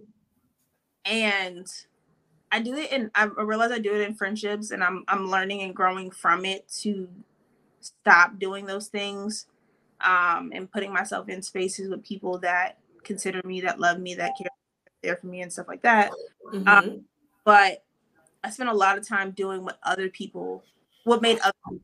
And 1.06 1.68
I 2.52 2.62
do 2.62 2.76
it 2.76 2.92
and 2.92 3.12
I 3.14 3.26
realize 3.26 3.72
I 3.72 3.80
do 3.80 3.94
it 3.94 4.08
in 4.08 4.16
friendships 4.16 4.72
and 4.72 4.84
I'm 4.84 5.04
I'm 5.08 5.30
learning 5.30 5.62
and 5.62 5.76
growing 5.76 6.10
from 6.10 6.46
it 6.46 6.68
to 6.80 7.08
stop 7.86 8.40
doing 8.40 8.66
those 8.66 8.88
things 8.88 9.46
um 10.02 10.52
and 10.54 10.72
putting 10.72 10.92
myself 10.92 11.30
in 11.30 11.42
spaces 11.42 11.90
with 11.90 12.04
people 12.04 12.38
that 12.38 12.78
consider 13.04 13.42
me 13.46 13.62
that 13.62 13.80
love 13.80 14.00
me 14.00 14.16
that 14.16 14.34
care 14.38 14.50
there 15.06 15.16
for 15.16 15.28
me 15.28 15.42
and 15.42 15.54
stuff 15.54 15.68
like 15.68 15.84
that. 15.84 16.12
Mm-hmm. 16.52 16.68
Um, 16.68 17.06
but 17.46 17.84
I 18.44 18.50
spent 18.50 18.70
a 18.70 18.74
lot 18.74 18.98
of 18.98 19.08
time 19.08 19.32
doing 19.32 19.64
what 19.64 19.80
other 19.84 20.10
people 20.10 20.64
what 21.04 21.22
made 21.22 21.40
other 21.40 21.80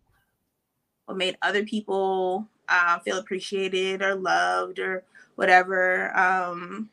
what 1.06 1.18
made 1.18 1.38
other 1.42 1.64
people 1.64 2.48
uh, 2.68 3.00
feel 3.00 3.18
appreciated 3.18 4.02
or 4.02 4.16
loved 4.16 4.80
or 4.80 5.04
whatever. 5.36 6.18
Um, 6.18 6.90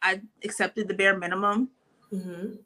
I 0.00 0.20
accepted 0.44 0.88
the 0.88 0.94
bare 0.94 1.16
minimum. 1.16 1.70
Mm-hmm. 2.12 2.56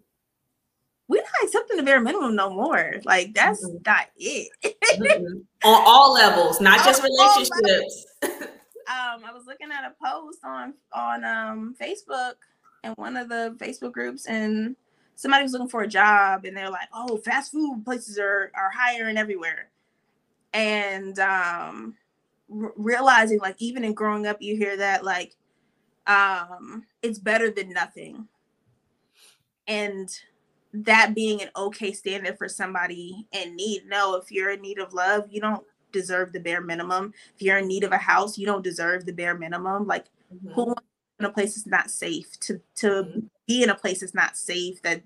We're 1.09 1.23
not 1.23 1.45
accepting 1.45 1.77
the 1.77 1.83
bare 1.83 2.01
minimum 2.01 2.35
no 2.35 2.51
more. 2.51 2.95
Like 3.05 3.35
that's 3.35 3.65
mm-hmm. 3.65 3.77
not 3.87 4.07
it. 4.17 4.49
mm-hmm. 4.65 5.39
On 5.69 5.83
all 5.87 6.13
levels, 6.13 6.61
not 6.61 6.85
just 6.85 7.03
relationships. 7.03 8.07
um, 8.23 9.25
I 9.25 9.33
was 9.33 9.47
looking 9.47 9.71
at 9.73 9.85
a 9.85 9.95
post 10.05 10.39
on 10.45 10.75
on 10.93 11.25
um 11.25 11.75
Facebook 11.81 12.35
in 12.85 12.93
one 12.93 13.17
of 13.17 13.29
the 13.29 13.57
Facebook 13.59 13.93
groups, 13.93 14.27
and 14.27 14.77
somebody 15.17 15.43
was 15.43 15.53
looking 15.53 15.69
for 15.69 15.83
a 15.83 15.89
job, 15.89 16.45
and 16.45 16.57
they're 16.57 16.71
like, 16.71 16.89
"Oh, 16.93 17.17
fast 17.19 17.53
food 17.53 17.83
places 17.85 18.19
are 18.19 18.53
are 18.55 18.71
hiring 18.71 19.17
everywhere," 19.17 19.71
and 20.53 21.19
um, 21.19 21.95
r- 22.53 22.73
realizing 22.77 23.41
like 23.41 23.57
even 23.59 23.83
in 23.83 23.93
growing 23.93 24.27
up, 24.27 24.41
you 24.41 24.57
hear 24.57 24.77
that 24.77 25.05
like 25.05 25.37
um, 26.07 26.85
it's 27.03 27.19
better 27.19 27.51
than 27.51 27.71
nothing. 27.71 28.29
And 29.67 30.09
that 30.85 31.15
being 31.15 31.43
an 31.43 31.51
okay 31.57 31.93
standard 31.93 32.39
for 32.39 32.49
somebody 32.49 33.27
in 33.33 33.57
need. 33.57 33.83
No, 33.87 34.17
if 34.17 34.31
you're 34.31 34.51
in 34.51 34.61
need 34.61 34.79
of 34.79 34.93
love, 34.93 35.25
you 35.31 35.41
don't 35.41 35.65
deserve 35.93 36.33
the 36.33 36.41
bare 36.41 36.61
minimum. 36.61 37.13
If 37.35 37.43
you're 37.43 37.59
in 37.59 37.69
need 37.69 37.85
of 37.85 37.93
a 37.93 37.99
house, 37.99 38.37
you 38.37 38.47
don't 38.47 38.65
deserve 38.65 39.07
the 39.07 39.13
bare 39.13 39.37
minimum. 39.37 39.87
Like 39.87 40.07
mm-hmm. 40.35 40.53
who 40.53 40.75
in 41.19 41.27
a 41.27 41.31
place 41.31 41.57
is 41.57 41.67
not 41.67 41.91
safe 41.91 42.39
to 42.41 42.61
to 42.77 42.87
mm-hmm. 42.87 43.21
be 43.47 43.63
in 43.63 43.71
a 43.71 43.75
place 43.75 44.01
that's 44.01 44.15
not 44.15 44.37
safe 44.37 44.83
that 44.83 45.03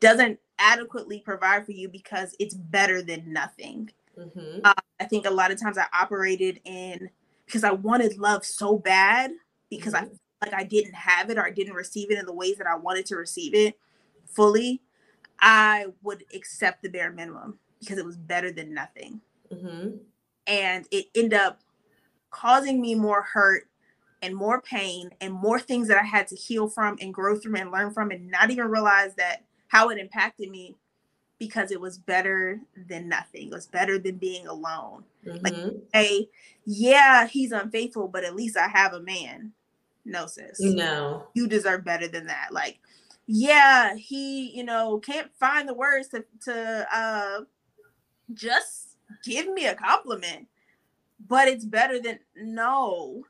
doesn't 0.00 0.38
adequately 0.58 1.20
provide 1.20 1.64
for 1.64 1.72
you 1.72 1.88
because 1.88 2.36
it's 2.38 2.54
better 2.54 3.02
than 3.02 3.32
nothing. 3.32 3.90
Mm-hmm. 4.18 4.60
Uh, 4.64 4.74
I 5.00 5.04
think 5.04 5.26
a 5.26 5.30
lot 5.30 5.50
of 5.50 5.60
times 5.60 5.78
I 5.78 5.86
operated 5.92 6.60
in 6.64 7.10
because 7.46 7.64
I 7.64 7.72
wanted 7.72 8.18
love 8.18 8.44
so 8.44 8.78
bad 8.78 9.32
because 9.70 9.94
I 9.94 10.08
like 10.42 10.54
I 10.54 10.64
didn't 10.64 10.94
have 10.94 11.30
it 11.30 11.38
or 11.38 11.44
I 11.44 11.50
didn't 11.50 11.74
receive 11.74 12.10
it 12.10 12.18
in 12.18 12.26
the 12.26 12.34
ways 12.34 12.56
that 12.58 12.66
I 12.66 12.76
wanted 12.76 13.06
to 13.06 13.16
receive 13.16 13.54
it 13.54 13.78
fully, 14.26 14.82
I 15.40 15.86
would 16.02 16.24
accept 16.34 16.82
the 16.82 16.88
bare 16.88 17.12
minimum 17.12 17.58
because 17.80 17.98
it 17.98 18.04
was 18.04 18.16
better 18.16 18.50
than 18.50 18.74
nothing. 18.74 19.20
Mm-hmm. 19.52 19.96
And 20.46 20.86
it 20.90 21.06
ended 21.14 21.34
up 21.34 21.60
causing 22.30 22.80
me 22.80 22.94
more 22.94 23.22
hurt 23.22 23.68
and 24.22 24.34
more 24.34 24.60
pain 24.60 25.10
and 25.20 25.32
more 25.32 25.60
things 25.60 25.88
that 25.88 25.98
I 25.98 26.04
had 26.04 26.28
to 26.28 26.36
heal 26.36 26.68
from 26.68 26.96
and 27.00 27.12
grow 27.12 27.38
through 27.38 27.56
and 27.56 27.70
learn 27.70 27.92
from 27.92 28.10
and 28.10 28.30
not 28.30 28.50
even 28.50 28.68
realize 28.68 29.14
that 29.16 29.44
how 29.68 29.90
it 29.90 29.98
impacted 29.98 30.50
me 30.50 30.76
because 31.38 31.70
it 31.70 31.80
was 31.80 31.98
better 31.98 32.60
than 32.88 33.08
nothing. 33.08 33.48
It 33.48 33.54
was 33.54 33.66
better 33.66 33.98
than 33.98 34.16
being 34.16 34.46
alone. 34.46 35.04
Mm-hmm. 35.26 35.44
Like, 35.44 35.54
hey, 35.92 36.28
yeah, 36.64 37.26
he's 37.26 37.52
unfaithful, 37.52 38.08
but 38.08 38.24
at 38.24 38.36
least 38.36 38.56
I 38.56 38.68
have 38.68 38.94
a 38.94 39.00
man. 39.00 39.52
No, 40.04 40.26
sis. 40.26 40.60
No. 40.60 41.28
You 41.34 41.46
deserve 41.46 41.84
better 41.84 42.08
than 42.08 42.26
that. 42.26 42.48
Like, 42.52 42.78
yeah, 43.26 43.94
he, 43.94 44.50
you 44.50 44.64
know, 44.64 44.98
can't 44.98 45.30
find 45.38 45.68
the 45.68 45.74
words 45.74 46.08
to 46.08 46.24
to 46.42 46.86
uh 46.92 47.40
just 48.32 48.96
give 49.24 49.48
me 49.48 49.66
a 49.66 49.74
compliment. 49.74 50.46
But 51.26 51.48
it's 51.48 51.64
better 51.64 52.00
than 52.00 52.18
no. 52.36 53.24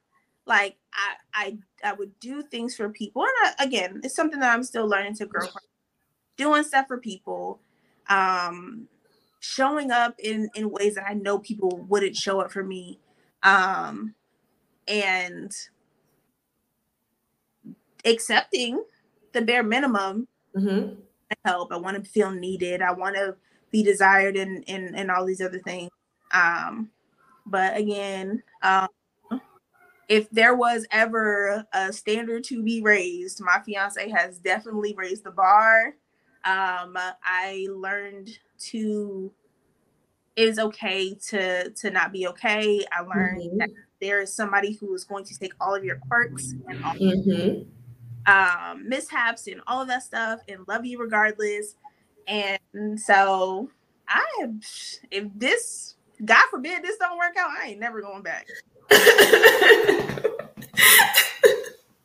Like 0.47 0.77
I 0.93 1.15
I 1.35 1.59
I 1.89 1.93
would 1.93 2.19
do 2.21 2.43
things 2.43 2.75
for 2.77 2.89
people. 2.89 3.23
And 3.23 3.55
I, 3.59 3.65
again, 3.65 4.01
it's 4.03 4.17
something 4.17 4.41
that 4.41 4.53
I'm 4.53 4.65
still 4.65 4.89
learning 4.89 5.15
to 5.17 5.27
grow 5.27 5.47
from. 5.47 5.63
Doing 6.37 6.65
stuff 6.65 6.89
for 6.89 6.99
people. 6.99 7.61
Um 8.09 8.89
showing 9.41 9.91
up 9.91 10.15
in 10.19 10.49
in 10.55 10.71
ways 10.71 10.97
that 10.97 11.05
I 11.09 11.15
know 11.15 11.39
people 11.39 11.85
wouldn't 11.89 12.17
show 12.17 12.41
up 12.41 12.51
for 12.51 12.65
me. 12.65 12.99
Um 13.45 14.15
and 14.89 15.53
accepting 18.05 18.83
the 19.35 19.43
bare 19.43 19.63
minimum 19.63 20.27
mm-hmm. 20.57 20.95
help. 21.45 21.73
I 21.73 21.77
want 21.77 22.03
to 22.03 22.11
feel 22.11 22.31
needed. 22.31 22.81
I 22.81 22.93
want 22.93 23.17
to 23.17 23.37
be 23.71 23.83
desired 23.83 24.37
and 24.37 24.65
and 24.67 24.97
and 24.97 25.11
all 25.11 25.27
these 25.27 25.43
other 25.43 25.59
things. 25.59 25.91
Um, 26.33 26.91
but 27.45 27.77
again, 27.77 28.43
um, 28.63 28.89
if 30.09 30.31
there 30.31 30.55
was 30.55 30.87
ever 30.91 31.67
a 31.73 31.93
standard 31.93 32.45
to 32.45 32.63
be 32.63 32.81
raised, 32.81 33.41
my 33.43 33.61
fiance 33.67 34.09
has 34.11 34.39
definitely 34.39 34.95
raised 34.97 35.25
the 35.25 35.31
bar. 35.31 35.95
Um, 36.45 36.97
I 37.23 37.67
learned 37.71 38.31
to 38.71 39.33
it's 40.37 40.59
okay 40.59 41.15
to 41.29 41.71
to 41.71 41.91
not 41.91 42.13
be 42.13 42.27
okay. 42.29 42.85
I 42.93 43.03
learned 43.03 43.43
mm-hmm. 43.43 43.59
that 43.59 43.71
there 44.01 44.21
is 44.21 44.33
somebody 44.33 44.73
who 44.73 44.95
is 44.95 45.05
going 45.05 45.25
to 45.25 45.39
take 45.39 45.53
all 45.61 45.75
of 45.75 45.85
your 45.85 45.99
quirks 46.09 46.55
and 46.69 46.85
all 46.85 46.95
mm-hmm 46.95 47.63
um, 48.27 48.89
mishaps 48.89 49.47
and 49.47 49.61
all 49.67 49.83
of 49.83 49.89
that 49.89 50.03
stuff 50.03 50.41
and 50.49 50.67
love 50.69 50.85
you 50.85 50.99
regardless. 50.99 51.77
And 52.27 53.01
so 53.01 53.71
I 54.09 54.25
if 55.11 55.27
this 55.35 55.95
God 56.25 56.45
forbid 56.51 56.83
this 56.83 56.97
don't 56.99 57.19
work 57.19 57.37
out, 57.39 57.51
I 57.51 57.69
ain't 57.69 57.81
never 57.81 58.01
going 58.01 58.23
back. 58.23 58.47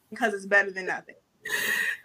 because 0.10 0.34
it's 0.34 0.46
better 0.46 0.72
than 0.72 0.88
nothing. 0.88 1.16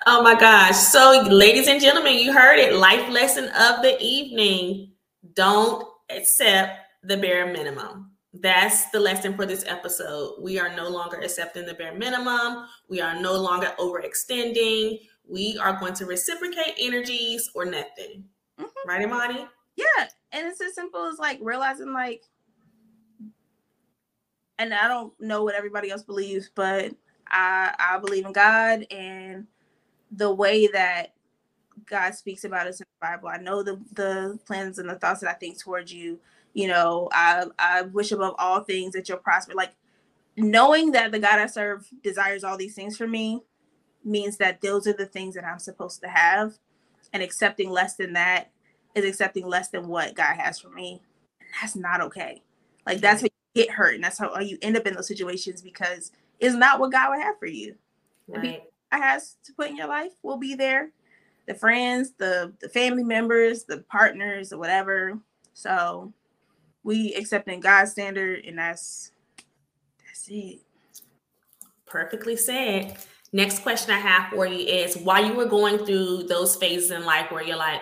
Oh 0.07 0.23
my 0.23 0.39
gosh. 0.39 0.77
So, 0.77 1.25
ladies 1.29 1.67
and 1.67 1.81
gentlemen, 1.81 2.19
you 2.19 2.33
heard 2.33 2.59
it. 2.59 2.75
Life 2.75 3.09
lesson 3.11 3.45
of 3.45 3.83
the 3.83 3.97
evening. 4.01 4.93
Don't 5.33 5.89
accept 6.11 6.79
the 7.03 7.17
bare 7.17 7.47
minimum 7.53 8.14
that's 8.41 8.91
the 8.91 8.99
lesson 8.99 9.37
for 9.37 9.47
this 9.47 9.64
episode. 9.66 10.37
We 10.41 10.59
are 10.59 10.74
no 10.74 10.89
longer 10.89 11.18
accepting 11.18 11.66
the 11.66 11.74
bare 11.74 11.95
minimum. 11.95 12.66
We 12.89 13.01
are 13.01 13.20
no 13.20 13.35
longer 13.35 13.72
overextending. 13.78 15.01
We 15.28 15.59
are 15.59 15.78
going 15.78 15.95
to 15.95 16.07
reciprocate 16.07 16.74
energies 16.78 17.51
or 17.55 17.64
nothing. 17.64 18.24
Mm-hmm. 18.61 18.89
Right, 18.89 19.03
Imani? 19.03 19.47
Yeah. 19.76 20.09
And 20.32 20.49
it's 20.49 20.61
as 20.61 20.74
simple 20.74 21.07
as 21.07 21.18
like 21.18 21.39
realizing, 21.41 21.93
like, 21.93 22.24
and 24.59 24.74
I 24.74 24.89
don't 24.89 25.12
know 25.20 25.45
what 25.45 25.55
everybody 25.55 25.91
else 25.91 26.03
believes, 26.03 26.51
but 26.55 26.93
I 27.28 27.74
I 27.78 27.99
believe 27.99 28.26
in 28.26 28.32
God 28.32 28.87
and 28.91 29.47
the 30.11 30.32
way 30.32 30.68
that 30.68 31.14
God 31.87 32.14
speaks 32.14 32.45
about 32.45 32.66
us 32.66 32.80
in 32.80 32.87
the 33.01 33.07
Bible. 33.07 33.28
I 33.28 33.39
know 33.39 33.62
the 33.62 33.80
the 33.93 34.39
plans 34.47 34.78
and 34.78 34.89
the 34.89 34.95
thoughts 34.97 35.20
that 35.20 35.30
I 35.30 35.35
think 35.35 35.61
towards 35.61 35.93
you 35.93 36.20
you 36.55 36.69
know, 36.69 37.09
I 37.13 37.47
I 37.59 37.83
wish 37.83 38.13
above 38.13 38.37
all 38.39 38.61
things 38.61 38.95
that 38.95 39.09
you'll 39.09 39.19
prosper. 39.19 39.53
Like 39.55 39.73
knowing 40.37 40.93
that 40.93 41.13
the 41.13 41.19
God 41.19 41.39
I 41.39 41.47
serve 41.47 41.87
desires 42.03 42.45
all 42.45 42.57
these 42.57 42.75
things 42.75 42.97
for 42.97 43.07
me 43.07 43.43
means 44.05 44.37
that 44.39 44.61
those 44.61 44.87
are 44.87 44.93
the 44.93 45.07
things 45.07 45.35
that 45.35 45.45
I'm 45.45 45.59
supposed 45.59 46.01
to 46.03 46.09
have. 46.09 46.55
And 47.13 47.23
accepting 47.23 47.71
less 47.71 47.95
than 47.95 48.15
that 48.15 48.51
is 48.95 49.05
accepting 49.05 49.47
less 49.47 49.69
than 49.69 49.87
what 49.87 50.17
God 50.17 50.37
has 50.37 50.59
for 50.59 50.69
me. 50.71 51.01
And 51.41 51.49
that's 51.61 51.77
not 51.77 52.01
okay. 52.01 52.43
Like 52.87 53.01
that's 53.01 53.21
how 53.21 53.29
you 53.55 53.65
get 53.65 53.71
hurt. 53.71 53.95
And 53.95 54.03
that's 54.03 54.19
how 54.19 54.39
you 54.41 54.59
end 54.63 54.77
up 54.77 54.87
in 54.87 54.95
those 54.95 55.07
situations 55.07 55.63
because 55.63 56.11
it's 56.41 56.57
not 56.57 56.81
what 56.81 56.93
God 56.93 57.11
would 57.11 57.23
have 57.23 57.39
for 57.39 57.47
you. 57.47 57.77
Right. 58.27 58.65
I 58.91 58.99
has 58.99 59.37
to 59.45 59.53
put 59.53 59.69
in 59.69 59.77
your 59.77 59.89
life 59.89 60.13
will 60.23 60.39
be 60.39 60.55
there. 60.55 60.91
The 61.47 61.55
friends, 61.55 62.13
the 62.19 62.53
the 62.61 62.69
family 62.69 63.05
members, 63.05 63.65
the 63.65 63.79
partners, 63.79 64.53
or 64.53 64.59
whatever. 64.59 65.19
So 65.53 66.13
we 66.85 67.14
accepting 67.14 67.61
God's 67.61 67.91
standard, 67.91 68.45
and 68.45 68.59
that's 68.59 69.11
that's 70.07 70.28
it. 70.28 70.61
Perfectly 71.87 72.37
said. 72.37 72.97
Next 73.32 73.61
question 73.61 73.93
I 73.93 73.99
have 73.99 74.30
for 74.30 74.47
you 74.47 74.64
is 74.64 74.97
why 74.97 75.20
you 75.20 75.32
were 75.32 75.47
going 75.47 75.85
through 75.85 76.24
those 76.24 76.55
phases 76.55 76.93
in 76.93 77.05
life 77.05 77.32
where 77.32 77.43
you're 77.43 77.57
like, 77.57 77.80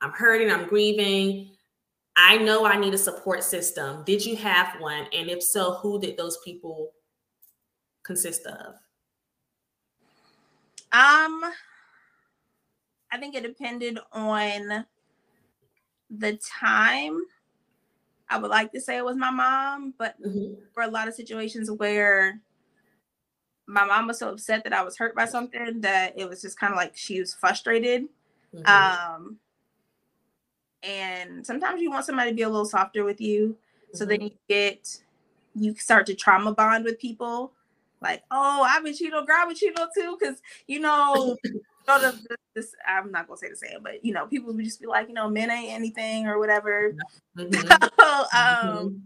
I'm 0.00 0.12
hurting, 0.12 0.50
I'm 0.50 0.66
grieving. 0.66 1.50
I 2.16 2.38
know 2.38 2.64
I 2.64 2.78
need 2.78 2.94
a 2.94 2.98
support 2.98 3.44
system. 3.44 4.04
Did 4.04 4.24
you 4.24 4.36
have 4.36 4.80
one? 4.80 5.06
And 5.12 5.28
if 5.28 5.42
so, 5.42 5.74
who 5.74 6.00
did 6.00 6.16
those 6.16 6.38
people 6.42 6.92
consist 8.04 8.46
of? 8.46 8.74
Um, 10.92 11.42
I 13.12 13.18
think 13.18 13.34
it 13.34 13.42
depended 13.42 13.98
on 14.12 14.86
the 16.08 16.38
time 16.38 17.20
I 18.28 18.38
would 18.38 18.50
like 18.50 18.72
to 18.72 18.80
say 18.80 18.96
it 18.96 19.04
was 19.04 19.16
my 19.16 19.30
mom, 19.30 19.94
but 19.98 20.20
mm-hmm. 20.20 20.54
for 20.72 20.82
a 20.82 20.90
lot 20.90 21.08
of 21.08 21.14
situations 21.14 21.70
where 21.70 22.40
my 23.66 23.84
mom 23.84 24.06
was 24.06 24.18
so 24.18 24.30
upset 24.30 24.64
that 24.64 24.72
I 24.72 24.82
was 24.82 24.96
hurt 24.96 25.14
by 25.14 25.26
something 25.26 25.80
that 25.80 26.14
it 26.16 26.28
was 26.28 26.42
just 26.42 26.58
kind 26.58 26.72
of 26.72 26.76
like 26.76 26.96
she 26.96 27.20
was 27.20 27.34
frustrated. 27.34 28.06
Mm-hmm. 28.54 28.66
Um, 29.16 29.36
and 30.82 31.46
sometimes 31.46 31.80
you 31.80 31.90
want 31.90 32.04
somebody 32.04 32.30
to 32.30 32.36
be 32.36 32.42
a 32.42 32.48
little 32.48 32.64
softer 32.64 33.04
with 33.04 33.20
you, 33.20 33.48
mm-hmm. 33.48 33.96
so 33.96 34.04
then 34.04 34.18
mm-hmm. 34.18 34.26
you 34.26 34.38
get 34.48 34.98
you 35.54 35.74
start 35.76 36.06
to 36.06 36.14
trauma 36.14 36.52
bond 36.52 36.84
with 36.84 36.98
people. 36.98 37.52
Like, 38.02 38.22
oh, 38.30 38.62
I've 38.62 38.84
been 38.84 38.94
cheating, 38.94 39.12
girl, 39.26 39.36
I've 39.40 39.48
been 39.48 39.56
cheating 39.56 39.76
too, 39.96 40.16
because 40.18 40.40
you 40.66 40.80
know. 40.80 41.36
This, 42.54 42.74
I'm 42.86 43.10
not 43.12 43.28
gonna 43.28 43.38
say 43.38 43.50
the 43.50 43.56
same, 43.56 43.82
but 43.82 44.04
you 44.04 44.12
know, 44.12 44.26
people 44.26 44.52
would 44.52 44.64
just 44.64 44.80
be 44.80 44.86
like, 44.86 45.08
you 45.08 45.14
know, 45.14 45.28
men 45.28 45.50
ain't 45.50 45.72
anything 45.72 46.26
or 46.26 46.38
whatever. 46.38 46.94
Mm-hmm. 47.36 47.52
so, 48.00 48.08
um, 48.08 48.26
mm-hmm 48.32 48.96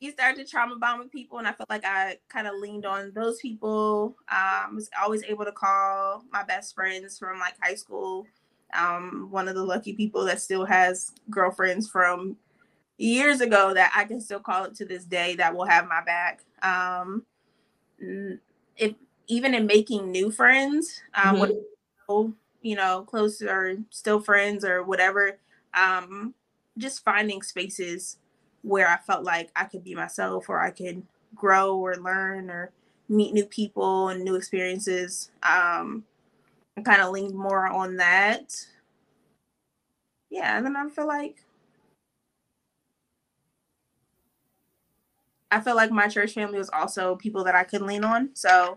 you 0.00 0.10
start 0.10 0.34
to 0.36 0.44
trauma 0.44 0.76
bond 0.76 0.98
with 0.98 1.12
people, 1.12 1.38
and 1.38 1.46
I 1.46 1.52
felt 1.52 1.68
like 1.68 1.84
I 1.84 2.16
kind 2.28 2.46
of 2.46 2.54
leaned 2.58 2.86
on 2.86 3.12
those 3.14 3.38
people. 3.38 4.16
Um, 4.30 4.74
was 4.74 4.88
always 5.00 5.22
able 5.24 5.44
to 5.44 5.52
call 5.52 6.24
my 6.32 6.42
best 6.42 6.74
friends 6.74 7.18
from 7.18 7.38
like 7.38 7.54
high 7.62 7.74
school. 7.74 8.26
Um, 8.72 9.28
one 9.30 9.46
of 9.46 9.54
the 9.54 9.62
lucky 9.62 9.92
people 9.92 10.24
that 10.24 10.40
still 10.40 10.64
has 10.64 11.12
girlfriends 11.28 11.88
from 11.88 12.36
years 12.96 13.40
ago 13.40 13.74
that 13.74 13.92
I 13.94 14.04
can 14.04 14.20
still 14.20 14.40
call 14.40 14.64
it 14.64 14.74
to 14.76 14.86
this 14.86 15.04
day 15.04 15.36
that 15.36 15.54
will 15.54 15.66
have 15.66 15.86
my 15.86 16.02
back. 16.02 16.44
Um, 16.62 17.26
if 18.76 18.94
even 19.26 19.54
in 19.54 19.66
making 19.66 20.10
new 20.10 20.30
friends, 20.30 21.02
um, 21.14 21.36
mm-hmm. 21.36 21.52
You 22.62 22.76
know, 22.76 23.02
close 23.08 23.40
or 23.42 23.76
still 23.90 24.20
friends 24.20 24.64
or 24.64 24.82
whatever, 24.82 25.38
um, 25.74 26.34
just 26.78 27.04
finding 27.04 27.42
spaces 27.42 28.18
where 28.62 28.88
I 28.88 28.98
felt 28.98 29.24
like 29.24 29.50
I 29.56 29.64
could 29.64 29.84
be 29.84 29.94
myself 29.94 30.48
or 30.48 30.60
I 30.60 30.70
could 30.70 31.02
grow 31.34 31.76
or 31.76 31.96
learn 31.96 32.50
or 32.50 32.70
meet 33.08 33.32
new 33.32 33.46
people 33.46 34.08
and 34.08 34.22
new 34.24 34.34
experiences. 34.34 35.30
Um, 35.42 36.04
I 36.76 36.82
kind 36.82 37.02
of 37.02 37.10
leaned 37.12 37.34
more 37.34 37.66
on 37.66 37.96
that. 37.96 38.54
Yeah, 40.30 40.56
and 40.56 40.64
then 40.64 40.76
I 40.76 40.88
feel 40.88 41.06
like 41.06 41.44
I 45.50 45.60
feel 45.60 45.74
like 45.74 45.90
my 45.90 46.08
church 46.08 46.32
family 46.32 46.58
was 46.58 46.70
also 46.70 47.16
people 47.16 47.44
that 47.44 47.54
I 47.54 47.64
could 47.64 47.82
lean 47.82 48.04
on. 48.04 48.30
So, 48.34 48.76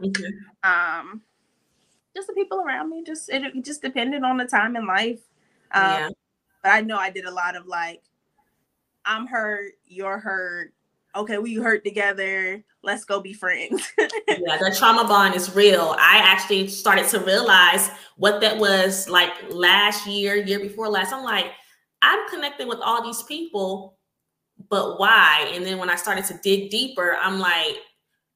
um, 0.64 1.22
just 2.16 2.28
the 2.28 2.34
people 2.34 2.59
around 2.59 2.89
me, 2.89 3.03
just 3.03 3.30
it, 3.30 3.43
it, 3.43 3.66
just 3.66 3.82
depended 3.82 4.24
on 4.24 4.38
the 4.38 4.45
time 4.45 4.76
in 4.76 4.86
life. 4.86 5.22
Um, 5.72 5.84
yeah. 5.84 6.09
But 6.61 6.70
I 6.70 6.82
know 6.82 6.97
I 6.97 7.09
did 7.09 7.26
a 7.26 7.32
lot 7.32 7.55
of 7.55 7.66
like 7.68 8.01
I'm 9.05 9.28
hurt, 9.28 9.74
you're 9.86 10.20
hurt. 10.20 10.74
Okay, 11.16 11.38
we 11.38 11.55
hurt 11.55 11.84
together. 11.84 12.64
Let's 12.82 13.05
go 13.05 13.22
be 13.22 13.34
friends. 13.34 13.88
yeah, 13.99 14.57
the 14.57 14.76
trauma 14.78 15.07
bond 15.07 15.36
is 15.36 15.55
real. 15.55 15.95
I 15.99 16.18
actually 16.24 16.68
started 16.68 17.07
to 17.09 17.20
realize 17.20 17.89
what 18.18 18.41
that 18.41 18.57
was 18.57 19.07
like 19.07 19.32
last 19.49 20.07
year, 20.07 20.36
year 20.36 20.59
before 20.59 20.89
last. 20.89 21.14
I'm 21.14 21.24
like, 21.24 21.51
I'm 22.01 22.28
connecting 22.30 22.68
with 22.68 22.80
all 22.80 23.03
these 23.03 23.22
people, 23.24 23.95
but 24.70 24.99
why? 24.99 25.51
And 25.53 25.64
then 25.64 25.78
when 25.78 25.89
I 25.89 25.95
started 25.95 26.26
to 26.26 26.39
dig 26.41 26.72
deeper, 26.72 27.16
I'm 27.22 27.39
like, 27.39 27.78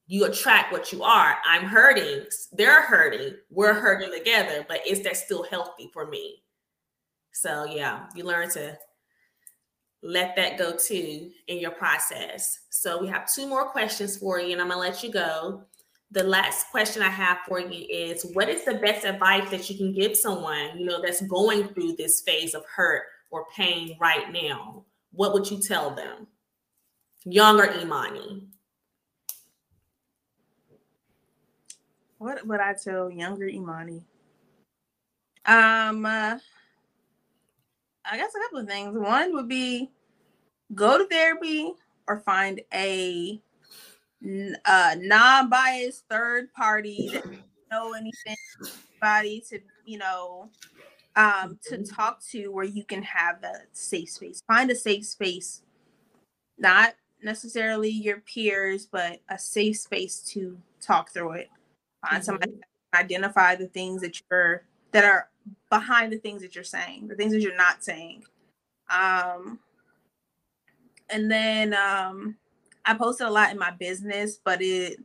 you 0.08 0.26
attract 0.26 0.72
what 0.72 0.92
you 0.94 1.04
are. 1.04 1.36
I'm 1.46 1.66
hurting. 1.66 2.26
They're 2.54 2.82
hurting. 2.82 3.36
We're 3.50 3.74
mm-hmm. 3.74 3.82
hurting 3.82 4.14
together. 4.18 4.66
But 4.68 4.88
is 4.88 5.04
that 5.04 5.18
still 5.18 5.44
healthy 5.44 5.90
for 5.94 6.08
me? 6.08 6.44
So 7.34 7.66
yeah, 7.66 8.08
you 8.16 8.24
learn 8.24 8.50
to 8.52 8.78
let 10.02 10.36
that 10.38 10.58
go 10.58 10.76
too 10.76 11.30
in 11.48 11.60
your 11.60 11.72
process. 11.72 12.60
So 12.70 13.02
we 13.02 13.08
have 13.08 13.32
two 13.32 13.48
more 13.48 13.70
questions 13.70 14.18
for 14.18 14.40
you, 14.40 14.54
and 14.54 14.62
I'm 14.62 14.70
gonna 14.70 14.80
let 14.80 15.04
you 15.04 15.12
go. 15.12 15.64
The 16.12 16.24
last 16.24 16.72
question 16.72 17.02
I 17.02 17.10
have 17.10 17.40
for 17.46 17.60
you 17.60 17.86
is 17.90 18.26
what 18.34 18.48
is 18.48 18.64
the 18.64 18.76
best 18.76 19.06
advice 19.06 19.50
that 19.50 19.70
you 19.70 19.78
can 19.78 19.94
give 19.94 20.16
someone, 20.16 20.80
you 20.80 20.86
know, 20.86 21.02
that's 21.02 21.22
going 21.24 21.68
through 21.70 21.98
this 21.98 22.22
phase 22.22 22.54
of 22.54 22.64
hurt 22.74 23.04
or 23.30 23.46
pain 23.56 23.98
right 24.00 24.32
now? 24.32 24.86
What 25.12 25.34
would 25.34 25.52
you 25.52 25.60
tell 25.60 25.94
them? 25.94 26.28
Younger 27.26 27.74
Imani. 27.78 28.48
What 32.18 32.46
would 32.48 32.60
I 32.60 32.74
tell 32.74 33.10
younger 33.10 33.48
Imani? 33.48 34.04
Um 35.46 36.06
uh, 36.06 36.38
I 38.10 38.18
guess 38.18 38.32
a 38.36 38.40
couple 38.40 38.60
of 38.60 38.68
things. 38.68 38.98
One 38.98 39.34
would 39.34 39.48
be 39.48 39.92
go 40.74 40.98
to 40.98 41.08
therapy 41.08 41.74
or 42.08 42.20
find 42.20 42.62
a 42.74 43.42
uh, 44.66 44.96
non-biased 44.98 46.06
third 46.10 46.52
party 46.54 47.10
that 47.14 47.24
know 47.72 47.94
anything 47.94 48.36
body 49.00 49.44
to 49.48 49.60
you 49.86 49.98
know 49.98 50.50
um 51.16 51.60
to 51.64 51.84
talk 51.84 52.20
to 52.24 52.48
where 52.48 52.66
you 52.66 52.84
can 52.84 53.04
have 53.04 53.44
a 53.44 53.54
safe 53.74 54.10
space 54.10 54.42
find 54.48 54.72
a 54.72 54.76
safe 54.76 55.06
space 55.06 55.62
not 56.58 56.96
necessarily 57.22 57.90
your 57.90 58.22
peers 58.22 58.88
but 58.88 59.20
a 59.30 59.38
safe 59.38 59.78
space 59.78 60.20
to 60.22 60.58
talk 60.82 61.12
through 61.12 61.34
it 61.34 61.50
find 62.10 62.22
mm-hmm. 62.22 62.26
somebody 62.26 62.54
identify 62.94 63.56
the 63.56 63.68
things 63.68 64.02
that 64.02 64.22
you're 64.30 64.64
that 64.92 65.04
are 65.04 65.30
behind 65.70 66.12
the 66.12 66.18
things 66.18 66.42
that 66.42 66.56
you're 66.56 66.64
saying, 66.64 67.08
the 67.08 67.16
things 67.16 67.34
that 67.34 67.42
you're 67.42 67.56
not 67.56 67.84
saying. 67.84 68.24
Um, 68.90 69.60
and 71.10 71.30
then 71.30 71.74
um, 71.74 72.38
I 72.86 72.94
posted 72.94 73.28
a 73.28 73.32
lot 73.32 73.52
in 73.52 73.60
my 73.60 73.72
business, 73.72 74.40
but 74.44 74.62
it 74.62 75.00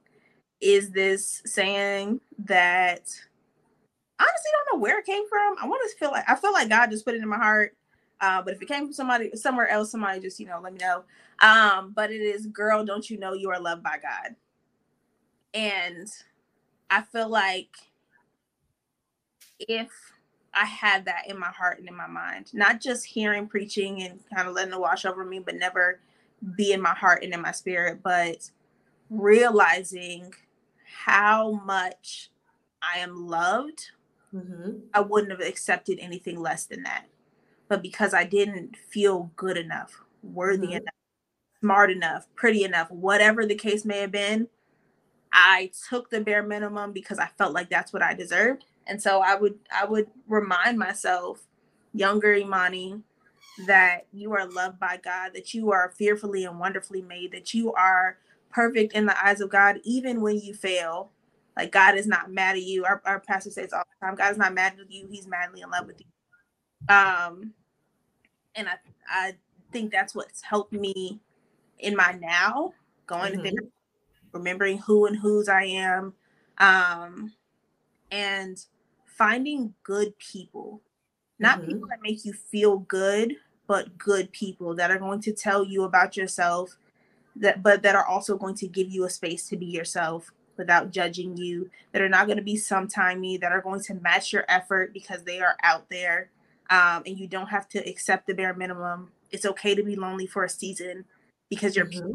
is 0.61 0.90
this 0.90 1.42
saying 1.44 2.20
that 2.38 3.03
honestly 4.20 4.50
don't 4.53 4.76
know 4.76 4.80
where 4.80 5.00
it 5.00 5.07
came 5.07 5.28
from. 5.28 5.57
I 5.61 5.66
want 5.66 5.82
to 5.90 5.98
feel 5.98 6.11
like 6.11 6.24
I 6.28 6.36
feel 6.36 6.53
like 6.53 6.68
God 6.68 6.90
just 6.90 7.05
put 7.05 7.14
it 7.14 7.22
in 7.22 7.28
my 7.28 7.36
heart. 7.36 7.76
Uh, 8.20 8.40
but 8.40 8.55
if 8.55 8.62
it 8.62 8.68
came 8.68 8.84
from 8.84 8.92
somebody 8.92 9.30
somewhere 9.34 9.68
else, 9.68 9.90
somebody 9.90 10.20
just 10.20 10.38
you 10.38 10.46
know 10.46 10.61
let 10.62 10.72
me 10.72 10.78
know. 10.78 11.03
Um, 11.40 11.92
but 11.94 12.12
it 12.12 12.20
is, 12.20 12.46
girl, 12.46 12.84
don't 12.84 13.09
you 13.11 13.18
know 13.18 13.32
you 13.32 13.50
are 13.50 13.61
loved 13.61 13.82
by 13.82 13.98
God? 14.00 14.36
And 15.55 16.09
I 16.93 17.01
feel 17.01 17.30
like 17.30 17.74
if 19.59 19.88
I 20.53 20.66
had 20.66 21.07
that 21.07 21.22
in 21.26 21.38
my 21.38 21.49
heart 21.49 21.78
and 21.78 21.88
in 21.88 21.97
my 21.97 22.07
mind, 22.07 22.53
not 22.53 22.82
just 22.82 23.07
hearing 23.07 23.47
preaching 23.47 24.03
and 24.03 24.20
kind 24.34 24.47
of 24.47 24.55
letting 24.55 24.74
it 24.74 24.80
wash 24.80 25.07
over 25.07 25.24
me, 25.24 25.38
but 25.38 25.55
never 25.55 26.01
be 26.55 26.72
in 26.72 26.82
my 26.82 26.93
heart 26.93 27.22
and 27.22 27.32
in 27.32 27.40
my 27.40 27.53
spirit, 27.53 28.01
but 28.03 28.51
realizing 29.09 30.34
how 31.07 31.53
much 31.64 32.30
I 32.82 32.99
am 32.99 33.26
loved, 33.26 33.93
mm-hmm. 34.34 34.80
I 34.93 35.01
wouldn't 35.01 35.32
have 35.32 35.40
accepted 35.40 35.99
anything 35.99 36.38
less 36.38 36.66
than 36.66 36.82
that. 36.82 37.07
But 37.68 37.80
because 37.80 38.12
I 38.12 38.24
didn't 38.24 38.76
feel 38.76 39.30
good 39.36 39.57
enough, 39.57 39.99
worthy 40.22 40.66
mm-hmm. 40.66 40.76
enough, 40.76 40.95
smart 41.61 41.90
enough, 41.90 42.26
pretty 42.34 42.64
enough, 42.64 42.90
whatever 42.90 43.47
the 43.47 43.55
case 43.55 43.86
may 43.86 44.01
have 44.01 44.12
been, 44.12 44.49
I 45.33 45.70
took 45.89 46.11
the 46.11 46.20
bare 46.20 46.43
minimum 46.43 46.93
because 46.93 47.18
I 47.18 47.28
felt 47.39 47.55
like 47.55 47.70
that's 47.70 47.93
what 47.93 48.03
I 48.03 48.14
deserved. 48.14 48.64
And 48.87 49.01
so 49.01 49.20
I 49.20 49.35
would 49.35 49.59
I 49.74 49.85
would 49.85 50.09
remind 50.28 50.78
myself, 50.78 51.47
younger 51.95 52.35
Imani, 52.35 53.01
that 53.66 54.07
you 54.12 54.33
are 54.35 54.47
loved 54.47 54.78
by 54.78 54.99
God, 55.03 55.33
that 55.35 55.55
you 55.55 55.72
are 55.72 55.93
fearfully 55.97 56.45
and 56.45 56.59
wonderfully 56.59 57.03
made, 57.03 57.33
that 57.33 57.55
you 57.55 57.72
are 57.74 58.18
perfect 58.51 58.93
in 58.93 59.07
the 59.07 59.24
eyes 59.24 59.41
of 59.41 59.51
God, 59.51 59.80
even 59.85 60.20
when 60.20 60.39
you 60.39 60.55
fail. 60.55 61.11
Like 61.57 61.70
God 61.70 61.97
is 61.97 62.07
not 62.07 62.30
mad 62.30 62.57
at 62.57 62.62
you. 62.62 62.85
Our, 62.85 63.03
our 63.05 63.20
pastor 63.20 63.51
says 63.51 63.72
all 63.72 63.83
the 64.01 64.07
time, 64.07 64.16
God 64.16 64.33
is 64.33 64.39
not 64.39 64.55
mad 64.55 64.74
at 64.80 64.91
you, 64.91 65.07
he's 65.11 65.26
madly 65.26 65.61
in 65.62 65.70
love 65.70 65.87
with 65.87 66.01
you. 66.01 66.95
Um 66.95 67.53
and 68.55 68.68
I 68.68 68.74
I 69.09 69.35
think 69.70 69.93
that's 69.93 70.14
what's 70.14 70.43
helped 70.43 70.72
me 70.72 71.20
in 71.78 71.97
my 71.97 72.12
now, 72.20 72.72
going 73.07 73.35
mm-hmm. 73.35 73.43
there, 73.43 73.53
remembering 74.33 74.78
who 74.78 75.07
and 75.07 75.16
whose 75.16 75.49
I 75.49 75.64
am. 75.64 76.14
Um 76.59 77.33
and 78.11 78.64
finding 79.07 79.74
good 79.83 80.18
people, 80.18 80.80
not 81.39 81.59
mm-hmm. 81.59 81.72
people 81.72 81.89
that 81.89 82.03
make 82.03 82.24
you 82.24 82.33
feel 82.33 82.78
good, 82.78 83.37
but 83.66 83.97
good 83.97 84.30
people 84.33 84.74
that 84.74 84.91
are 84.91 84.99
going 84.99 85.20
to 85.20 85.33
tell 85.33 85.64
you 85.64 85.85
about 85.85 86.16
yourself, 86.16 86.76
that 87.37 87.62
but 87.62 87.83
that 87.83 87.95
are 87.97 88.07
also 88.07 88.37
going 88.37 88.55
to 88.57 88.66
give 88.66 88.91
you 88.91 89.05
a 89.05 89.11
space 89.11 89.49
to 89.49 89.57
be 89.57 89.66
yourself 89.66 90.30
without 90.57 90.91
judging 90.91 91.37
you, 91.37 91.70
that 91.93 92.03
are 92.03 92.09
not 92.09 92.26
going 92.26 92.37
to 92.37 92.43
be 92.43 92.57
sometimey, 92.57 93.41
that 93.41 93.53
are 93.53 93.62
going 93.62 93.80
to 93.80 93.95
match 93.95 94.33
your 94.33 94.45
effort 94.49 94.93
because 94.93 95.22
they 95.22 95.41
are 95.41 95.57
out 95.62 95.89
there. 95.89 96.28
Um, 96.70 97.03
and 97.07 97.18
you 97.18 97.26
don't 97.26 97.49
have 97.49 97.68
to 97.70 97.78
accept 97.89 98.26
the 98.26 98.35
bare 98.35 98.55
minimum. 98.55 99.11
It's 99.30 99.47
okay 99.47 99.74
to 99.74 99.83
be 99.83 99.97
lonely 99.97 100.26
for 100.26 100.45
a 100.45 100.49
season 100.49 101.05
because 101.49 101.74
you're 101.76 101.87
mm-hmm. 101.87 102.12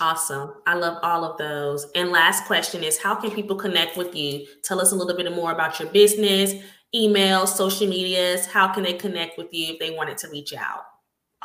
Awesome. 0.00 0.54
I 0.66 0.74
love 0.74 0.98
all 1.02 1.22
of 1.24 1.36
those. 1.38 1.86
And 1.94 2.10
last 2.10 2.46
question 2.46 2.82
is 2.82 2.98
how 2.98 3.14
can 3.14 3.30
people 3.30 3.54
connect 3.56 3.96
with 3.96 4.16
you? 4.16 4.46
Tell 4.64 4.80
us 4.80 4.90
a 4.92 4.96
little 4.96 5.16
bit 5.16 5.32
more 5.34 5.52
about 5.52 5.78
your 5.78 5.88
business, 5.90 6.54
email, 6.94 7.46
social 7.46 7.86
medias. 7.86 8.46
How 8.46 8.72
can 8.72 8.82
they 8.82 8.94
connect 8.94 9.38
with 9.38 9.52
you 9.52 9.74
if 9.74 9.78
they 9.78 9.90
wanted 9.90 10.18
to 10.18 10.28
reach 10.28 10.52
out? 10.54 10.86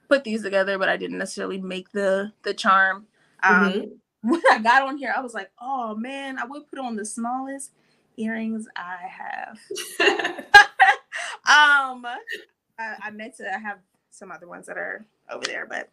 put 0.09 0.25
these 0.25 0.43
together, 0.43 0.79
but 0.79 0.89
I 0.89 0.97
didn't 0.97 1.19
necessarily 1.19 1.61
make 1.61 1.93
the 1.93 2.33
the 2.43 2.55
charm. 2.55 3.07
Um, 3.43 3.73
mm-hmm. 3.73 3.81
When 4.23 4.43
I 4.51 4.59
got 4.59 4.83
on 4.83 4.99
here, 4.99 5.15
I 5.17 5.21
was 5.21 5.33
like, 5.35 5.51
oh 5.61 5.95
man, 5.95 6.39
I 6.39 6.45
would 6.45 6.69
put 6.69 6.79
on 6.79 6.97
the 6.97 7.05
smallest 7.05 7.73
earrings 8.17 8.67
I 8.77 8.99
have. 9.09 9.59
um, 11.49 12.05
I, 12.79 12.97
I 13.03 13.11
meant 13.13 13.37
to 13.39 13.45
have 13.45 13.79
some 14.11 14.31
other 14.31 14.47
ones 14.47 14.67
that 14.67 14.77
are 14.77 15.07
over 15.31 15.45
there, 15.45 15.67
but 15.67 15.89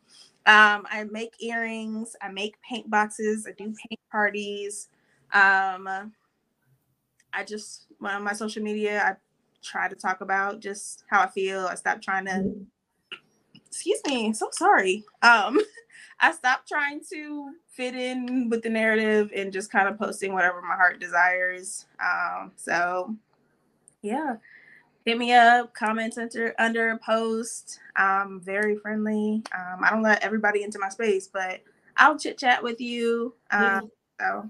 um, 0.45 0.85
I 0.89 1.05
make 1.09 1.41
earrings. 1.41 2.15
I 2.21 2.29
make 2.29 2.61
paint 2.61 2.89
boxes. 2.89 3.47
I 3.47 3.51
do 3.51 3.65
paint 3.65 3.99
parties. 4.11 4.89
Um, 5.33 5.87
I 7.33 7.43
just 7.45 7.87
on 8.01 8.23
my 8.23 8.33
social 8.33 8.63
media, 8.63 9.03
I 9.03 9.15
try 9.61 9.87
to 9.87 9.95
talk 9.95 10.21
about 10.21 10.59
just 10.59 11.03
how 11.09 11.21
I 11.21 11.27
feel. 11.27 11.67
I 11.67 11.75
stopped 11.75 12.03
trying 12.03 12.25
to. 12.25 12.31
Mm-hmm. 12.31 12.63
Excuse 13.67 14.01
me. 14.07 14.33
So 14.33 14.49
sorry. 14.53 15.03
Um, 15.21 15.59
I 16.19 16.31
stopped 16.31 16.67
trying 16.67 17.01
to 17.11 17.51
fit 17.67 17.95
in 17.95 18.49
with 18.49 18.63
the 18.63 18.69
narrative 18.69 19.31
and 19.35 19.53
just 19.53 19.71
kind 19.71 19.87
of 19.87 19.99
posting 19.99 20.33
whatever 20.33 20.61
my 20.61 20.75
heart 20.75 20.99
desires. 20.99 21.85
Um, 21.99 22.51
so 22.55 23.15
yeah, 24.01 24.37
hit 25.05 25.17
me 25.17 25.33
up, 25.33 25.73
comment 25.73 26.17
under 26.17 26.55
under 26.59 26.91
a 26.91 26.97
post. 26.97 27.79
I'm 27.95 28.41
very 28.41 28.77
friendly. 28.77 29.43
Um, 29.55 29.83
I 29.83 29.89
don't 29.89 30.03
let 30.03 30.23
everybody 30.23 30.63
into 30.63 30.79
my 30.79 30.89
space, 30.89 31.27
but 31.27 31.61
I'll 31.97 32.17
chit 32.17 32.37
chat 32.37 32.63
with 32.63 32.81
you. 32.81 33.33
Um, 33.51 33.91
so 34.19 34.49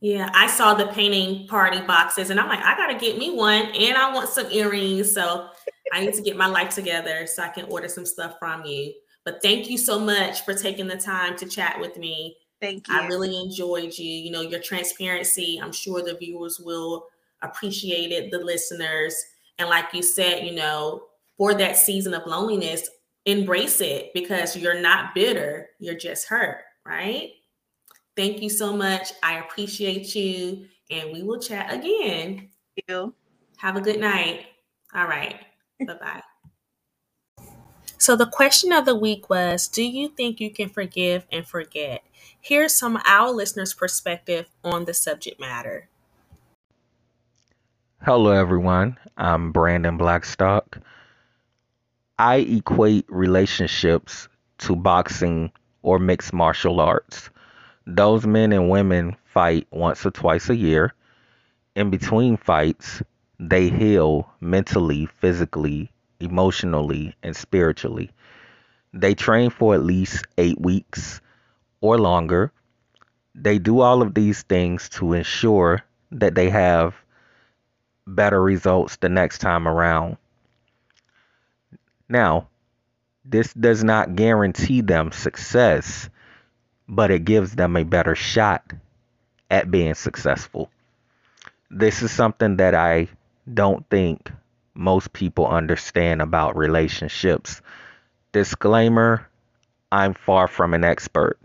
yeah, 0.00 0.30
I 0.34 0.46
saw 0.46 0.74
the 0.74 0.86
painting 0.86 1.46
party 1.46 1.80
boxes 1.82 2.30
and 2.30 2.40
I'm 2.40 2.48
like, 2.48 2.64
I 2.64 2.76
gotta 2.76 2.98
get 2.98 3.18
me 3.18 3.34
one 3.34 3.66
and 3.66 3.96
I 3.96 4.12
want 4.12 4.28
some 4.28 4.46
earrings. 4.50 5.12
So 5.12 5.48
I 5.92 6.04
need 6.04 6.14
to 6.14 6.22
get 6.22 6.36
my 6.36 6.46
life 6.46 6.74
together 6.74 7.26
so 7.26 7.42
I 7.42 7.48
can 7.48 7.66
order 7.66 7.88
some 7.88 8.06
stuff 8.06 8.36
from 8.38 8.64
you. 8.64 8.94
But 9.24 9.42
thank 9.42 9.68
you 9.68 9.76
so 9.78 9.98
much 9.98 10.44
for 10.44 10.54
taking 10.54 10.86
the 10.86 10.96
time 10.96 11.36
to 11.38 11.46
chat 11.46 11.78
with 11.78 11.96
me. 11.96 12.36
Thank 12.60 12.88
you. 12.88 12.94
I 12.94 13.06
really 13.06 13.38
enjoyed 13.40 13.96
you. 13.96 14.10
You 14.10 14.30
know, 14.30 14.40
your 14.42 14.60
transparency, 14.60 15.60
I'm 15.62 15.72
sure 15.72 16.02
the 16.02 16.16
viewers 16.16 16.60
will 16.60 17.06
appreciate 17.42 18.12
it, 18.12 18.30
the 18.30 18.38
listeners. 18.38 19.14
And 19.58 19.68
like 19.68 19.92
you 19.92 20.02
said, 20.02 20.46
you 20.46 20.52
know, 20.52 21.04
for 21.36 21.54
that 21.54 21.76
season 21.76 22.14
of 22.14 22.26
loneliness, 22.26 22.88
embrace 23.26 23.80
it 23.80 24.12
because 24.14 24.56
you're 24.56 24.80
not 24.80 25.14
bitter, 25.14 25.70
you're 25.78 25.94
just 25.94 26.28
hurt, 26.28 26.62
right? 26.86 27.30
Thank 28.16 28.42
you 28.42 28.50
so 28.50 28.76
much. 28.76 29.12
I 29.22 29.38
appreciate 29.38 30.14
you. 30.14 30.66
And 30.90 31.12
we 31.12 31.22
will 31.22 31.40
chat 31.40 31.72
again. 31.72 32.48
Thank 32.76 32.88
you. 32.88 33.14
Have 33.58 33.76
a 33.76 33.80
good 33.80 34.00
night. 34.00 34.46
All 34.94 35.06
right. 35.06 35.36
bye 35.86 35.94
bye. 35.94 36.19
So, 38.00 38.16
the 38.16 38.24
question 38.24 38.72
of 38.72 38.86
the 38.86 38.94
week 38.94 39.28
was 39.28 39.68
Do 39.68 39.82
you 39.82 40.08
think 40.08 40.40
you 40.40 40.50
can 40.50 40.70
forgive 40.70 41.26
and 41.30 41.46
forget? 41.46 42.02
Here's 42.40 42.74
some 42.74 42.96
of 42.96 43.02
our 43.04 43.30
listeners' 43.30 43.74
perspective 43.74 44.48
on 44.64 44.86
the 44.86 44.94
subject 44.94 45.38
matter. 45.38 45.90
Hello, 48.02 48.30
everyone. 48.30 48.96
I'm 49.18 49.52
Brandon 49.52 49.98
Blackstock. 49.98 50.78
I 52.18 52.36
equate 52.36 53.04
relationships 53.10 54.28
to 54.60 54.74
boxing 54.74 55.52
or 55.82 55.98
mixed 55.98 56.32
martial 56.32 56.80
arts. 56.80 57.28
Those 57.86 58.26
men 58.26 58.54
and 58.54 58.70
women 58.70 59.14
fight 59.26 59.66
once 59.70 60.06
or 60.06 60.10
twice 60.10 60.48
a 60.48 60.56
year. 60.56 60.94
In 61.76 61.90
between 61.90 62.38
fights, 62.38 63.02
they 63.38 63.68
heal 63.68 64.32
mentally, 64.40 65.04
physically, 65.20 65.92
emotionally, 66.20 67.14
and 67.22 67.34
spiritually. 67.34 68.10
They 68.92 69.14
train 69.14 69.50
for 69.50 69.74
at 69.74 69.82
least 69.82 70.26
eight 70.38 70.60
weeks 70.60 71.20
or 71.80 71.98
longer. 71.98 72.52
They 73.34 73.58
do 73.58 73.80
all 73.80 74.02
of 74.02 74.14
these 74.14 74.42
things 74.42 74.88
to 74.90 75.12
ensure 75.12 75.82
that 76.12 76.34
they 76.34 76.50
have 76.50 76.94
better 78.06 78.42
results 78.42 78.96
the 78.96 79.08
next 79.08 79.38
time 79.38 79.66
around. 79.68 80.16
Now, 82.08 82.48
this 83.24 83.52
does 83.54 83.84
not 83.84 84.16
guarantee 84.16 84.80
them 84.80 85.12
success 85.12 86.10
but 86.90 87.12
it 87.12 87.24
gives 87.24 87.54
them 87.54 87.76
a 87.76 87.84
better 87.84 88.16
shot 88.16 88.72
at 89.48 89.70
being 89.70 89.94
successful. 89.94 90.68
This 91.70 92.02
is 92.02 92.10
something 92.10 92.56
that 92.56 92.74
I 92.74 93.08
don't 93.52 93.88
think 93.88 94.30
most 94.74 95.12
people 95.12 95.46
understand 95.46 96.22
about 96.22 96.56
relationships. 96.56 97.60
Disclaimer 98.32 99.28
I'm 99.92 100.14
far 100.14 100.48
from 100.48 100.74
an 100.74 100.84
expert. 100.84 101.38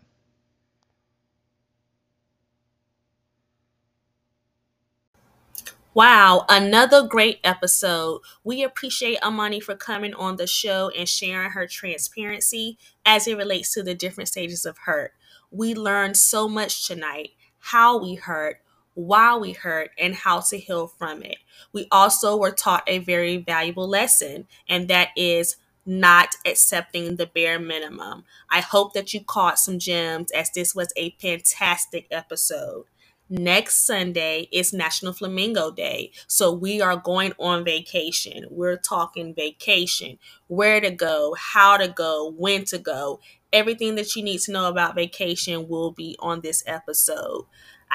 Wow, 5.93 6.45
another 6.49 7.07
great 7.07 7.39
episode. 7.43 8.21
We 8.43 8.63
appreciate 8.63 9.17
Imani 9.25 9.61
for 9.61 9.75
coming 9.75 10.13
on 10.13 10.35
the 10.35 10.45
show 10.45 10.89
and 10.89 11.07
sharing 11.07 11.51
her 11.51 11.67
transparency 11.67 12.77
as 13.05 13.27
it 13.27 13.37
relates 13.37 13.73
to 13.73 13.83
the 13.83 13.95
different 13.95 14.27
stages 14.27 14.65
of 14.65 14.77
hurt. 14.79 15.13
We 15.51 15.73
learned 15.73 16.17
so 16.17 16.49
much 16.49 16.85
tonight 16.85 17.31
how 17.59 17.97
we 17.97 18.15
hurt, 18.15 18.57
why 18.95 19.35
we 19.37 19.51
hurt, 19.51 19.91
and 19.99 20.15
how 20.15 20.39
to 20.39 20.57
heal 20.57 20.87
from 20.87 21.21
it. 21.21 21.37
We 21.71 21.87
also 21.91 22.35
were 22.35 22.51
taught 22.51 22.83
a 22.87 22.97
very 22.97 23.37
valuable 23.37 23.87
lesson, 23.87 24.47
and 24.67 24.87
that 24.87 25.09
is 25.15 25.57
not 25.85 26.35
accepting 26.45 27.17
the 27.17 27.27
bare 27.27 27.59
minimum. 27.59 28.23
I 28.49 28.61
hope 28.61 28.93
that 28.93 29.13
you 29.13 29.23
caught 29.23 29.59
some 29.59 29.77
gems 29.77 30.31
as 30.31 30.49
this 30.49 30.73
was 30.73 30.91
a 30.97 31.11
fantastic 31.21 32.07
episode. 32.09 32.85
Next 33.27 33.85
Sunday 33.85 34.47
is 34.51 34.71
National 34.71 35.11
Flamingo 35.11 35.71
Day. 35.71 36.11
So 36.27 36.51
we 36.51 36.79
are 36.79 36.95
going 36.95 37.33
on 37.39 37.65
vacation. 37.65 38.45
We're 38.51 38.77
talking 38.77 39.33
vacation, 39.33 40.19
where 40.47 40.79
to 40.79 40.91
go, 40.91 41.35
how 41.37 41.77
to 41.77 41.87
go, 41.87 42.31
when 42.37 42.65
to 42.65 42.77
go. 42.77 43.19
Everything 43.51 43.95
that 43.95 44.15
you 44.15 44.23
need 44.23 44.41
to 44.41 44.51
know 44.51 44.67
about 44.67 44.95
vacation 44.95 45.67
will 45.67 45.91
be 45.91 46.15
on 46.19 46.41
this 46.41 46.63
episode. 46.67 47.45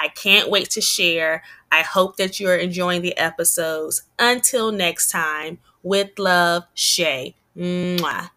I 0.01 0.09
can't 0.09 0.49
wait 0.49 0.71
to 0.71 0.81
share. 0.81 1.43
I 1.71 1.83
hope 1.83 2.17
that 2.17 2.41
you're 2.41 2.57
enjoying 2.57 3.03
the 3.03 3.17
episodes. 3.19 4.03
Until 4.19 4.73
next 4.73 5.11
time, 5.11 5.59
with 5.83 6.19
love, 6.19 6.65
Shay. 6.75 7.37
Mwah 7.57 8.31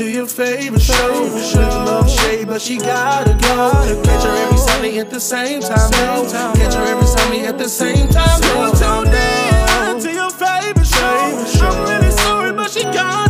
to 0.00 0.10
your 0.10 0.26
favorite 0.26 0.80
show. 0.80 1.28
Love 1.84 2.10
shade, 2.10 2.46
but 2.46 2.62
she 2.62 2.78
gotta 2.78 3.34
go. 3.34 3.70
Catch 4.02 4.24
her 4.24 4.34
every 4.44 4.56
Sunday 4.56 4.98
at 4.98 5.10
the 5.10 5.20
same 5.20 5.60
time. 5.60 5.90
No. 5.90 6.26
Catch 6.54 6.74
her 6.74 6.84
every 6.84 7.06
Sunday 7.06 7.44
at 7.44 7.58
the 7.58 7.68
same 7.68 8.08
time. 8.08 8.40
No. 8.40 8.72
So 8.72 9.04
tune 9.04 9.12
in 9.12 10.00
to 10.00 10.10
your 10.10 10.30
favorite 10.30 10.86
show. 10.86 11.66
I'm 11.66 12.00
really 12.00 12.12
sorry, 12.12 12.52
but 12.54 12.70
she 12.70 12.84
gotta. 12.84 13.29